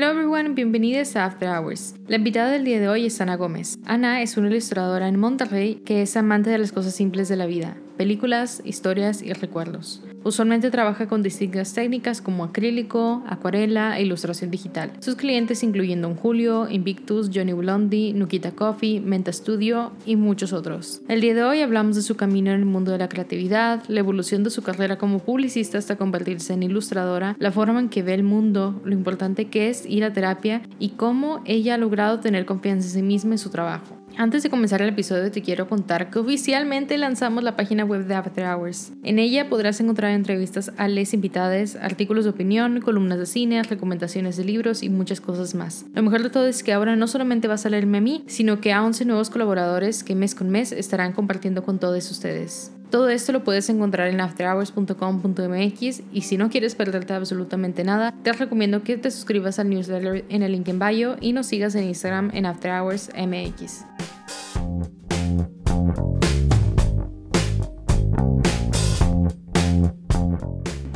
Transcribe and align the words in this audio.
Hello 0.00 0.12
everyone, 0.12 0.54
bienvenidos 0.54 1.16
a 1.16 1.24
After 1.24 1.48
Hours. 1.48 1.96
La 2.06 2.14
invitada 2.14 2.52
del 2.52 2.64
día 2.64 2.78
de 2.78 2.88
hoy 2.88 3.06
es 3.06 3.20
Ana 3.20 3.34
Gómez. 3.34 3.80
Ana 3.84 4.22
es 4.22 4.36
una 4.36 4.48
ilustradora 4.48 5.08
en 5.08 5.18
Monterrey 5.18 5.82
que 5.84 6.02
es 6.02 6.16
amante 6.16 6.50
de 6.50 6.58
las 6.58 6.70
cosas 6.70 6.94
simples 6.94 7.28
de 7.28 7.34
la 7.34 7.46
vida, 7.46 7.76
películas, 7.96 8.62
historias 8.64 9.22
y 9.22 9.32
recuerdos. 9.32 10.04
Usualmente 10.28 10.70
trabaja 10.70 11.08
con 11.08 11.22
distintas 11.22 11.72
técnicas 11.72 12.20
como 12.20 12.44
acrílico, 12.44 13.24
acuarela 13.26 13.98
e 13.98 14.02
ilustración 14.02 14.50
digital. 14.50 14.92
Sus 15.00 15.14
clientes 15.14 15.62
incluyen 15.62 16.02
Don 16.02 16.16
Julio, 16.16 16.68
Invictus, 16.68 17.30
Johnny 17.34 17.54
Blondie, 17.54 18.12
Nukita 18.12 18.50
Coffee, 18.50 19.00
Menta 19.00 19.32
Studio 19.32 19.92
y 20.04 20.16
muchos 20.16 20.52
otros. 20.52 21.00
El 21.08 21.22
día 21.22 21.32
de 21.32 21.44
hoy 21.44 21.62
hablamos 21.62 21.96
de 21.96 22.02
su 22.02 22.14
camino 22.14 22.50
en 22.50 22.60
el 22.60 22.66
mundo 22.66 22.92
de 22.92 22.98
la 22.98 23.08
creatividad, 23.08 23.82
la 23.88 24.00
evolución 24.00 24.44
de 24.44 24.50
su 24.50 24.60
carrera 24.60 24.98
como 24.98 25.20
publicista 25.20 25.78
hasta 25.78 25.96
convertirse 25.96 26.52
en 26.52 26.62
ilustradora, 26.62 27.34
la 27.38 27.50
forma 27.50 27.80
en 27.80 27.88
que 27.88 28.02
ve 28.02 28.12
el 28.12 28.22
mundo, 28.22 28.82
lo 28.84 28.92
importante 28.92 29.46
que 29.46 29.70
es 29.70 29.86
ir 29.86 30.04
a 30.04 30.12
terapia 30.12 30.60
y 30.78 30.90
cómo 30.90 31.40
ella 31.46 31.76
ha 31.76 31.78
logrado 31.78 32.20
tener 32.20 32.44
confianza 32.44 32.86
en 32.88 32.92
sí 32.92 33.02
misma 33.02 33.32
en 33.32 33.38
su 33.38 33.48
trabajo. 33.48 33.97
Antes 34.18 34.42
de 34.42 34.50
comenzar 34.50 34.82
el 34.82 34.88
episodio 34.88 35.30
te 35.30 35.42
quiero 35.42 35.68
contar 35.68 36.10
que 36.10 36.18
oficialmente 36.18 36.98
lanzamos 36.98 37.44
la 37.44 37.54
página 37.54 37.84
web 37.84 38.04
de 38.04 38.16
After 38.16 38.46
Hours. 38.46 38.90
En 39.04 39.20
ella 39.20 39.48
podrás 39.48 39.78
encontrar 39.78 40.10
entrevistas 40.10 40.72
a 40.76 40.88
les 40.88 41.14
invitadas, 41.14 41.76
artículos 41.76 42.24
de 42.24 42.30
opinión, 42.30 42.80
columnas 42.80 43.20
de 43.20 43.26
cine, 43.26 43.62
recomendaciones 43.62 44.36
de 44.36 44.42
libros 44.42 44.82
y 44.82 44.88
muchas 44.88 45.20
cosas 45.20 45.54
más. 45.54 45.86
Lo 45.94 46.02
mejor 46.02 46.24
de 46.24 46.30
todo 46.30 46.48
es 46.48 46.64
que 46.64 46.72
ahora 46.72 46.96
no 46.96 47.06
solamente 47.06 47.46
vas 47.46 47.64
a 47.64 47.70
leerme 47.70 47.98
a 47.98 48.00
mí, 48.00 48.24
sino 48.26 48.60
que 48.60 48.72
a 48.72 48.82
11 48.82 49.04
nuevos 49.04 49.30
colaboradores 49.30 50.02
que 50.02 50.16
mes 50.16 50.34
con 50.34 50.50
mes 50.50 50.72
estarán 50.72 51.12
compartiendo 51.12 51.62
con 51.62 51.78
todos 51.78 52.10
ustedes. 52.10 52.72
Todo 52.90 53.10
esto 53.10 53.30
lo 53.30 53.44
puedes 53.44 53.68
encontrar 53.68 54.08
en 54.08 54.20
afterhours.com.mx 54.20 56.02
y 56.12 56.22
si 56.22 56.36
no 56.38 56.50
quieres 56.50 56.74
perderte 56.74 57.12
absolutamente 57.12 57.84
nada, 57.84 58.12
te 58.24 58.32
recomiendo 58.32 58.82
que 58.82 58.96
te 58.96 59.12
suscribas 59.12 59.60
al 59.60 59.70
newsletter 59.70 60.24
en 60.28 60.42
el 60.42 60.50
link 60.50 60.66
en 60.66 60.80
bio 60.80 61.16
y 61.20 61.32
nos 61.32 61.46
sigas 61.46 61.76
en 61.76 61.84
Instagram 61.84 62.32
en 62.34 62.46
afterhoursmx. 62.46 63.87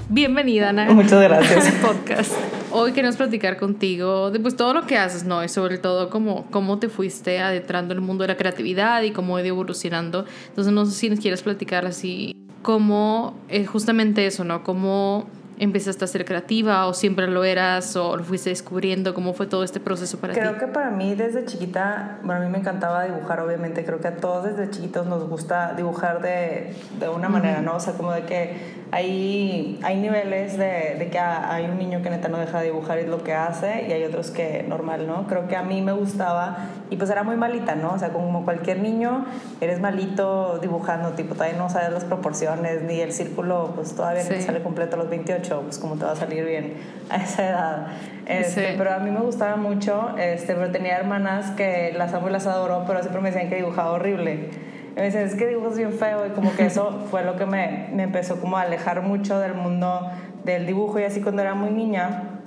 Bienvenida, 0.09 0.69
Ana. 0.69 0.91
Muchas 0.93 1.23
gracias. 1.23 1.67
Al 1.75 1.81
podcast. 1.81 2.33
Hoy 2.71 2.93
queremos 2.93 3.17
platicar 3.17 3.57
contigo 3.57 4.31
de 4.31 4.41
pues, 4.41 4.57
todo 4.57 4.75
lo 4.75 4.87
que 4.87 4.97
haces, 4.97 5.25
¿no? 5.25 5.43
Y 5.43 5.49
sobre 5.49 5.79
todo 5.79 6.11
cómo, 6.11 6.47
cómo 6.51 6.79
te 6.79 6.89
fuiste 6.89 7.41
adentrando 7.41 7.93
en 7.93 8.01
el 8.01 8.05
mundo 8.05 8.23
de 8.23 8.29
la 8.29 8.37
creatividad 8.37 9.03
y 9.03 9.11
cómo 9.11 9.37
ha 9.37 9.41
ido 9.41 9.49
evolucionando. 9.49 10.27
Entonces, 10.49 10.73
no 10.73 10.85
sé 10.87 10.93
si 10.93 11.11
nos 11.11 11.19
quieres 11.19 11.43
platicar 11.43 11.87
así 11.87 12.37
cómo, 12.63 13.35
eh, 13.49 13.65
justamente 13.65 14.27
eso, 14.27 14.45
¿no? 14.45 14.63
Cómo 14.65 15.27
empezaste 15.59 16.05
a 16.05 16.09
ser 16.09 16.25
creativa 16.25 16.87
o 16.87 16.95
siempre 16.95 17.27
lo 17.27 17.45
eras 17.45 17.95
o 17.97 18.17
lo 18.17 18.25
fuiste 18.25 18.51
descubriendo? 18.51 19.15
¿Cómo 19.15 19.35
fue 19.35 19.47
todo 19.47 19.65
este 19.65 19.81
proceso 19.81 20.19
para 20.19 20.33
creo 20.33 20.51
ti? 20.51 20.57
Creo 20.57 20.69
que 20.69 20.73
para 20.73 20.91
mí 20.91 21.15
desde 21.15 21.45
chiquita, 21.45 22.19
bueno, 22.23 22.43
a 22.43 22.45
mí 22.45 22.51
me 22.51 22.59
encantaba 22.59 23.05
dibujar, 23.05 23.41
obviamente. 23.41 23.85
Creo 23.85 24.01
que 24.01 24.09
a 24.09 24.17
todos 24.17 24.45
desde 24.45 24.71
chiquitos 24.71 25.07
nos 25.07 25.29
gusta 25.29 25.75
dibujar 25.75 26.21
de, 26.23 26.75
de 26.99 27.09
una 27.09 27.29
manera, 27.29 27.61
¿no? 27.61 27.77
O 27.77 27.81
sea, 27.81 27.95
como 27.95 28.13
de 28.13 28.23
que 28.23 28.83
hay, 28.93 29.81
hay 29.83 29.97
niveles 29.97 30.59
de, 30.59 30.97
de, 30.99 31.09
que 31.11 31.19
hay 31.19 31.65
un 31.65 31.79
niño 31.79 32.03
que 32.03 32.11
neta 32.11 32.29
no 32.29 32.37
deja 32.37 32.59
de 32.59 32.67
dibujar 32.67 32.99
y 32.99 33.03
es 33.03 33.09
lo 33.09 33.25
que 33.25 33.33
hace 33.33 33.87
y 33.89 33.93
hay 33.93 34.05
otros 34.05 34.31
que 34.31 34.65
normal, 34.69 35.07
¿no? 35.07 35.27
Creo 35.27 35.49
que 35.49 35.57
a 35.57 35.63
mí 35.63 35.81
me 35.81 35.93
gustaba 35.93 36.69
y 36.91 36.97
pues 36.97 37.09
era 37.09 37.23
muy 37.23 37.37
malita, 37.37 37.75
¿no? 37.75 37.95
O 37.95 37.99
sea, 37.99 38.11
como 38.11 38.45
cualquier 38.45 38.81
niño, 38.81 39.25
eres 39.63 39.81
malito 39.81 40.59
dibujando, 40.61 41.13
tipo, 41.13 41.35
todavía 41.35 41.57
no 41.57 41.71
sabes 41.71 41.91
las 41.91 42.05
proporciones 42.05 42.83
ni 42.83 43.01
el 43.01 43.13
círculo, 43.13 43.73
pues 43.75 43.95
todavía 43.95 44.25
no 44.25 44.29
te 44.29 44.43
sale 44.43 44.63
completo 44.63 44.97
a 44.97 44.99
los 44.99 45.09
28, 45.09 45.42
pues 45.49 45.79
como 45.79 45.97
te 45.97 46.05
va 46.05 46.13
a 46.13 46.17
salir 46.17 46.45
bien 46.45 46.75
a 47.11 47.17
esa 47.17 47.49
edad. 47.49 47.87
Este, 48.27 48.75
Pero 48.79 48.93
a 48.93 48.99
mí 48.99 49.11
me 49.11 49.21
gustaba 49.21 49.57
mucho, 49.57 50.15
este, 50.19 50.55
pero 50.55 50.71
tenía 50.71 50.97
hermanas 50.97 51.51
que 51.53 51.93
las 51.97 52.15
amo 52.15 52.29
y 52.29 52.33
las 52.33 52.47
adoro, 52.47 52.85
pero 52.87 53.01
siempre 53.01 53.21
me 53.21 53.31
decían 53.31 53.49
que 53.49 53.57
dibujaba 53.57 53.91
horrible. 53.93 54.51
Me 54.95 55.05
dicen, 55.05 55.27
es 55.27 55.35
que 55.35 55.47
dibujas 55.47 55.77
bien 55.77 55.93
feo 55.93 56.27
y 56.27 56.31
como 56.31 56.55
que 56.55 56.67
eso 56.67 57.05
fue 57.11 57.25
lo 57.25 57.37
que 57.37 57.47
me, 57.47 57.89
me, 57.93 58.05
empezó 58.05 58.41
como 58.41 58.59
a 58.59 58.63
alejar 58.63 59.03
mucho 59.03 59.39
del 59.39 59.55
mundo 59.55 60.11
del 60.45 60.67
dibujo. 60.67 61.01
Y 61.01 61.05
así 61.05 61.21
cuando 61.21 61.43
era 61.43 61.55
muy 61.55 61.71
niña, 61.71 62.41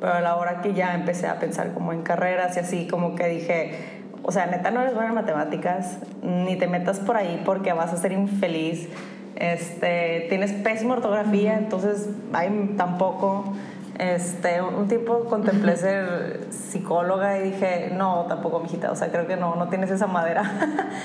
pero 0.00 0.14
a 0.14 0.20
la 0.20 0.36
hora 0.36 0.60
que 0.60 0.74
ya 0.74 0.94
empecé 0.94 1.28
a 1.28 1.38
pensar 1.38 1.72
como 1.72 1.92
en 1.92 2.02
carreras 2.02 2.56
y 2.56 2.60
así, 2.60 2.88
como 2.88 3.14
que 3.14 3.28
dije, 3.28 4.02
o 4.24 4.32
sea, 4.32 4.46
neta 4.46 4.70
no 4.70 4.80
eres 4.80 4.94
buena 4.94 5.10
en 5.10 5.14
matemáticas, 5.14 5.98
ni 6.22 6.56
te 6.56 6.66
metas 6.66 7.00
por 7.00 7.16
ahí 7.16 7.40
porque 7.44 7.72
vas 7.72 7.92
a 7.92 7.96
ser 7.96 8.12
infeliz, 8.12 8.88
este, 9.36 10.26
tienes 10.28 10.52
pésima 10.52 10.94
ortografía, 10.94 11.58
entonces 11.58 12.08
ahí 12.32 12.74
tampoco. 12.76 13.54
Este, 13.98 14.62
un 14.62 14.88
tiempo 14.88 15.26
contemplé 15.26 15.76
ser 15.76 16.46
psicóloga 16.50 17.38
y 17.38 17.50
dije, 17.50 17.92
no, 17.94 18.24
tampoco, 18.26 18.60
mijita, 18.60 18.90
o 18.90 18.96
sea, 18.96 19.12
creo 19.12 19.26
que 19.26 19.36
no, 19.36 19.54
no 19.56 19.68
tienes 19.68 19.90
esa 19.90 20.06
madera. 20.06 20.42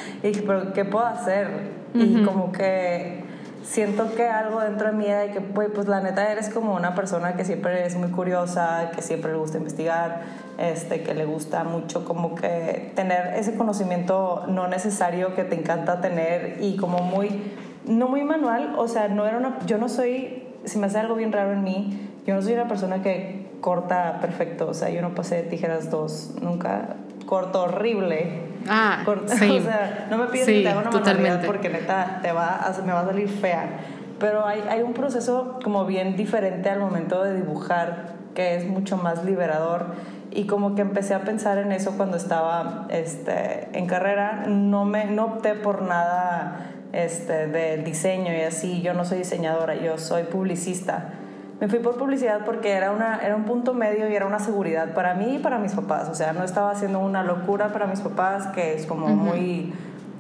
y 0.23 0.27
dije, 0.27 0.43
pero 0.47 0.73
¿qué 0.73 0.85
puedo 0.85 1.05
hacer? 1.05 1.77
Y 1.93 2.23
como 2.23 2.51
que 2.51 3.23
siento 3.67 4.15
que 4.15 4.27
algo 4.27 4.61
dentro 4.61 4.87
de 4.87 4.93
mí 4.93 5.05
de 5.05 5.31
que, 5.31 5.41
pues 5.41 5.87
la 5.87 5.99
neta 5.99 6.31
eres 6.31 6.49
como 6.49 6.73
una 6.73 6.95
persona 6.95 7.35
que 7.35 7.43
siempre 7.43 7.85
es 7.85 7.95
muy 7.95 8.09
curiosa, 8.09 8.91
que 8.95 9.01
siempre 9.01 9.31
le 9.31 9.37
gusta 9.37 9.57
investigar, 9.57 10.21
este, 10.57 11.03
que 11.03 11.13
le 11.13 11.25
gusta 11.25 11.63
mucho 11.63 12.05
como 12.05 12.35
que 12.35 12.91
tener 12.95 13.35
ese 13.35 13.55
conocimiento 13.55 14.45
no 14.47 14.67
necesario 14.67 15.35
que 15.35 15.43
te 15.43 15.55
encanta 15.55 16.01
tener 16.01 16.57
y 16.61 16.77
como 16.77 16.99
muy, 16.99 17.51
no 17.87 18.07
muy 18.07 18.23
manual, 18.23 18.75
o 18.77 18.87
sea, 18.87 19.07
no 19.07 19.25
era 19.25 19.37
una, 19.37 19.59
yo 19.65 19.77
no 19.77 19.89
soy, 19.89 20.43
si 20.65 20.77
me 20.77 20.87
hace 20.87 20.99
algo 20.99 21.15
bien 21.15 21.31
raro 21.31 21.53
en 21.53 21.63
mí, 21.63 22.09
yo 22.25 22.35
no 22.35 22.41
soy 22.41 22.53
una 22.53 22.67
persona 22.67 23.01
que 23.01 23.47
corta 23.61 24.19
perfecto, 24.21 24.67
o 24.67 24.73
sea, 24.73 24.89
yo 24.89 25.01
no 25.01 25.15
pasé 25.15 25.43
tijeras 25.43 25.89
dos, 25.89 26.35
nunca 26.41 26.97
corto 27.25 27.63
horrible. 27.63 28.41
Ah, 28.67 29.03
sí. 29.27 29.57
O 29.59 29.61
sea, 29.61 30.07
no 30.09 30.17
me 30.17 30.25
pides 30.27 30.45
que 30.45 30.63
te 30.63 30.69
haga 30.69 30.81
una 30.81 30.89
totalmente. 30.89 31.45
porque 31.45 31.69
neta 31.69 32.19
te 32.21 32.31
va 32.31 32.55
a, 32.55 32.81
me 32.81 32.93
va 32.93 33.01
a 33.01 33.05
salir 33.05 33.29
fea. 33.29 33.79
Pero 34.19 34.45
hay, 34.45 34.63
hay 34.67 34.81
un 34.81 34.93
proceso 34.93 35.59
como 35.63 35.85
bien 35.85 36.15
diferente 36.15 36.69
al 36.69 36.79
momento 36.79 37.23
de 37.23 37.35
dibujar 37.35 38.15
que 38.33 38.55
es 38.55 38.67
mucho 38.67 38.97
más 38.97 39.23
liberador 39.23 39.87
y 40.31 40.47
como 40.47 40.75
que 40.75 40.81
empecé 40.81 41.13
a 41.13 41.21
pensar 41.21 41.59
en 41.59 41.71
eso 41.71 41.93
cuando 41.97 42.17
estaba 42.17 42.87
este, 42.89 43.69
en 43.77 43.85
carrera. 43.85 44.45
No, 44.47 44.85
me, 44.85 45.05
no 45.05 45.25
opté 45.25 45.53
por 45.53 45.83
nada 45.83 46.76
este, 46.93 47.47
de 47.47 47.77
diseño 47.77 48.33
y 48.33 48.41
así. 48.41 48.81
Yo 48.81 48.93
no 48.93 49.05
soy 49.05 49.19
diseñadora, 49.19 49.75
yo 49.75 49.97
soy 49.97 50.23
publicista. 50.23 51.13
Me 51.59 51.67
fui 51.67 51.79
por 51.79 51.97
publicidad 51.97 52.41
porque 52.45 52.73
era, 52.73 52.91
una, 52.91 53.19
era 53.23 53.35
un 53.35 53.45
punto 53.45 53.73
medio 53.73 54.07
y 54.09 54.15
era 54.15 54.27
una 54.27 54.39
seguridad 54.39 54.93
para 54.93 55.15
mí 55.15 55.35
y 55.35 55.39
para 55.39 55.57
mis 55.57 55.73
papás. 55.73 56.07
O 56.09 56.15
sea, 56.15 56.33
no 56.33 56.43
estaba 56.43 56.71
haciendo 56.71 56.99
una 56.99 57.23
locura 57.23 57.69
para 57.73 57.87
mis 57.87 58.01
papás, 58.01 58.47
que 58.47 58.75
es 58.75 58.85
como 58.85 59.07
muy 59.07 59.73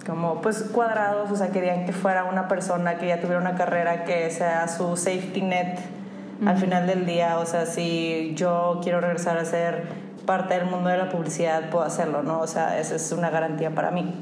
como 0.05 0.39
pues 0.39 0.63
cuadrados, 0.63 1.29
o 1.29 1.35
sea, 1.35 1.49
querían 1.49 1.85
que 1.85 1.91
fuera 1.91 2.23
una 2.23 2.47
persona 2.47 2.97
que 2.97 3.07
ya 3.07 3.19
tuviera 3.19 3.41
una 3.41 3.55
carrera 3.55 4.05
que 4.05 4.31
sea 4.31 4.69
su 4.69 4.95
safety 4.95 5.41
net 5.41 5.79
al 6.45 6.57
final 6.57 6.85
del 6.85 7.05
día, 7.05 7.39
o 7.39 7.45
sea, 7.45 7.65
si 7.65 8.33
yo 8.35 8.79
quiero 8.83 9.01
regresar 9.01 9.37
a 9.37 9.45
ser 9.45 9.87
parte 10.25 10.53
del 10.53 10.65
mundo 10.65 10.89
de 10.89 10.97
la 10.97 11.09
publicidad, 11.09 11.69
puedo 11.69 11.83
hacerlo, 11.83 12.21
¿no? 12.21 12.39
O 12.41 12.47
sea, 12.47 12.79
esa 12.79 12.95
es 12.95 13.11
una 13.11 13.29
garantía 13.29 13.71
para 13.71 13.91
mí. 13.91 14.13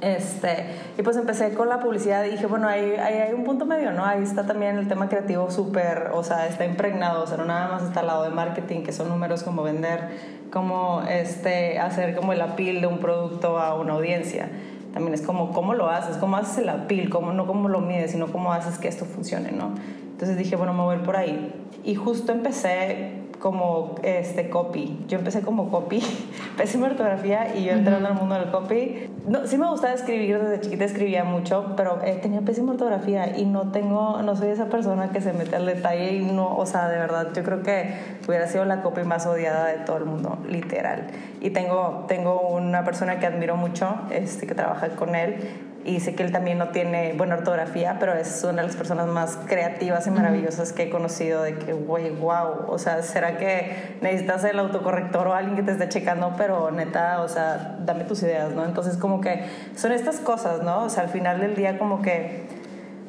Este, 0.00 0.66
y 0.96 1.02
pues 1.02 1.16
empecé 1.16 1.54
con 1.54 1.68
la 1.68 1.80
publicidad 1.80 2.24
y 2.24 2.30
dije, 2.30 2.46
bueno, 2.46 2.68
ahí, 2.68 2.92
hay 2.92 3.32
un 3.32 3.42
punto 3.42 3.66
medio, 3.66 3.90
¿no? 3.90 4.04
Ahí 4.04 4.22
está 4.22 4.46
también 4.46 4.78
el 4.78 4.86
tema 4.86 5.08
creativo 5.08 5.50
súper, 5.50 6.10
o 6.14 6.22
sea, 6.22 6.46
está 6.46 6.64
impregnado, 6.64 7.24
o 7.24 7.26
sea, 7.26 7.36
no 7.36 7.44
nada 7.44 7.68
más 7.68 7.82
está 7.82 8.00
al 8.00 8.06
lado 8.06 8.22
de 8.22 8.30
marketing, 8.30 8.82
que 8.82 8.92
son 8.92 9.08
números 9.08 9.42
como 9.42 9.64
vender, 9.64 10.08
como 10.52 11.02
este, 11.02 11.80
hacer 11.80 12.14
como 12.14 12.32
el 12.32 12.40
appeal 12.40 12.80
de 12.80 12.86
un 12.86 12.98
producto 12.98 13.58
a 13.58 13.74
una 13.74 13.94
audiencia. 13.94 14.48
También 14.94 15.14
es 15.14 15.22
como 15.22 15.52
cómo 15.52 15.74
lo 15.74 15.90
haces, 15.90 16.16
cómo 16.16 16.36
haces 16.36 16.58
el 16.58 16.68
appeal, 16.68 17.10
cómo, 17.10 17.32
no 17.32 17.46
cómo 17.46 17.68
lo 17.68 17.80
mides, 17.80 18.12
sino 18.12 18.28
cómo 18.28 18.52
haces 18.52 18.78
que 18.78 18.88
esto 18.88 19.04
funcione, 19.04 19.50
¿no? 19.50 19.72
Entonces 20.12 20.36
dije, 20.36 20.56
bueno, 20.56 20.72
me 20.74 20.82
voy 20.82 20.98
por 20.98 21.16
ahí. 21.16 21.52
Y 21.84 21.96
justo 21.96 22.32
empecé 22.32 23.27
como 23.38 23.94
este 24.02 24.50
copy. 24.50 25.04
Yo 25.08 25.18
empecé 25.18 25.42
como 25.42 25.70
copy, 25.70 26.02
pésima 26.56 26.86
ortografía 26.86 27.56
y 27.56 27.64
yo 27.64 27.72
entrando 27.72 28.08
al 28.08 28.14
mundo 28.14 28.34
del 28.34 28.50
copy. 28.50 29.10
No, 29.26 29.46
sí 29.46 29.58
me 29.58 29.68
gustaba 29.68 29.94
escribir, 29.94 30.40
desde 30.40 30.60
chiquita 30.60 30.84
escribía 30.84 31.24
mucho, 31.24 31.74
pero 31.76 32.02
eh, 32.04 32.18
tenía 32.20 32.40
pésima 32.40 32.72
ortografía 32.72 33.36
y 33.36 33.44
no 33.44 33.70
tengo, 33.70 34.22
no 34.22 34.36
soy 34.36 34.48
esa 34.48 34.66
persona 34.66 35.10
que 35.10 35.20
se 35.20 35.32
mete 35.32 35.56
al 35.56 35.66
detalle 35.66 36.14
y 36.14 36.24
no, 36.24 36.56
o 36.56 36.66
sea, 36.66 36.88
de 36.88 36.98
verdad, 36.98 37.28
yo 37.34 37.42
creo 37.44 37.62
que 37.62 37.94
hubiera 38.26 38.46
sido 38.46 38.64
la 38.64 38.82
copy 38.82 39.02
más 39.04 39.26
odiada 39.26 39.66
de 39.66 39.78
todo 39.78 39.98
el 39.98 40.04
mundo, 40.04 40.38
literal. 40.48 41.06
Y 41.40 41.50
tengo, 41.50 42.04
tengo 42.08 42.40
una 42.48 42.84
persona 42.84 43.18
que 43.18 43.26
admiro 43.26 43.56
mucho, 43.56 44.00
este, 44.10 44.46
que 44.46 44.54
trabaja 44.54 44.88
con 44.90 45.14
él 45.14 45.36
y 45.84 46.00
sé 46.00 46.14
que 46.14 46.22
él 46.22 46.32
también 46.32 46.58
no 46.58 46.68
tiene 46.68 47.14
buena 47.14 47.36
ortografía, 47.36 47.96
pero 47.98 48.14
es 48.14 48.42
una 48.44 48.62
de 48.62 48.68
las 48.68 48.76
personas 48.76 49.06
más 49.06 49.38
creativas 49.46 50.06
y 50.06 50.10
maravillosas 50.10 50.72
que 50.72 50.84
he 50.84 50.90
conocido 50.90 51.42
de 51.42 51.54
que, 51.54 51.72
güey, 51.72 52.10
wow, 52.10 52.66
o 52.68 52.78
sea, 52.78 53.02
¿será 53.02 53.38
que 53.38 53.96
necesitas 54.00 54.44
el 54.44 54.58
autocorrector 54.58 55.28
o 55.28 55.34
alguien 55.34 55.56
que 55.56 55.62
te 55.62 55.72
esté 55.72 55.88
checando? 55.88 56.34
Pero 56.36 56.70
neta, 56.70 57.22
o 57.22 57.28
sea, 57.28 57.78
dame 57.84 58.04
tus 58.04 58.22
ideas, 58.22 58.52
¿no? 58.52 58.64
Entonces 58.64 58.96
como 58.96 59.20
que 59.20 59.44
son 59.76 59.92
estas 59.92 60.20
cosas, 60.20 60.62
¿no? 60.62 60.84
O 60.84 60.90
sea, 60.90 61.04
al 61.04 61.08
final 61.08 61.40
del 61.40 61.54
día 61.54 61.78
como 61.78 62.02
que 62.02 62.46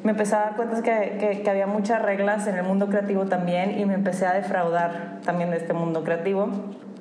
me 0.02 0.12
empecé 0.12 0.34
a 0.36 0.40
dar 0.40 0.56
cuenta 0.56 0.80
que, 0.82 1.42
que, 1.44 1.50
había 1.50 1.66
muchas 1.66 2.00
reglas 2.00 2.46
en 2.46 2.56
el 2.56 2.62
mundo 2.62 2.88
creativo 2.88 3.26
también 3.26 3.78
y 3.78 3.84
me 3.84 3.94
empecé 3.94 4.24
a 4.24 4.32
defraudar 4.32 5.18
también 5.24 5.50
de 5.50 5.58
este 5.58 5.74
mundo 5.74 6.04
creativo. 6.04 6.48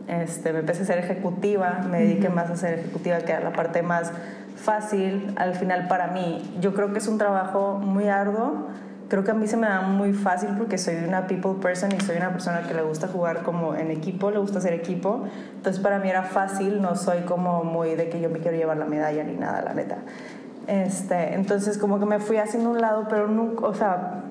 Este, 0.10 0.51
me 0.51 0.60
empecé 0.60 0.83
a 0.83 0.86
ser 0.86 0.98
ejecutiva, 0.98 1.81
me 1.89 2.00
dediqué 2.00 2.30
más 2.30 2.50
a 2.50 2.56
ser 2.57 2.80
ejecutiva, 2.80 3.19
que 3.19 3.31
era 3.31 3.42
la 3.42 3.54
parte 3.54 3.83
más 3.83 4.12
fácil 4.60 5.34
al 5.38 5.56
final 5.56 5.88
para 5.88 6.08
mí. 6.08 6.58
Yo 6.60 6.74
creo 6.74 6.92
que 6.92 7.00
es 7.00 7.08
un 7.08 7.18
trabajo 7.18 7.80
muy 7.80 8.08
arduo. 8.08 8.68
Creo 9.08 9.24
que 9.24 9.32
a 9.32 9.34
mí 9.34 9.48
se 9.48 9.58
me 9.58 9.68
da 9.68 9.82
muy 9.82 10.14
fácil 10.14 10.50
porque 10.58 10.78
soy 10.78 10.98
una 10.98 11.26
people 11.26 11.54
person 11.60 11.92
y 11.92 12.00
soy 12.00 12.18
una 12.18 12.32
persona 12.32 12.62
que 12.68 12.76
le 12.76 12.84
gusta 12.84 13.08
jugar 13.08 13.42
como 13.42 13.74
en 13.74 13.90
equipo, 13.90 14.30
le 14.30 14.38
gusta 14.38 14.60
hacer 14.60 14.74
equipo. 14.74 15.24
Entonces 15.56 15.82
para 15.82 15.98
mí 15.98 16.10
era 16.10 16.22
fácil, 16.24 16.82
no 16.82 16.96
soy 16.96 17.22
como 17.22 17.64
muy 17.64 17.96
de 17.96 18.10
que 18.10 18.22
yo 18.22 18.30
me 18.30 18.40
quiero 18.40 18.56
llevar 18.56 18.78
la 18.78 18.86
medalla 18.86 19.24
ni 19.24 19.36
nada, 19.36 19.64
la 19.64 19.74
neta. 19.74 19.98
Este, 20.68 21.34
entonces 21.34 21.80
como 21.80 22.00
que 22.00 22.06
me 22.06 22.20
fui 22.20 22.38
haciendo 22.38 22.70
un 22.70 22.80
lado, 22.80 23.08
pero 23.10 23.28
nunca, 23.28 23.66
o 23.66 23.74
sea, 23.74 24.22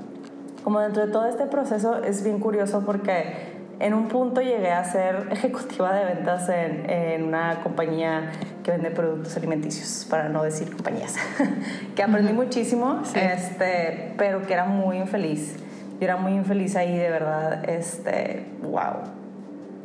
como 0.62 0.78
dentro 0.80 1.04
de 1.06 1.10
todo 1.10 1.26
este 1.26 1.46
proceso 1.46 2.04
es 2.04 2.22
bien 2.22 2.38
curioso 2.38 2.82
porque 2.86 3.47
en 3.80 3.94
un 3.94 4.08
punto 4.08 4.40
llegué 4.40 4.70
a 4.70 4.84
ser 4.84 5.28
ejecutiva 5.32 5.92
de 5.92 6.04
ventas 6.04 6.48
en, 6.48 6.88
en 6.90 7.24
una 7.24 7.60
compañía 7.62 8.32
que 8.62 8.72
vende 8.72 8.90
productos 8.90 9.36
alimenticios, 9.36 10.06
para 10.08 10.28
no 10.28 10.42
decir 10.42 10.70
compañías, 10.70 11.16
que 11.96 12.02
aprendí 12.02 12.32
muchísimo, 12.32 13.02
este, 13.14 14.14
pero 14.16 14.46
que 14.46 14.52
era 14.52 14.64
muy 14.64 14.98
infeliz. 14.98 15.56
Yo 16.00 16.04
era 16.04 16.16
muy 16.16 16.32
infeliz 16.32 16.76
ahí, 16.76 16.96
de 16.96 17.10
verdad, 17.10 17.68
este, 17.68 18.46
wow. 18.62 19.18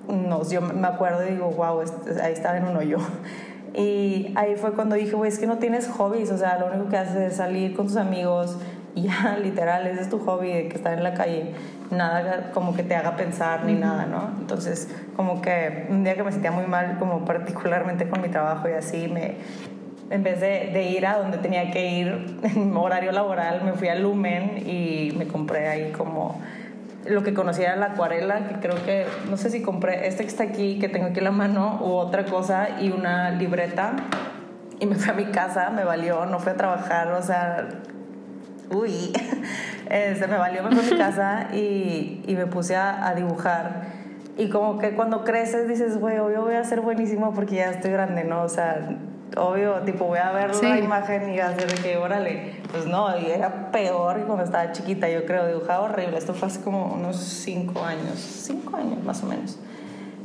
No, 0.08 0.48
yo 0.48 0.62
me 0.62 0.88
acuerdo 0.88 1.26
y 1.26 1.32
digo, 1.32 1.50
wow, 1.52 1.82
ahí 2.22 2.34
estaba 2.34 2.58
en 2.58 2.66
un 2.66 2.78
hoyo. 2.78 2.98
Y 3.76 4.32
ahí 4.36 4.56
fue 4.56 4.74
cuando 4.74 4.96
dije, 4.96 5.16
güey, 5.16 5.32
es 5.32 5.40
que 5.40 5.48
no 5.48 5.58
tienes 5.58 5.88
hobbies, 5.88 6.30
o 6.30 6.38
sea, 6.38 6.60
lo 6.60 6.68
único 6.68 6.90
que 6.90 6.98
haces 6.98 7.16
es 7.16 7.38
salir 7.38 7.76
con 7.76 7.88
tus 7.88 7.96
amigos 7.96 8.60
y 8.96 9.04
ya, 9.04 9.38
literal, 9.42 9.88
ese 9.88 10.02
es 10.02 10.10
tu 10.10 10.20
hobby 10.20 10.54
de 10.54 10.68
que 10.68 10.78
estar 10.78 10.94
en 10.94 11.04
la 11.04 11.14
calle. 11.16 11.54
Nada 11.94 12.52
como 12.54 12.76
que 12.76 12.84
te 12.84 12.96
haga 12.96 13.16
pensar 13.16 13.66
ni 13.66 13.74
nada, 13.74 14.06
¿no? 14.06 14.32
Entonces, 14.40 14.90
como 15.16 15.42
que 15.42 15.88
un 15.90 16.04
día 16.04 16.16
que 16.16 16.24
me 16.24 16.32
sentía 16.32 16.52
muy 16.52 16.66
mal, 16.66 16.98
como 17.00 17.26
particularmente 17.26 18.08
con 18.10 18.22
mi 18.22 18.30
trabajo 18.30 18.68
y 18.70 18.74
así, 18.74 19.08
me, 19.08 19.36
en 20.10 20.24
vez 20.24 20.42
de, 20.42 20.72
de, 20.74 20.84
ir 20.84 21.06
a 21.06 21.18
donde 21.18 21.38
tenía 21.38 21.72
que 21.72 21.90
ir 21.90 22.40
en 22.44 22.76
horario 22.76 23.12
laboral, 23.12 23.64
me 23.64 23.74
fui 23.74 23.88
a 23.88 23.96
Lumen 23.96 24.64
y 24.66 25.14
me 25.18 25.28
compré 25.28 25.68
ahí 25.68 25.92
como 25.92 26.40
lo 27.06 27.24
que 27.24 27.34
conocía 27.34 27.68
era 27.68 27.76
la 27.76 27.88
acuarela, 27.88 28.48
que 28.48 28.56
creo 28.56 28.84
que, 28.86 29.06
no 29.30 29.38
sé 29.38 29.50
si 29.50 29.62
compré 29.62 30.08
este 30.08 30.24
que 30.24 30.30
está 30.30 30.44
aquí, 30.44 30.80
que 30.80 30.90
tengo 30.90 31.08
aquí 31.08 31.20
en 31.20 31.26
la 31.26 31.32
mano, 31.32 31.80
u 31.82 31.92
otra 31.92 32.26
cosa, 32.26 32.82
y 32.82 32.92
una 32.92 33.32
libreta. 33.32 33.94
Y 34.80 34.86
me 34.86 34.96
fui 34.96 35.10
a 35.10 35.14
mi 35.14 35.26
casa, 35.26 35.70
me 35.70 35.84
valió, 35.84 36.26
no 36.26 36.40
fui 36.40 36.52
a 36.52 36.56
trabajar, 36.56 37.12
o 37.12 37.22
sea, 37.22 37.68
uy, 38.70 39.14
este, 39.90 40.28
me 40.28 40.38
valió, 40.38 40.64
me 40.64 40.76
fui 40.76 40.88
a 40.88 40.92
mi 40.92 40.98
casa 40.98 41.48
y, 41.54 42.24
y 42.28 42.36
me 42.36 42.48
puse 42.48 42.76
a, 42.76 43.08
a, 43.08 43.16
dibujar. 43.16 43.88
Y 44.38 44.50
como 44.50 44.80
que 44.80 44.92
cuando 44.96 45.24
creces 45.24 45.68
dices, 45.68 46.00
güey, 46.00 46.16
yo 46.16 46.42
voy 46.42 46.56
a 46.56 46.64
ser 46.64 46.82
buenísimo 46.82 47.34
porque 47.34 47.56
ya 47.56 47.70
estoy 47.70 47.92
grande, 47.92 48.24
¿no? 48.24 48.44
O 48.44 48.50
sea, 48.50 48.98
obvio, 49.38 49.82
tipo, 49.82 50.06
voy 50.06 50.20
a 50.20 50.32
ver 50.32 50.56
la 50.56 50.80
imagen 50.80 51.34
y 51.34 51.40
hacer 51.40 51.68
de 51.68 51.82
que, 51.82 51.98
órale, 51.98 52.56
pues 52.72 52.86
no, 52.86 53.18
y 53.18 53.30
era 53.30 53.72
peor 53.72 54.18
que 54.18 54.24
cuando 54.24 54.44
estaba 54.44 54.72
chiquita, 54.72 55.10
yo 55.10 55.26
creo, 55.26 55.48
dibujaba 55.48 55.82
horrible, 55.82 56.18
esto 56.18 56.34
fue 56.34 56.48
hace 56.48 56.62
como 56.62 56.94
unos 56.94 57.18
cinco 57.18 57.84
años, 57.84 58.18
cinco 58.18 58.78
años 58.78 59.04
más 59.04 59.24
o 59.24 59.28
menos. 59.28 59.60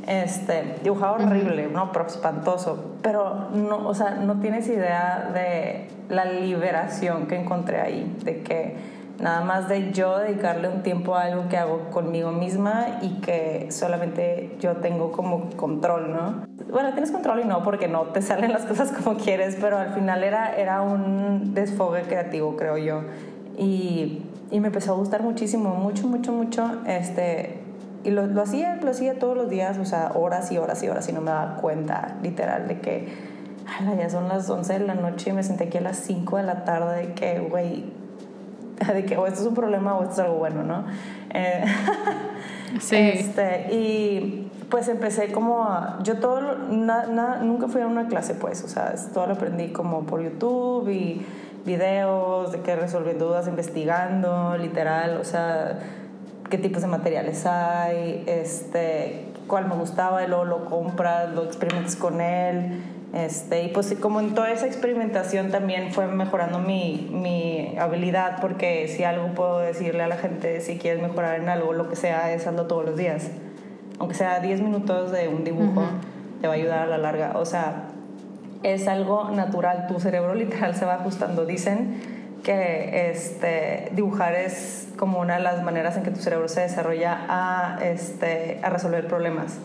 Este, 0.07 0.77
dibujaba 0.83 1.13
horrible, 1.13 1.67
¿no? 1.67 1.91
Pero 1.91 2.07
espantoso, 2.07 2.95
pero 3.01 3.49
no, 3.53 3.87
o 3.87 3.93
sea, 3.93 4.11
no 4.11 4.39
tienes 4.39 4.67
idea 4.67 5.29
de 5.33 5.87
la 6.09 6.25
liberación 6.25 7.27
que 7.27 7.35
encontré 7.35 7.79
ahí, 7.79 8.17
de 8.23 8.41
que 8.41 8.75
nada 9.21 9.41
más 9.41 9.67
de 9.67 9.91
yo 9.91 10.17
dedicarle 10.19 10.69
un 10.69 10.81
tiempo 10.81 11.15
a 11.15 11.23
algo 11.23 11.49
que 11.49 11.57
hago 11.57 11.89
conmigo 11.89 12.31
misma 12.31 12.99
y 13.01 13.19
que 13.21 13.67
solamente 13.71 14.55
yo 14.59 14.77
tengo 14.77 15.11
como 15.11 15.49
control, 15.51 16.11
¿no? 16.11 16.47
Bueno, 16.71 16.91
tienes 16.91 17.11
control 17.11 17.41
y 17.41 17.45
no 17.45 17.63
porque 17.63 17.87
no 17.87 18.03
te 18.07 18.21
salen 18.23 18.53
las 18.53 18.65
cosas 18.65 18.91
como 18.91 19.17
quieres, 19.17 19.57
pero 19.59 19.77
al 19.77 19.93
final 19.93 20.23
era, 20.23 20.55
era 20.55 20.81
un 20.81 21.53
desfogue 21.53 22.03
creativo, 22.03 22.55
creo 22.55 22.77
yo. 22.77 23.01
Y, 23.57 24.23
y 24.51 24.59
me 24.59 24.67
empezó 24.67 24.93
a 24.93 24.95
gustar 24.95 25.21
muchísimo, 25.23 25.75
mucho, 25.75 26.07
mucho, 26.07 26.31
mucho. 26.31 26.81
Este, 26.85 27.59
y 28.03 28.11
lo, 28.11 28.25
lo, 28.27 28.41
hacía, 28.41 28.75
lo 28.77 28.91
hacía 28.91 29.19
todos 29.19 29.35
los 29.35 29.49
días, 29.49 29.77
o 29.77 29.85
sea, 29.85 30.11
horas 30.15 30.51
y 30.51 30.57
horas 30.57 30.81
y 30.83 30.87
horas 30.87 31.09
y 31.09 31.13
no 31.13 31.21
me 31.21 31.31
daba 31.31 31.55
cuenta, 31.57 32.15
literal, 32.23 32.67
de 32.67 32.79
que 32.79 33.39
ya 33.97 34.09
son 34.09 34.27
las 34.27 34.49
11 34.49 34.79
de 34.79 34.79
la 34.79 34.95
noche 34.95 35.29
y 35.29 35.33
me 35.33 35.43
senté 35.43 35.65
aquí 35.65 35.77
a 35.77 35.81
las 35.81 35.97
5 35.97 36.37
de 36.37 36.43
la 36.43 36.63
tarde 36.63 37.07
de 37.07 37.13
que, 37.13 37.39
güey, 37.39 37.85
de 38.93 39.05
que 39.05 39.17
o 39.17 39.27
esto 39.27 39.41
es 39.41 39.47
un 39.47 39.55
problema 39.55 39.95
o 39.95 40.03
esto 40.03 40.13
es 40.13 40.19
algo 40.19 40.37
bueno, 40.37 40.63
¿no? 40.63 40.85
Eh, 41.33 41.63
sí. 42.79 42.95
Este, 42.95 43.73
y 43.73 44.51
pues 44.69 44.87
empecé 44.87 45.31
como 45.31 45.63
a, 45.65 45.99
yo 46.03 46.19
todo, 46.19 46.41
nunca 46.57 47.67
fui 47.67 47.81
a 47.81 47.87
una 47.87 48.07
clase 48.07 48.35
pues, 48.35 48.63
o 48.63 48.67
sea, 48.67 48.93
todo 49.13 49.27
lo 49.27 49.33
aprendí 49.33 49.69
como 49.69 50.03
por 50.03 50.21
YouTube 50.21 50.89
y 50.89 51.25
videos 51.65 52.51
de 52.51 52.61
que 52.61 52.75
resolviendo 52.75 53.27
dudas, 53.27 53.47
investigando, 53.47 54.55
literal, 54.57 55.17
o 55.17 55.23
sea, 55.23 55.79
qué 56.49 56.57
tipos 56.57 56.81
de 56.81 56.87
materiales 56.87 57.45
hay, 57.45 58.23
este, 58.27 59.25
cuál 59.47 59.67
me 59.67 59.75
gustaba 59.75 60.23
y 60.23 60.27
luego 60.27 60.45
lo 60.45 60.65
compras, 60.65 61.33
lo 61.33 61.43
experimentas 61.43 61.95
con 61.95 62.21
él 62.21 62.81
este, 63.13 63.63
y 63.63 63.69
pues 63.69 63.95
como 63.99 64.19
en 64.19 64.35
toda 64.35 64.51
esa 64.51 64.67
experimentación 64.67 65.49
también 65.49 65.91
fue 65.91 66.07
mejorando 66.07 66.59
mi, 66.59 67.09
mi, 67.11 67.75
habilidad, 67.79 68.39
porque 68.39 68.87
si 68.87 69.03
algo 69.03 69.29
puedo 69.33 69.59
decirle 69.59 70.03
a 70.03 70.07
la 70.07 70.17
gente, 70.17 70.61
si 70.61 70.77
quieres 70.77 71.01
mejorar 71.01 71.39
en 71.39 71.49
algo, 71.49 71.73
lo 71.73 71.89
que 71.89 71.95
sea, 71.95 72.31
es 72.33 72.45
hazlo 72.45 72.67
todos 72.67 72.85
los 72.85 72.97
días. 72.97 73.31
Aunque 73.97 74.15
sea 74.15 74.39
10 74.39 74.61
minutos 74.61 75.11
de 75.11 75.27
un 75.27 75.43
dibujo, 75.43 75.81
te 76.39 76.47
va 76.47 76.53
a 76.53 76.55
ayudar 76.55 76.79
a 76.79 76.85
la 76.85 76.97
larga. 76.99 77.33
O 77.35 77.45
sea, 77.45 77.85
es 78.61 78.87
algo 78.87 79.31
natural, 79.31 79.87
tu 79.87 79.99
cerebro 79.99 80.35
literal 80.35 80.75
se 80.75 80.85
va 80.85 80.95
ajustando. 80.95 81.45
Dicen 81.45 82.19
que 82.43 83.09
este, 83.09 83.89
dibujar 83.93 84.35
es 84.35 84.87
como 84.97 85.19
una 85.19 85.37
de 85.37 85.43
las 85.43 85.63
maneras 85.63 85.97
en 85.97 86.03
que 86.03 86.11
tu 86.11 86.19
cerebro 86.19 86.47
se 86.47 86.61
desarrolla 86.61 87.25
a, 87.27 87.79
este, 87.83 88.59
a 88.61 88.69
resolver 88.69 89.07
problemas 89.07 89.57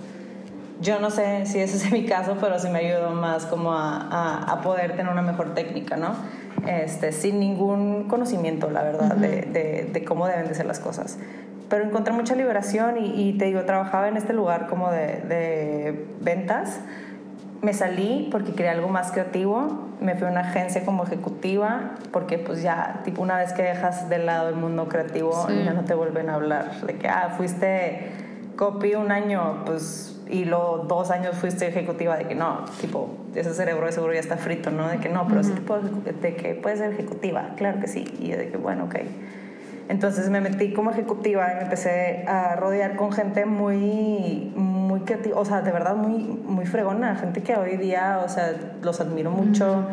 yo 0.84 1.00
no 1.00 1.10
sé 1.10 1.46
si 1.46 1.58
ese 1.58 1.76
es 1.78 1.92
mi 1.92 2.04
caso, 2.04 2.36
pero 2.40 2.58
sí 2.58 2.68
me 2.68 2.78
ayudó 2.80 3.10
más 3.10 3.46
como 3.46 3.72
a, 3.72 4.44
a, 4.44 4.60
poder 4.60 4.94
tener 4.96 5.10
una 5.10 5.22
mejor 5.22 5.54
técnica, 5.54 5.96
¿no? 5.96 6.14
Este, 6.66 7.12
sin 7.12 7.40
ningún 7.40 8.04
conocimiento, 8.04 8.70
la 8.70 8.82
verdad, 8.82 9.16
de, 9.16 9.42
de, 9.42 9.90
de, 9.92 10.04
cómo 10.04 10.26
deben 10.26 10.46
de 10.46 10.54
ser 10.54 10.66
las 10.66 10.78
cosas. 10.78 11.18
Pero 11.68 11.84
encontré 11.84 12.12
mucha 12.12 12.34
liberación 12.34 12.98
y, 12.98 13.28
y 13.28 13.38
te 13.38 13.46
digo, 13.46 13.62
trabajaba 13.62 14.08
en 14.08 14.16
este 14.16 14.32
lugar 14.32 14.68
como 14.68 14.90
de, 14.90 15.20
de 15.28 16.06
ventas. 16.20 16.80
Me 17.60 17.72
salí 17.72 18.28
porque 18.30 18.52
quería 18.52 18.72
algo 18.72 18.88
más 18.88 19.10
creativo. 19.10 19.88
Me 20.00 20.14
fui 20.14 20.26
a 20.26 20.30
una 20.30 20.40
agencia 20.40 20.84
como 20.84 21.04
ejecutiva 21.04 21.92
porque 22.12 22.38
pues 22.38 22.62
ya, 22.62 23.00
tipo, 23.04 23.22
una 23.22 23.38
vez 23.38 23.52
que 23.52 23.62
dejas 23.62 24.08
de 24.08 24.18
lado 24.18 24.50
el 24.50 24.56
mundo 24.56 24.88
creativo, 24.88 25.48
ya 25.48 25.72
no 25.72 25.84
te 25.84 25.94
vuelven 25.94 26.28
a 26.28 26.34
hablar 26.34 26.80
de 26.82 26.96
que, 26.96 27.08
ah, 27.08 27.34
fuiste 27.36 28.10
copy 28.56 28.94
un 28.94 29.10
año, 29.10 29.62
pues 29.64 30.13
y 30.28 30.44
luego 30.44 30.86
dos 30.88 31.10
años 31.10 31.36
fuiste 31.36 31.66
ejecutiva 31.66 32.16
de 32.16 32.24
que 32.24 32.34
no, 32.34 32.64
tipo, 32.80 33.10
ese 33.34 33.52
cerebro 33.52 33.86
de 33.86 33.92
seguro 33.92 34.14
ya 34.14 34.20
está 34.20 34.36
frito, 34.36 34.70
¿no? 34.70 34.88
De 34.88 34.98
que 34.98 35.08
no, 35.08 35.26
pero 35.28 35.42
sí 35.42 35.52
puedo, 35.52 35.82
de 35.82 36.34
que 36.34 36.54
puedes 36.54 36.78
ser 36.78 36.92
ejecutiva, 36.92 37.50
claro 37.56 37.80
que 37.80 37.88
sí. 37.88 38.04
Y 38.20 38.32
de 38.32 38.48
que, 38.48 38.56
bueno, 38.56 38.84
ok. 38.84 38.96
Entonces 39.88 40.30
me 40.30 40.40
metí 40.40 40.72
como 40.72 40.90
ejecutiva 40.90 41.52
y 41.52 41.56
me 41.56 41.62
empecé 41.62 42.24
a 42.26 42.56
rodear 42.56 42.96
con 42.96 43.12
gente 43.12 43.44
muy, 43.44 44.50
muy 44.56 45.00
creativa, 45.00 45.38
o 45.38 45.44
sea, 45.44 45.60
de 45.60 45.72
verdad 45.72 45.94
muy, 45.94 46.22
muy 46.22 46.64
fregona, 46.64 47.16
gente 47.16 47.42
que 47.42 47.54
hoy 47.54 47.76
día, 47.76 48.22
o 48.24 48.28
sea, 48.28 48.54
los 48.82 49.00
admiro 49.00 49.30
mucho. 49.30 49.84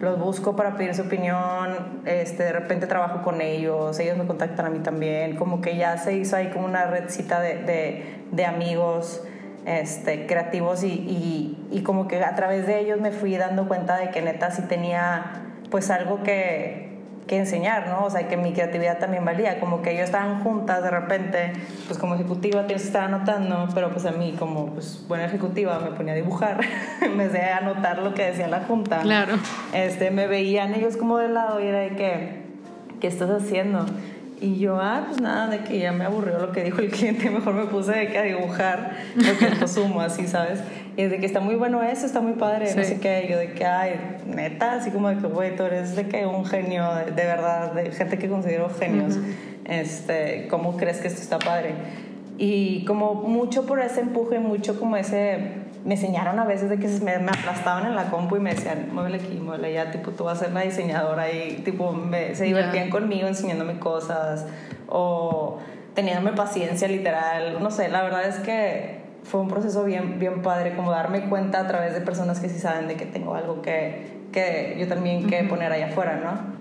Los 0.00 0.18
busco 0.18 0.54
para 0.54 0.76
pedir 0.76 0.94
su 0.94 1.02
opinión, 1.02 2.02
este, 2.04 2.42
de 2.42 2.52
repente 2.52 2.86
trabajo 2.86 3.22
con 3.22 3.40
ellos, 3.40 3.98
ellos 4.00 4.18
me 4.18 4.26
contactan 4.26 4.66
a 4.66 4.70
mí 4.70 4.80
también, 4.80 5.36
como 5.36 5.60
que 5.60 5.76
ya 5.76 5.96
se 5.96 6.16
hizo 6.16 6.36
ahí 6.36 6.48
como 6.48 6.66
una 6.66 6.86
redcita 6.86 7.40
de, 7.40 7.62
de, 7.62 8.02
de 8.30 8.44
amigos 8.44 9.22
este, 9.66 10.26
creativos 10.26 10.84
y, 10.84 11.56
y, 11.70 11.80
como 11.82 12.06
que 12.06 12.22
a 12.22 12.34
través 12.34 12.66
de 12.66 12.80
ellos 12.80 13.00
me 13.00 13.12
fui 13.12 13.36
dando 13.36 13.66
cuenta 13.66 13.96
de 13.96 14.10
que 14.10 14.20
neta 14.20 14.50
sí 14.50 14.62
tenía 14.62 15.42
pues 15.70 15.90
algo 15.90 16.22
que, 16.22 16.98
que 17.26 17.38
enseñar, 17.38 17.88
¿no? 17.88 18.04
O 18.04 18.10
sea, 18.10 18.28
que 18.28 18.36
mi 18.36 18.52
creatividad 18.52 18.98
también 18.98 19.24
valía, 19.24 19.58
como 19.60 19.80
que 19.80 19.92
ellos 19.92 20.04
estaban 20.04 20.42
juntas 20.42 20.82
de 20.82 20.90
repente, 20.90 21.52
pues 21.86 21.98
como 21.98 22.14
ejecutiva 22.14 22.66
tienes 22.66 22.82
que 22.82 22.88
estar 22.88 23.04
anotando, 23.04 23.68
pero 23.74 23.90
pues 23.90 24.04
a 24.04 24.12
mí 24.12 24.34
como 24.38 24.66
pues 24.66 25.04
buena 25.08 25.24
ejecutiva 25.24 25.78
me 25.78 25.92
ponía 25.92 26.12
a 26.12 26.16
dibujar, 26.16 26.60
me 27.16 27.28
vez 27.28 27.52
anotar 27.52 27.98
lo 28.00 28.12
que 28.14 28.24
decía 28.24 28.48
la 28.48 28.60
junta. 28.60 29.00
Claro. 29.00 29.34
Este, 29.72 30.10
me 30.10 30.26
veían 30.26 30.74
ellos 30.74 30.96
como 30.96 31.18
de 31.18 31.28
lado 31.28 31.60
y 31.60 31.66
era 31.66 31.78
de 31.78 31.96
que, 31.96 32.42
¿qué 33.00 33.06
estás 33.06 33.30
haciendo? 33.30 33.86
Y 34.40 34.58
yo, 34.58 34.80
ah, 34.80 35.04
pues 35.06 35.20
nada, 35.20 35.48
de 35.48 35.60
que 35.60 35.78
ya 35.78 35.92
me 35.92 36.04
aburrió 36.04 36.38
lo 36.38 36.52
que 36.52 36.64
dijo 36.64 36.80
el 36.80 36.90
cliente, 36.90 37.30
mejor 37.30 37.54
me 37.54 37.66
puse 37.66 37.92
de 37.92 38.08
que 38.08 38.18
a 38.18 38.22
dibujar 38.22 38.92
lo 39.14 39.38
que 39.38 39.58
consumo, 39.58 40.00
así, 40.00 40.26
¿sabes? 40.26 40.60
Y 40.96 41.04
de 41.04 41.18
que 41.18 41.26
está 41.26 41.40
muy 41.40 41.54
bueno 41.54 41.82
eso, 41.82 42.04
está 42.04 42.20
muy 42.20 42.34
padre, 42.34 42.74
no 42.74 42.84
sé 42.84 43.00
qué. 43.00 43.26
Yo 43.30 43.38
de 43.38 43.52
que, 43.52 43.64
ay, 43.64 44.18
neta, 44.26 44.74
así 44.74 44.90
como 44.90 45.08
de 45.08 45.16
que, 45.16 45.26
güey, 45.26 45.56
tú 45.56 45.64
eres 45.64 45.96
de 45.96 46.06
que 46.06 46.26
un 46.26 46.44
genio, 46.44 46.88
de, 46.94 47.12
verdad, 47.12 47.72
de 47.72 47.90
gente 47.92 48.18
que 48.18 48.28
considero 48.28 48.70
genios. 48.70 49.18
este, 49.64 50.46
¿Cómo 50.48 50.76
crees 50.76 50.98
que 50.98 51.08
esto 51.08 51.20
está 51.20 51.38
padre? 51.38 51.74
Y 52.38 52.84
como 52.84 53.14
mucho 53.14 53.66
por 53.66 53.80
ese 53.80 54.00
empuje, 54.00 54.40
mucho 54.40 54.78
como 54.78 54.96
ese 54.96 55.63
me 55.84 55.94
enseñaron 55.94 56.38
a 56.38 56.44
veces 56.44 56.70
de 56.70 56.78
que 56.78 56.88
me, 56.88 57.18
me, 57.18 57.30
aplastaban 57.30 57.86
en 57.86 57.94
la 57.94 58.10
compu 58.10 58.36
y 58.36 58.40
me 58.40 58.54
decían, 58.54 58.88
muévele 58.92 59.16
aquí, 59.16 59.34
muévele 59.34 59.68
allá, 59.68 59.90
tipo, 59.90 60.12
tú 60.12 60.24
vas 60.24 60.40
a 60.40 60.44
ser 60.46 60.54
la 60.54 60.62
diseñadora 60.62 61.30
y 61.30 61.56
tipo, 61.64 61.92
me, 61.92 62.34
se 62.34 62.44
divertían 62.44 62.88
conmigo 62.88 63.28
enseñándome 63.28 63.78
cosas 63.78 64.46
o 64.88 65.58
teniéndome 65.94 66.32
paciencia 66.32 66.88
literal, 66.88 67.62
no 67.62 67.70
sé, 67.70 67.88
la 67.88 68.02
verdad 68.02 68.26
es 68.26 68.36
que 68.36 69.04
fue 69.24 69.40
un 69.40 69.48
proceso 69.48 69.84
bien, 69.84 70.18
bien 70.18 70.42
padre, 70.42 70.74
como 70.74 70.90
darme 70.90 71.28
cuenta 71.28 71.60
a 71.60 71.66
través 71.66 71.94
de 71.94 72.00
personas 72.00 72.40
que 72.40 72.48
sí 72.48 72.58
saben 72.58 72.88
de 72.88 72.96
que 72.96 73.06
tengo 73.06 73.34
algo 73.34 73.62
que, 73.62 74.26
que 74.32 74.76
yo 74.78 74.88
también 74.88 75.26
que 75.26 75.44
poner 75.44 75.70
allá 75.72 75.86
afuera, 75.86 76.20
¿no? 76.22 76.54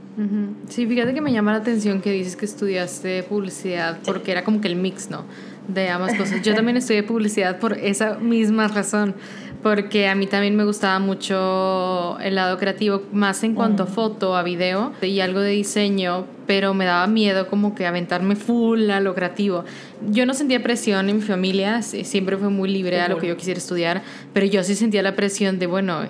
Sí, 0.70 0.86
fíjate 0.86 1.16
que 1.16 1.22
me 1.22 1.32
llama 1.32 1.54
la 1.54 1.58
atención 1.58 2.00
que 2.00 2.12
dices 2.12 2.36
que 2.36 2.46
estudiaste 2.46 3.24
publicidad 3.24 3.98
porque 4.06 4.32
era 4.32 4.44
como 4.44 4.62
que 4.62 4.68
el 4.68 4.76
mix, 4.76 5.10
¿no? 5.10 5.24
De 5.68 5.90
ambas 5.90 6.16
cosas. 6.16 6.42
Yo 6.42 6.54
también 6.56 6.78
estudié 6.78 7.04
publicidad 7.04 7.60
por 7.60 7.74
esa 7.74 8.16
misma 8.16 8.68
razón, 8.68 9.16
porque 9.62 10.10
a 10.10 10.16
mí 10.16 10.28
también 10.28 10.58
me 10.58 10.66
gustaba 10.66 11.00
mucho 11.00 12.18
el 12.20 12.36
lado 12.36 12.58
creativo, 12.58 13.04
más 13.14 13.44
en 13.46 13.56
cuanto 13.56 13.84
a 13.84 13.86
foto, 13.86 14.36
a 14.36 14.44
video 14.44 14.92
y 15.02 15.22
algo 15.22 15.40
de 15.40 15.52
diseño, 15.52 16.26
pero 16.48 16.74
me 16.74 16.84
daba 16.84 17.08
miedo 17.08 17.48
como 17.48 17.76
que 17.76 17.88
aventarme 17.88 18.36
full 18.36 18.90
a 18.90 19.00
lo 19.00 19.16
creativo. 19.16 19.64
Yo 20.10 20.26
no 20.26 20.34
sentía 20.34 20.62
presión 20.62 21.08
en 21.08 21.16
mi 21.16 21.22
familia, 21.22 21.82
siempre 21.82 22.36
fue 22.36 22.50
muy 22.50 22.70
libre 22.70 23.00
a 23.00 23.08
lo 23.08 23.18
que 23.18 23.28
yo 23.28 23.38
quisiera 23.38 23.58
estudiar, 23.58 24.04
pero 24.34 24.46
yo 24.46 24.64
sí 24.64 24.76
sentía 24.76 25.02
la 25.02 25.16
presión 25.16 25.60
de, 25.60 25.68
bueno, 25.68 26.02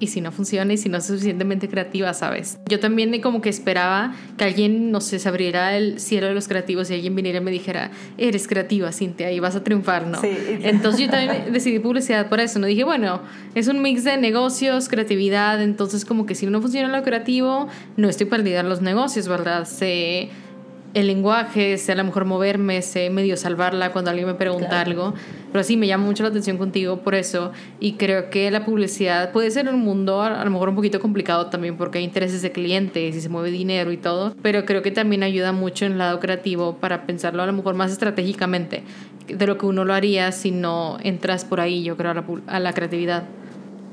y 0.00 0.08
si 0.08 0.20
no 0.20 0.32
funciona 0.32 0.72
y 0.72 0.78
si 0.78 0.88
no 0.88 0.98
es 0.98 1.06
suficientemente 1.06 1.68
creativa, 1.68 2.12
¿sabes? 2.14 2.58
Yo 2.68 2.80
también 2.80 3.20
como 3.20 3.40
que 3.40 3.50
esperaba 3.50 4.14
que 4.36 4.44
alguien, 4.44 4.90
no 4.90 5.00
sé, 5.00 5.18
se 5.18 5.28
abriera 5.28 5.76
el 5.76 6.00
cielo 6.00 6.26
de 6.26 6.34
los 6.34 6.48
creativos 6.48 6.90
y 6.90 6.94
alguien 6.94 7.14
viniera 7.14 7.38
y 7.38 7.42
me 7.42 7.50
dijera, 7.50 7.90
eres 8.18 8.48
creativa, 8.48 8.90
Cintia, 8.92 9.30
y 9.30 9.38
vas 9.38 9.54
a 9.54 9.62
triunfar, 9.62 10.06
¿no? 10.06 10.20
Sí. 10.20 10.30
Entonces 10.62 11.02
yo 11.02 11.10
también 11.10 11.52
decidí 11.52 11.78
publicidad 11.78 12.28
por 12.28 12.40
eso, 12.40 12.58
¿no? 12.58 12.66
Dije, 12.66 12.84
bueno, 12.84 13.20
es 13.54 13.68
un 13.68 13.82
mix 13.82 14.02
de 14.04 14.16
negocios, 14.16 14.88
creatividad, 14.88 15.62
entonces 15.62 16.04
como 16.04 16.26
que 16.26 16.34
si 16.34 16.46
no 16.46 16.60
funciona 16.60 16.88
lo 16.96 17.04
creativo, 17.04 17.68
no 17.96 18.08
estoy 18.08 18.26
perdida 18.26 18.60
en 18.60 18.68
los 18.68 18.80
negocios, 18.80 19.28
¿verdad? 19.28 19.66
Se 19.66 20.30
el 20.94 21.06
lenguaje, 21.06 21.78
sé 21.78 21.92
a 21.92 21.94
lo 21.94 22.04
mejor 22.04 22.24
moverme, 22.24 22.82
sé 22.82 23.10
medio 23.10 23.36
salvarla 23.36 23.92
cuando 23.92 24.10
alguien 24.10 24.26
me 24.26 24.34
pregunta 24.34 24.80
algo. 24.80 25.14
Pero 25.52 25.64
sí, 25.64 25.76
me 25.76 25.86
llama 25.86 26.04
mucho 26.04 26.22
la 26.22 26.28
atención 26.28 26.58
contigo 26.58 26.98
por 26.98 27.14
eso. 27.14 27.52
Y 27.78 27.94
creo 27.94 28.30
que 28.30 28.50
la 28.50 28.64
publicidad 28.64 29.32
puede 29.32 29.50
ser 29.50 29.68
un 29.68 29.80
mundo 29.80 30.22
a, 30.22 30.44
lo 30.44 30.50
mejor 30.50 30.68
un 30.68 30.76
poquito 30.76 31.00
complicado 31.00 31.46
también 31.46 31.76
porque 31.76 31.98
hay 31.98 32.04
intereses 32.04 32.42
de 32.42 32.52
clientes 32.52 33.16
y 33.16 33.20
se 33.20 33.28
mueve 33.28 33.50
dinero 33.50 33.92
y 33.92 33.96
todo. 33.96 34.34
Pero 34.42 34.64
creo 34.64 34.82
que 34.82 34.90
también 34.90 35.22
ayuda 35.22 35.52
mucho 35.52 35.86
en 35.86 35.92
el 35.92 35.98
lado 35.98 36.20
creativo 36.20 36.76
para 36.76 37.06
pensarlo 37.06 37.42
a 37.42 37.46
lo 37.46 37.52
mejor 37.52 37.74
más 37.74 37.90
estratégicamente 37.92 38.82
de 39.26 39.46
lo 39.46 39.58
que 39.58 39.66
uno 39.66 39.84
lo 39.84 39.94
haría 39.94 40.32
si 40.32 40.50
no 40.50 40.98
entras 41.02 41.44
por 41.44 41.60
ahí, 41.60 41.82
yo 41.82 41.96
creo, 41.96 42.10
a 42.10 42.14
la, 42.14 42.24
a 42.46 42.60
la 42.60 42.72
creatividad. 42.72 43.24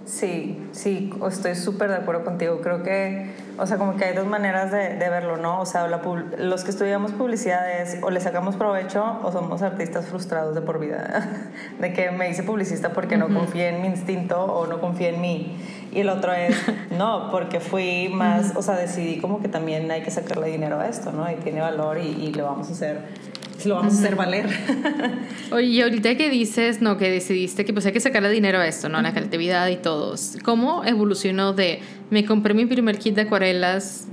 Sí, 0.08 0.58
sí, 0.72 1.12
estoy 1.28 1.56
súper 1.56 1.90
de 1.90 1.98
acuerdo 1.98 2.24
contigo. 2.24 2.62
Creo 2.62 2.82
que, 2.82 3.30
o 3.58 3.68
sea, 3.68 3.78
como 3.78 3.98
que 3.98 4.06
hay 4.06 4.16
dos 4.16 4.26
maneras 4.26 4.72
de, 4.72 4.96
de 4.96 5.10
verlo, 5.10 5.36
¿no? 5.36 5.60
O 5.60 5.66
sea, 5.66 5.86
los 5.86 6.64
que 6.64 6.72
estudiamos 6.72 7.12
publicidades 7.12 7.98
o 8.02 8.10
le 8.10 8.22
sacamos 8.22 8.56
provecho 8.56 9.20
o 9.22 9.34
somos 9.34 9.62
artistas 9.62 10.06
frustrados 10.06 10.56
de 10.56 10.62
por 10.62 10.80
vida. 10.80 11.28
de 11.82 11.92
que 11.92 12.10
me 12.12 12.30
hice 12.30 12.44
publicista 12.44 12.94
porque 12.94 13.18
no 13.18 13.28
confié 13.28 13.68
en 13.68 13.82
mi 13.82 13.90
instinto 13.90 14.46
o 14.46 14.66
no 14.66 14.80
confié 14.80 15.10
en 15.10 15.20
mí. 15.20 15.58
Y 15.92 16.00
el 16.00 16.10
otro 16.10 16.32
es, 16.32 16.56
no, 16.98 17.30
porque 17.30 17.60
fui 17.60 18.08
más, 18.08 18.56
o 18.56 18.62
sea, 18.62 18.76
decidí 18.76 19.20
como 19.20 19.42
que 19.42 19.50
también 19.50 19.92
hay 19.92 20.04
que 20.04 20.12
sacarle 20.12 20.48
dinero 20.48 20.80
a 20.80 20.88
esto, 20.88 21.12
¿no? 21.12 21.30
Y 21.30 21.36
tiene 21.36 21.60
valor 21.60 21.98
y, 21.98 22.08
y 22.08 22.34
lo 22.34 22.46
vamos 22.46 22.70
a 22.70 22.72
hacer 22.72 23.02
lo 23.66 23.76
vamos 23.76 23.96
a 23.96 23.98
hacer 23.98 24.16
valer. 24.16 24.48
Oye, 25.52 25.68
y 25.68 25.82
ahorita 25.82 26.16
que 26.16 26.30
dices, 26.30 26.82
no, 26.82 26.98
que 26.98 27.10
decidiste 27.10 27.66
que 27.66 27.74
pues 27.74 27.86
hay 27.86 27.92
que 27.92 28.00
sacarle 28.00 28.30
dinero 28.30 28.60
a 28.60 28.68
esto, 28.68 28.90
¿no? 28.90 28.98
A 28.98 29.02
la 29.02 29.14
creatividad 29.14 29.68
y 29.70 29.78
todos. 29.78 30.38
¿Cómo 30.44 30.84
evolucionó 30.86 31.54
de 31.54 31.80
me 32.10 32.26
compré 32.26 32.54
mi 32.54 32.66
primer 32.66 33.00
kit 33.00 33.16
de 33.16 33.22
acuarelas, 33.22 34.08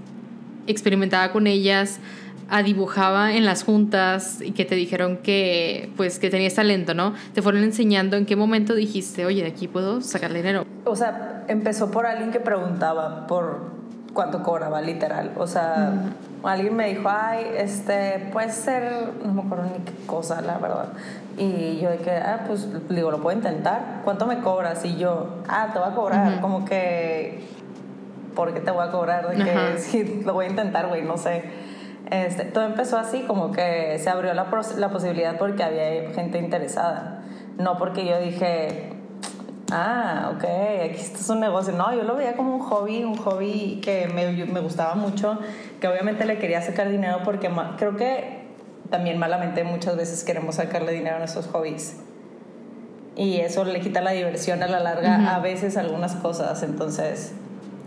experimentaba 0.66 1.32
con 1.32 1.46
ellas, 1.46 2.00
a 2.48 2.62
dibujaba 2.62 3.34
en 3.34 3.44
las 3.44 3.64
juntas 3.64 4.40
y 4.40 4.52
que 4.52 4.64
te 4.64 4.74
dijeron 4.74 5.18
que 5.18 5.90
pues 5.96 6.18
que 6.18 6.30
tenías 6.30 6.54
talento, 6.54 6.94
¿no? 6.94 7.14
Te 7.32 7.42
fueron 7.42 7.62
enseñando 7.64 8.16
en 8.16 8.26
qué 8.26 8.36
momento 8.36 8.74
dijiste, 8.74 9.24
oye, 9.24 9.42
de 9.42 9.48
aquí 9.48 9.68
puedo 9.68 10.00
sacar 10.00 10.32
dinero. 10.32 10.66
O 10.84 10.96
sea, 10.96 11.44
empezó 11.48 11.90
por 11.90 12.06
alguien 12.06 12.30
que 12.30 12.40
preguntaba 12.40 13.26
por 13.26 13.83
cuánto 14.14 14.42
cobraba, 14.42 14.80
literal. 14.80 15.32
O 15.36 15.46
sea, 15.46 15.92
alguien 16.42 16.74
me 16.74 16.88
dijo, 16.88 17.08
ay, 17.10 17.46
este, 17.56 18.30
puede 18.32 18.50
ser, 18.50 19.12
no 19.24 19.32
me 19.34 19.42
acuerdo 19.42 19.64
ni 19.64 19.84
qué 19.84 20.06
cosa, 20.06 20.40
la 20.40 20.56
verdad. 20.58 20.88
Y 21.36 21.80
yo 21.80 21.90
dije, 21.90 22.16
ah, 22.16 22.44
pues 22.46 22.68
digo, 22.88 23.10
lo 23.10 23.20
puedo 23.20 23.36
intentar. 23.36 24.00
¿Cuánto 24.04 24.26
me 24.26 24.38
cobras? 24.38 24.84
Y 24.84 24.96
yo, 24.96 25.42
ah, 25.48 25.68
te 25.72 25.78
voy 25.78 25.88
a 25.88 25.94
cobrar. 25.94 26.40
Como 26.40 26.64
que, 26.64 27.44
¿por 28.34 28.54
qué 28.54 28.60
te 28.60 28.70
voy 28.70 28.86
a 28.86 28.90
cobrar? 28.90 29.28
De 29.28 29.44
que 29.44 29.78
sí, 29.78 30.22
lo 30.24 30.32
voy 30.32 30.46
a 30.46 30.48
intentar, 30.50 30.86
güey, 30.88 31.02
no 31.02 31.18
sé. 31.18 31.44
Este, 32.10 32.44
todo 32.44 32.64
empezó 32.64 32.98
así, 32.98 33.22
como 33.22 33.50
que 33.50 33.98
se 33.98 34.08
abrió 34.10 34.32
la, 34.34 34.46
la 34.76 34.88
posibilidad 34.90 35.36
porque 35.36 35.64
había 35.64 36.12
gente 36.14 36.38
interesada. 36.38 37.22
No 37.58 37.78
porque 37.78 38.06
yo 38.06 38.18
dije, 38.20 38.93
ah, 39.72 40.32
ok, 40.34 40.44
aquí 40.84 41.00
está 41.00 41.18
es 41.18 41.28
un 41.28 41.40
negocio. 41.40 41.72
No, 41.72 41.94
yo 41.94 42.02
lo 42.02 42.16
veía 42.16 42.36
como 42.36 42.54
un 42.54 42.60
hobby, 42.60 43.04
un 43.04 43.16
hobby 43.16 43.80
que 43.82 44.08
me, 44.08 44.44
me 44.46 44.60
gustaba 44.60 44.94
mucho, 44.94 45.38
que 45.80 45.88
obviamente 45.88 46.24
le 46.24 46.38
quería 46.38 46.62
sacar 46.62 46.88
dinero 46.88 47.20
porque 47.24 47.50
creo 47.76 47.96
que 47.96 48.44
también 48.90 49.18
malamente 49.18 49.64
muchas 49.64 49.96
veces 49.96 50.24
queremos 50.24 50.56
sacarle 50.56 50.92
dinero 50.92 51.16
a 51.16 51.18
nuestros 51.18 51.46
hobbies. 51.48 51.96
Y 53.16 53.36
eso 53.36 53.64
le 53.64 53.80
quita 53.80 54.00
la 54.00 54.10
diversión 54.10 54.62
a 54.62 54.66
la 54.66 54.80
larga 54.80 55.34
a 55.34 55.38
veces 55.38 55.76
algunas 55.76 56.16
cosas. 56.16 56.62
Entonces, 56.62 57.32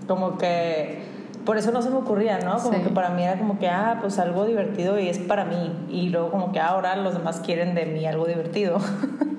como 0.08 0.38
que 0.38 1.02
por 1.46 1.58
eso 1.58 1.72
no 1.72 1.82
se 1.82 1.90
me 1.90 1.98
ocurría, 1.98 2.40
¿no? 2.40 2.58
Como 2.58 2.84
que 2.84 2.90
para 2.90 3.10
mí 3.10 3.24
era 3.24 3.38
como 3.38 3.60
que, 3.60 3.68
ah, 3.70 4.00
pues 4.02 4.20
algo 4.20 4.46
divertido 4.46 5.00
y 5.00 5.10
es 5.10 5.18
para 5.18 5.46
mí. 5.46 5.88
Y 5.90 6.10
luego 6.10 6.32
como 6.32 6.52
que 6.52 6.60
ahora 6.60 6.96
los 6.96 7.14
demás 7.14 7.40
quieren 7.40 7.76
de 7.76 7.86
mí 7.86 8.06
algo 8.06 8.26
divertido. 8.26 8.80